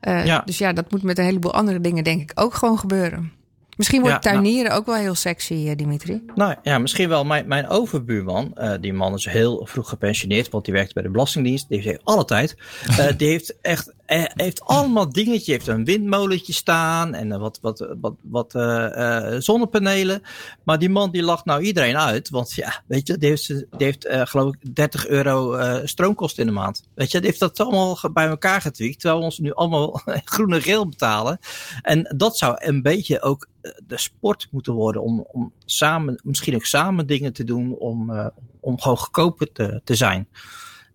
Eh, 0.00 0.26
Ja. 0.26 0.42
Dus 0.44 0.58
ja, 0.58 0.72
dat 0.72 0.90
moet 0.90 1.02
met 1.02 1.18
een 1.18 1.24
heleboel 1.24 1.54
andere 1.54 1.80
dingen 1.80 2.04
denk 2.04 2.20
ik 2.20 2.30
ook 2.34 2.54
gewoon 2.54 2.78
gebeuren. 2.78 3.32
Misschien 3.78 4.00
wordt 4.00 4.24
Ja, 4.24 4.30
nou. 4.30 4.42
tuinieren 4.42 4.72
ook 4.72 4.86
wel 4.86 4.94
heel 4.94 5.14
sexy, 5.14 5.54
eh, 5.68 5.76
Dimitri. 5.76 6.22
Nou 6.34 6.54
ja, 6.62 6.78
misschien 6.78 7.08
wel. 7.08 7.24
Mijn, 7.24 7.48
mijn 7.48 7.68
overbuurman, 7.68 8.54
eh, 8.54 8.72
die 8.80 8.92
man 8.92 9.14
is 9.14 9.24
heel 9.24 9.66
vroeg 9.66 9.88
gepensioneerd, 9.88 10.50
want 10.50 10.64
die 10.64 10.74
werkte 10.74 10.94
bij 10.94 11.02
de 11.02 11.10
Belastingdienst. 11.10 11.68
Die 11.68 11.80
heeft 11.80 12.00
alle 12.04 12.24
tijd. 12.24 12.56
Eh, 12.86 13.06
die 13.16 13.28
heeft 13.28 13.56
echt 13.60 13.94
eh, 14.08 14.24
heeft 14.26 14.64
allemaal 14.64 15.12
dingetjes. 15.12 15.46
Heeft 15.46 15.66
een 15.66 15.84
windmolentje 15.84 16.52
staan 16.52 17.14
en 17.14 17.32
eh, 17.32 17.38
wat, 17.38 17.58
wat, 17.62 17.94
wat, 18.00 18.14
wat 18.22 18.54
eh, 18.54 19.34
zonnepanelen. 19.38 20.22
Maar 20.64 20.78
die 20.78 20.88
man 20.88 21.10
die 21.10 21.22
lacht 21.22 21.44
nou 21.44 21.62
iedereen 21.62 21.96
uit. 21.96 22.30
Want 22.30 22.52
ja, 22.52 22.82
weet 22.86 23.06
je, 23.06 23.18
die 23.18 23.28
heeft, 23.28 23.48
die 23.48 23.66
heeft 23.86 24.06
geloof 24.10 24.54
ik 24.54 24.74
30 24.74 25.06
euro 25.06 25.56
stroomkosten 25.84 26.42
in 26.42 26.48
de 26.48 26.54
maand. 26.54 26.82
Weet 26.94 27.10
je, 27.10 27.18
die 27.18 27.26
heeft 27.26 27.40
dat 27.40 27.60
allemaal 27.60 27.98
bij 28.12 28.26
elkaar 28.26 28.60
getweakt. 28.60 29.00
Terwijl 29.00 29.18
we 29.18 29.24
ons 29.24 29.38
nu 29.38 29.52
allemaal 29.52 30.00
groene 30.34 30.60
geel 30.60 30.88
betalen. 30.88 31.38
En 31.82 32.14
dat 32.16 32.38
zou 32.38 32.56
een 32.58 32.82
beetje 32.82 33.22
ook 33.22 33.48
de 33.86 33.98
sport 33.98 34.48
moeten 34.50 34.72
worden 34.72 35.02
om, 35.02 35.26
om 35.32 35.52
samen, 35.64 36.20
misschien 36.22 36.54
ook 36.54 36.64
samen 36.64 37.06
dingen 37.06 37.32
te 37.32 37.44
doen 37.44 37.76
om, 37.76 38.30
om 38.60 38.80
gewoon 38.80 38.98
goedkoper 38.98 39.52
te, 39.52 39.80
te 39.84 39.94
zijn. 39.94 40.28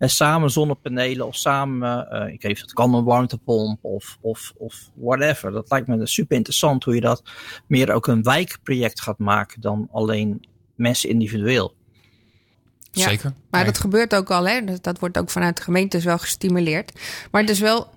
En 0.04 0.10
samen 0.10 0.51
zonnepanelen 0.51 1.28
of 1.28 1.36
samen, 1.36 2.10
eh, 2.10 2.34
ik 2.34 2.41
weet 2.41 2.51
niet, 2.51 2.62
het 2.62 2.74
kan 2.74 2.93
een 2.93 3.04
warmtepomp 3.04 3.84
of, 3.84 4.18
of, 4.22 4.54
of 4.58 4.89
whatever. 4.93 5.51
Dat 5.51 5.70
lijkt 5.70 5.88
me 5.88 6.08
super 6.08 6.36
interessant 6.36 6.84
hoe 6.84 6.95
je 6.95 7.01
dat 7.01 7.24
meer 7.68 7.91
ook 7.91 8.08
een 8.08 8.24
wijkproject 8.24 9.01
gaat 9.01 9.18
maken 9.18 9.62
dan 9.62 9.88
alleen 9.91 10.47
mensen 10.76 11.10
individueel. 11.10 11.74
Ja, 12.91 13.08
zeker. 13.10 13.34
Maar 13.49 13.64
Nee. 13.64 13.72
dat 13.72 13.82
gebeurt 13.82 14.16
ook 14.16 14.32
al, 14.32 14.47
hè? 14.47 14.64
Dat, 14.64 14.84
dat 14.84 14.99
wordt 14.99 15.18
ook 15.18 15.30
vanuit 15.30 15.58
de 15.58 15.64
gemeentes 15.64 16.04
wel 16.04 16.18
gestimuleerd. 16.18 16.99
Maar 17.32 17.41
het 17.41 17.49
is 17.49 17.60
wel 17.60 17.88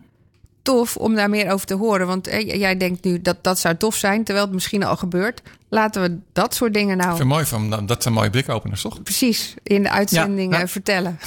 tof 0.67 0.97
om 0.97 1.15
daar 1.15 1.31
meer 1.31 1.51
over 1.51 1.67
te 1.67 1.75
horen. 1.75 2.07
Want 2.07 2.27
eh, 2.27 2.59
jij 2.61 2.77
denkt 2.77 3.05
nu 3.05 3.23
dat 3.23 3.37
dat 3.41 3.59
zou 3.59 3.77
tof 3.77 3.95
zijn, 3.97 4.25
terwijl 4.25 4.47
het 4.47 4.55
misschien 4.55 4.85
al 4.85 4.97
gebeurt. 4.97 5.43
Laten 5.69 6.03
we 6.03 6.19
dat 6.33 6.55
soort 6.55 6.75
dingen 6.75 6.97
nou 6.97 7.11
Ik 7.11 7.17
vind 7.17 7.29
het 7.33 7.39
mooi 7.39 7.69
van, 7.71 7.87
dat 7.87 8.03
zijn 8.03 8.15
mooie 8.15 8.31
blikopeners, 8.31 8.83
toch? 8.83 9.03
precies 9.03 9.55
in 9.63 9.83
de 9.83 9.91
uitzending 9.91 10.39
Ja, 10.39 10.53
eh, 10.53 10.57
nou- 10.57 10.69
vertellen. 10.69 11.19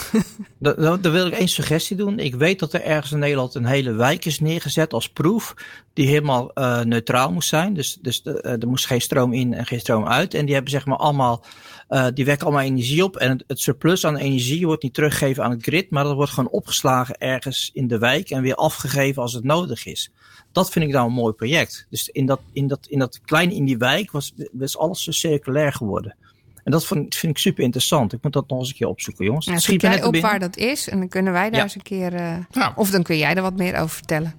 Dan, 0.60 1.02
wil 1.02 1.28
ik 1.28 1.34
één 1.34 1.48
suggestie 1.48 1.96
doen. 1.98 2.20
Ik 2.20 2.36
weet 2.36 2.60
dat 2.60 2.74
er 2.74 2.84
ergens 2.84 3.12
in 3.12 3.20
Nederland 3.20 3.56
een 3.56 3.66
hele 3.66 3.92
wijk 3.92 4.26
is 4.26 4.40
neergezet 4.40 4.94
als 4.94 5.10
proef. 5.10 5.54
Die 5.94 6.08
helemaal 6.08 6.54
eh, 6.54 6.82
neutraal 6.82 7.32
moest 7.32 7.50
zijn. 7.50 7.74
Dus, 7.74 7.98
dus 8.02 8.22
de- 8.22 8.42
er 8.42 8.68
moest 8.68 8.86
geen 8.88 9.02
stroom 9.02 9.34
in 9.34 9.54
en 9.54 9.66
geen 9.66 9.80
stroom 9.80 10.08
uit. 10.08 10.34
En 10.34 10.46
die 10.46 10.54
hebben 10.54 10.72
zeg 10.72 10.86
maar 10.86 10.98
allemaal, 10.98 11.44
eh, 11.90 12.08
die 12.14 12.26
wekken 12.26 12.46
allemaal 12.48 12.66
energie 12.66 13.04
op. 13.04 13.16
En 13.18 13.30
het, 13.30 13.44
het 13.48 13.60
surplus 13.60 14.06
aan 14.06 14.16
energie 14.18 14.66
wordt 14.66 14.84
niet 14.84 14.94
teruggegeven 14.94 15.44
aan 15.44 15.52
het 15.52 15.64
grid. 15.64 15.90
Maar 15.90 16.04
dat 16.04 16.14
wordt 16.16 16.32
gewoon 16.32 16.50
opgeslagen 16.52 17.18
ergens 17.18 17.70
in 17.74 17.88
de 17.88 17.98
wijk. 17.98 18.30
En 18.30 18.42
weer 18.42 18.56
afgegeven 18.56 19.22
als 19.22 19.34
het 19.34 19.44
nodig 19.44 19.86
is. 19.86 20.12
Dat 20.52 20.72
vind 20.72 20.86
ik 20.86 20.92
nou 20.92 21.08
een 21.08 21.14
mooi 21.14 21.34
project. 21.34 21.86
Dus 21.90 22.10
in 22.10 22.26
dat, 22.26 22.40
in 22.54 22.68
dat, 22.68 22.80
in 22.90 23.00
dat 23.00 23.20
klein 23.26 23.52
in 23.52 23.66
die 23.66 23.78
wijk 23.78 24.12
was, 24.12 24.34
was 24.52 24.78
alles 24.78 25.04
zo 25.04 25.12
circulair 25.12 25.74
geworden. 25.74 26.16
En 26.64 26.72
dat 26.72 26.86
vind, 26.86 27.16
vind 27.16 27.32
ik 27.32 27.38
super 27.38 27.64
interessant. 27.64 28.14
Ik 28.14 28.20
moet 28.24 28.34
dat 28.34 28.50
nog 28.50 28.60
eens 28.60 28.70
een 28.70 28.76
keer 28.76 28.88
opzoeken, 28.88 29.26
jongens. 29.26 29.46
Ja, 29.46 29.58
schiet 29.60 29.82
jij 29.82 29.90
net 29.90 30.06
op 30.06 30.12
binnen. 30.12 30.30
waar 30.30 30.40
dat 30.40 30.58
is 30.58 30.90
en 30.90 30.98
dan 31.00 31.08
kunnen 31.08 31.34
wij 31.34 31.50
daar 31.50 31.58
Ja. 31.58 31.64
eens 31.64 31.76
een 31.76 31.82
keer... 31.82 32.14
eh, 32.14 32.38
Ja. 32.52 32.74
Of 32.76 32.90
dan 32.92 33.04
kun 33.04 33.18
jij 33.18 33.36
er 33.36 33.42
wat 33.42 33.56
meer 33.58 33.76
over 33.76 33.90
vertellen. 33.96 34.34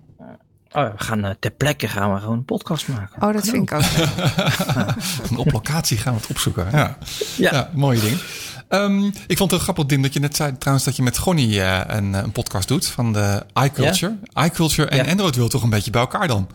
Oh, 0.72 0.90
we 0.92 1.04
gaan 1.04 1.24
eh, 1.24 1.30
ter 1.38 1.50
plekke 1.50 1.88
gaan 1.88 2.14
we 2.14 2.20
gewoon 2.20 2.36
een 2.36 2.44
podcast 2.44 2.88
maken. 2.88 3.22
Oh, 3.22 3.32
dat 3.32 3.48
vind 3.48 3.70
ik 3.70 3.72
ook. 3.72 5.38
Op 5.46 5.52
locatie 5.52 5.96
gaan 5.98 6.14
we 6.14 6.20
het 6.20 6.30
opzoeken. 6.30 6.66
Ja, 6.72 6.96
ja. 7.36 7.52
Ja. 7.52 7.70
mooie 7.74 8.00
ding. 8.00 8.20
Ehm, 8.68 9.04
ik 9.04 9.12
vond 9.36 9.38
het 9.38 9.50
heel 9.50 9.58
grappig, 9.58 9.86
Dim, 9.86 10.02
dat 10.02 10.12
je 10.12 10.20
net 10.20 10.36
zei 10.36 10.58
trouwens 10.58 10.86
dat 10.86 10.96
je 10.96 11.02
met 11.02 11.18
Gonnie 11.18 11.62
eh, 11.62 11.96
een, 11.96 12.12
een 12.12 12.32
podcast 12.32 12.68
doet 12.68 12.86
van 12.86 13.12
de 13.12 13.42
iCulture. 13.62 14.18
iCulture 14.34 14.88
en 14.88 15.04
Ja. 15.04 15.10
Android 15.10 15.36
wil 15.36 15.48
toch 15.48 15.62
een 15.62 15.70
beetje 15.70 15.90
bij 15.90 16.00
elkaar 16.00 16.28
dan? 16.28 16.48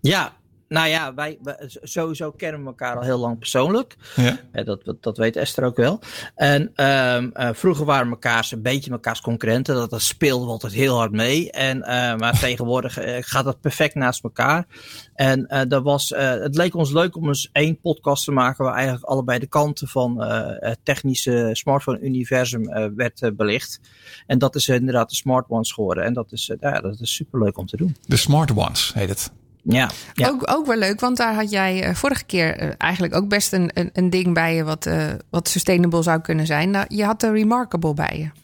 Ja, 0.00 0.32
nou 0.72 0.88
ja, 0.88 1.14
wij, 1.14 1.38
wij- 1.42 1.56
sowieso 1.82 2.30
kennen 2.30 2.60
we 2.60 2.66
elkaar 2.66 2.96
al 2.96 3.02
heel 3.02 3.18
lang 3.18 3.38
persoonlijk. 3.38 3.96
Ja. 4.16 4.38
Dat, 4.64 4.84
dat, 4.84 5.02
dat 5.02 5.16
weet 5.16 5.36
Esther 5.36 5.64
ook 5.64 5.76
wel. 5.76 6.00
En 6.34 6.70
ehm, 6.74 7.30
eh, 7.32 7.48
vroeger 7.52 7.84
waren 7.84 8.04
we 8.04 8.10
mekaars 8.10 8.52
een 8.52 8.62
beetje 8.62 8.90
mekaars 8.90 9.20
concurrenten. 9.20 9.74
Dat, 9.74 9.90
dat 9.90 10.02
speelde 10.02 10.46
altijd 10.46 10.72
heel 10.72 10.96
hard 10.96 11.12
mee. 11.12 11.50
En, 11.50 11.82
eh, 11.82 12.16
maar 12.16 12.38
tegenwoordig 12.38 12.98
eh, 12.98 13.16
gaat 13.20 13.44
dat 13.44 13.60
perfect 13.60 13.94
naast 13.94 14.22
elkaar. 14.24 14.66
En 15.14 15.66
dat 15.68 15.82
was, 15.82 16.12
het 16.16 16.56
leek 16.56 16.74
ons 16.74 16.92
leuk 16.92 17.16
om 17.16 17.28
eens 17.28 17.48
één 17.52 17.80
podcast 17.80 18.24
te 18.24 18.32
maken 18.32 18.64
waar 18.64 18.74
eigenlijk 18.74 19.04
allebei 19.04 19.38
de 19.38 19.46
kanten 19.46 19.88
van 19.88 20.22
het 20.22 20.78
technische 20.82 21.48
smartphone-universum 21.52 22.94
werd 22.96 23.36
belicht. 23.36 23.80
En 24.26 24.38
dat 24.38 24.54
is 24.54 24.68
inderdaad 24.68 25.08
de 25.10 25.14
Smart 25.16 25.48
Ones 25.48 25.72
geworden. 25.72 26.04
En 26.04 26.12
dat 26.12 26.32
is, 26.32 26.52
ja, 26.60 26.80
dat 26.80 27.00
is 27.00 27.14
superleuk 27.14 27.58
om 27.58 27.66
te 27.66 27.76
doen. 27.76 27.96
De 28.06 28.16
Smart 28.16 28.50
Ones 28.56 28.92
heet 28.94 29.08
het. 29.08 29.32
Ja, 29.62 29.90
ja. 30.14 30.28
Ook, 30.28 30.50
ook 30.50 30.66
wel 30.66 30.76
leuk, 30.76 31.00
want 31.00 31.16
daar 31.16 31.34
had 31.34 31.50
jij 31.50 31.82
eh, 31.82 31.94
vorige 31.94 32.24
keer 32.24 32.56
eh, 32.56 32.70
eigenlijk 32.78 33.14
ook 33.14 33.28
best 33.28 33.52
een, 33.52 33.70
een, 33.74 33.90
een 33.92 34.10
ding 34.10 34.34
bij 34.34 34.54
je 34.54 34.64
wat, 34.64 34.86
eh, 34.86 35.10
wat 35.30 35.48
sustainable 35.48 36.02
zou 36.02 36.20
kunnen 36.20 36.46
zijn. 36.46 36.70
Nou, 36.70 36.84
je 36.88 37.04
had 37.04 37.20
de 37.20 37.32
Remarkable 37.32 37.94
bij 37.94 38.18
je. 38.18 38.40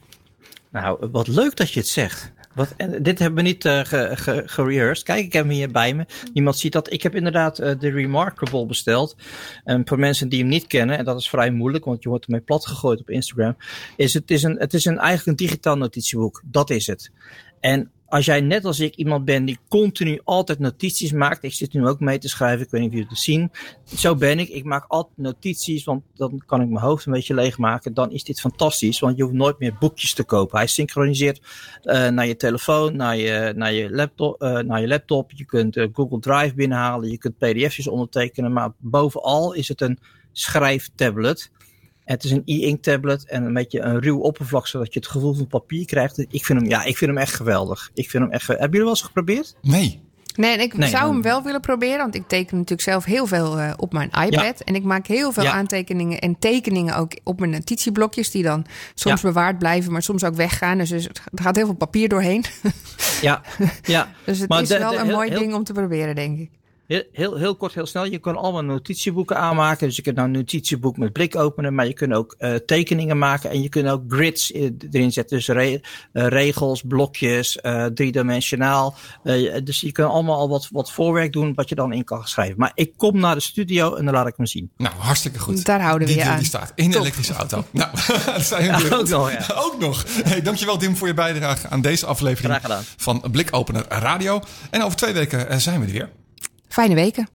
Nou, 0.70 1.08
wat 1.10 1.26
leuk 1.26 1.56
dat 1.56 1.72
je 1.72 1.80
het 1.80 1.88
zegt. 1.88 2.32
Wat, 2.58 2.74
en 2.76 3.02
dit 3.02 3.18
hebben 3.18 3.42
we 3.42 3.48
niet 3.48 3.64
eh 3.64 3.80
ge, 3.84 4.10
ge, 4.14 4.42
gerehearsed. 4.46 5.04
Kijk, 5.04 5.24
ik 5.24 5.32
heb 5.32 5.44
hem 5.44 5.52
hier 5.52 5.70
bij 5.70 5.94
me. 5.94 6.06
Niemand 6.32 6.58
ziet 6.58 6.72
dat. 6.72 6.92
Ik 6.92 7.02
heb 7.02 7.14
inderdaad 7.14 7.58
eh, 7.58 7.78
de 7.78 7.90
Remarkable 7.90 8.66
besteld. 8.66 9.16
En 9.64 9.82
voor 9.84 9.98
mensen 9.98 10.28
die 10.28 10.40
hem 10.40 10.48
niet 10.48 10.66
kennen, 10.66 10.98
en 10.98 11.04
dat 11.04 11.18
is 11.18 11.28
vrij 11.28 11.50
moeilijk, 11.50 11.84
want 11.84 12.02
je 12.02 12.08
wordt 12.08 12.24
ermee 12.24 12.40
plat 12.40 12.66
gegooid 12.66 13.00
op 13.00 13.10
Instagram. 13.10 13.56
Is 13.96 14.14
het, 14.14 14.30
is 14.30 14.42
een, 14.42 14.56
het 14.58 14.74
is 14.74 14.84
een, 14.84 14.98
eigenlijk 14.98 15.26
een 15.26 15.46
digitaal 15.46 15.76
notitieboek. 15.76 16.42
Dat 16.44 16.70
is 16.70 16.86
het. 16.86 17.10
En 17.60 17.90
als 18.09 18.24
jij 18.24 18.40
net 18.40 18.64
als 18.64 18.80
ik 18.80 18.94
iemand 18.94 19.24
bent 19.24 19.46
die 19.46 19.59
continu 19.68 20.20
altijd 20.24 20.59
notities 20.59 21.12
maakt. 21.12 21.42
Ik 21.42 21.52
zit 21.52 21.72
nu 21.72 21.86
ook 21.86 22.00
mee 22.00 22.18
te 22.18 22.28
schrijven. 22.28 22.64
Ik 22.64 22.70
weet 22.70 22.80
niet 22.80 22.90
of 22.90 22.96
jullie 22.96 23.11
het 23.11 23.18
zien. 23.18 23.50
Zo 23.84 24.14
ben 24.14 24.38
ik. 24.38 24.48
Ik 24.48 24.64
maak 24.64 24.84
altijd 24.88 25.16
notities. 25.16 25.84
Want 25.84 26.02
dan 26.14 26.42
kan 26.46 26.61
ik 26.61 26.68
mijn 26.68 26.84
hoofd 26.84 27.06
een 27.06 27.12
beetje 27.12 27.34
leegmaken. 27.34 27.94
Dan 27.94 28.11
is 28.11 28.24
dit 28.24 28.40
fantastisch. 28.40 28.98
Want 28.98 29.16
je 29.16 29.22
hoeft 29.22 29.34
nooit 29.34 29.59
meer 29.59 29.76
boekjes 29.78 30.14
te 30.14 30.24
kopen. 30.24 30.59
Hij 30.59 30.66
synchroniseert 30.66 31.40
eh, 31.82 32.09
naar 32.09 32.26
je 32.26 32.36
telefoon, 32.36 32.96
naar 32.96 33.16
je, 33.16 33.52
naar 33.56 33.72
je, 33.72 33.90
laptop, 33.90 34.42
eh, 34.42 34.59
naar 34.59 34.80
je 34.80 34.88
laptop. 34.88 35.32
Je 35.32 35.44
kunt 35.44 35.76
eh, 35.76 35.88
Google 35.92 36.20
Drive 36.20 36.54
binnenhalen. 36.54 37.11
Je 37.11 37.18
kunt 37.18 37.38
pdf'jes 37.38 37.88
ondertekenen. 37.88 38.52
Maar 38.52 38.72
bovenal 38.78 39.52
is 39.52 39.68
het 39.68 39.80
een 39.80 39.98
schrijftablet. 40.32 41.50
Het 42.09 42.24
is 42.24 42.30
een 42.30 42.42
e-ink 42.44 42.82
tablet 42.82 43.24
en 43.26 43.44
een 43.44 43.52
beetje 43.52 43.80
een 43.80 44.00
ruw 44.00 44.18
oppervlak, 44.18 44.66
zodat 44.66 44.92
je 44.92 44.98
het 44.98 45.09
gevoel 45.09 45.34
van 45.34 45.46
papier 45.46 45.86
krijgt. 45.86 46.18
Ik 46.18 46.44
vind 46.44 46.61
hem, 46.61 46.68
ja, 46.68 46.84
ik 46.84 46.96
vind 46.96 47.11
hem 47.11 47.20
echt 47.20 47.34
geweldig. 47.34 47.90
Ik 47.94 48.11
vind 48.11 48.22
hem 48.22 48.32
echt. 48.32 48.46
Hebben 48.46 48.64
jullie 48.66 48.80
wel 48.80 48.88
eens 48.88 49.02
geprobeerd? 49.02 49.54
Nee. 49.62 50.00
Nee, 50.36 50.52
en 50.54 50.61
ik 50.61 50.76
Nee, 50.76 50.88
zou 50.88 51.12
hem 51.12 51.22
wel 51.22 51.42
willen 51.42 51.61
proberen, 51.61 51.98
want 51.98 52.14
ik 52.14 52.28
teken 52.28 52.54
natuurlijk 52.56 52.88
zelf 52.88 53.04
heel 53.04 53.26
veel 53.26 53.59
eh, 53.59 53.72
op 53.76 53.92
mijn 53.92 54.09
iPad. 54.09 54.32
Ja. 54.59 54.64
En 54.64 54.74
ik 54.74 54.82
maak 54.84 55.06
heel 55.06 55.32
veel 55.32 55.42
Ja. 55.42 55.52
aantekeningen 55.52 56.18
en 56.18 56.38
tekeningen 56.38 56.96
ook 56.96 57.12
op 57.24 57.38
mijn 57.38 57.50
notitieblokjes, 57.50 58.30
die 58.30 58.42
dan 58.42 58.66
soms 58.94 59.20
Ja. 59.22 59.28
bewaard 59.28 59.59
blijven, 59.59 59.92
maar 59.92 60.02
soms 60.02 60.24
ook 60.24 60.34
weggaan. 60.34 60.78
Dus 60.78 60.90
er 60.90 61.11
gaat 61.34 61.56
heel 61.56 61.64
veel 61.66 61.74
papier 61.74 62.09
doorheen. 62.09 62.44
Ja, 63.20 63.42
ja. 63.82 64.09
Dus 64.24 64.38
het 64.38 64.48
Maar 64.48 64.62
is 64.62 64.68
de- 64.68 64.78
wel 64.78 64.90
de- 64.90 64.96
een 64.96 65.04
heel- 65.06 65.14
mooi 65.14 65.28
heel- 65.30 65.38
ding 65.38 65.54
om 65.54 65.64
te 65.64 65.72
proberen, 65.72 66.14
denk 66.14 66.38
ik. 66.38 66.50
Heel, 66.89 67.03
heel, 67.12 67.36
heel 67.36 67.57
kort, 67.57 67.74
heel 67.74 67.86
snel. 67.86 68.05
Je 68.05 68.18
kan 68.18 68.36
allemaal 68.36 68.62
notitieboeken 68.64 69.36
aanmaken. 69.36 69.86
Dus 69.86 69.97
je 69.97 70.03
kunt 70.03 70.16
nou 70.16 70.28
een 70.28 70.34
notitieboek 70.34 70.97
met 70.97 71.12
blik 71.12 71.36
openen. 71.36 71.74
Maar 71.74 71.86
je 71.86 71.93
kunt 71.93 72.12
ook 72.12 72.34
eh, 72.39 72.55
tekeningen 72.55 73.18
maken. 73.18 73.51
En 73.51 73.62
je 73.62 73.68
kunt 73.68 73.89
ook 73.89 74.03
grids 74.09 74.53
erin 74.53 75.12
zetten. 75.12 75.36
Dus 75.36 75.47
re- 75.49 75.80
eh, 76.12 76.26
regels, 76.26 76.82
blokjes, 76.86 77.57
eh, 77.61 77.84
driedimensionaal. 77.84 78.95
Dus 79.64 79.80
je 79.80 79.93
kan 79.93 80.11
allemaal 80.11 80.36
al 80.36 80.49
wat, 80.49 80.68
wat 80.72 80.93
voorwerk 80.93 81.32
doen. 81.32 81.55
Wat 81.55 81.68
je 81.68 81.74
dan 81.74 81.93
in 81.93 82.05
kan 82.05 82.24
schrijven. 82.26 82.55
Maar 82.59 82.72
ik 82.74 82.93
kom 82.97 83.18
naar 83.20 83.34
de 83.34 83.41
studio 83.41 83.95
en 83.95 84.05
dan 84.05 84.14
laat 84.14 84.26
ik 84.26 84.34
hem 84.36 84.47
zien. 84.47 84.70
Nou, 84.76 84.95
hartstikke 84.99 85.39
goed. 85.39 85.64
Daar 85.64 85.80
houden 85.80 86.09
we 86.09 86.14
die, 86.14 86.22
je 86.22 86.28
aan. 86.28 86.36
Die 86.39 86.47
staat 86.47 86.72
in 86.74 86.84
een 86.84 86.91
Top. 86.91 87.01
elektrische 87.01 87.32
auto. 87.34 87.64
Nou, 87.72 87.91
dat 88.26 88.43
zijn 88.43 88.62
we 88.82 88.89
Ja, 88.89 88.97
ook 88.97 89.09
nog, 89.09 89.32
ja. 89.32 89.47
Ook 89.64 89.78
nog. 89.78 90.05
Hey, 90.24 90.43
dankjewel 90.43 90.78
Dim 90.78 90.97
voor 90.97 91.07
je 91.07 91.14
bijdrage 91.14 91.68
aan 91.68 91.80
deze 91.80 92.07
aflevering 92.07 92.49
Graag 92.55 92.62
gedaan. 92.62 92.82
van 92.97 93.24
Blikopener 93.30 93.84
Radio. 93.89 94.41
En 94.70 94.82
over 94.82 94.97
twee 94.97 95.12
weken 95.12 95.61
zijn 95.61 95.80
we 95.80 95.86
er 95.86 95.93
weer. 95.93 96.11
Fijne 96.68 96.94
weken. 96.94 97.26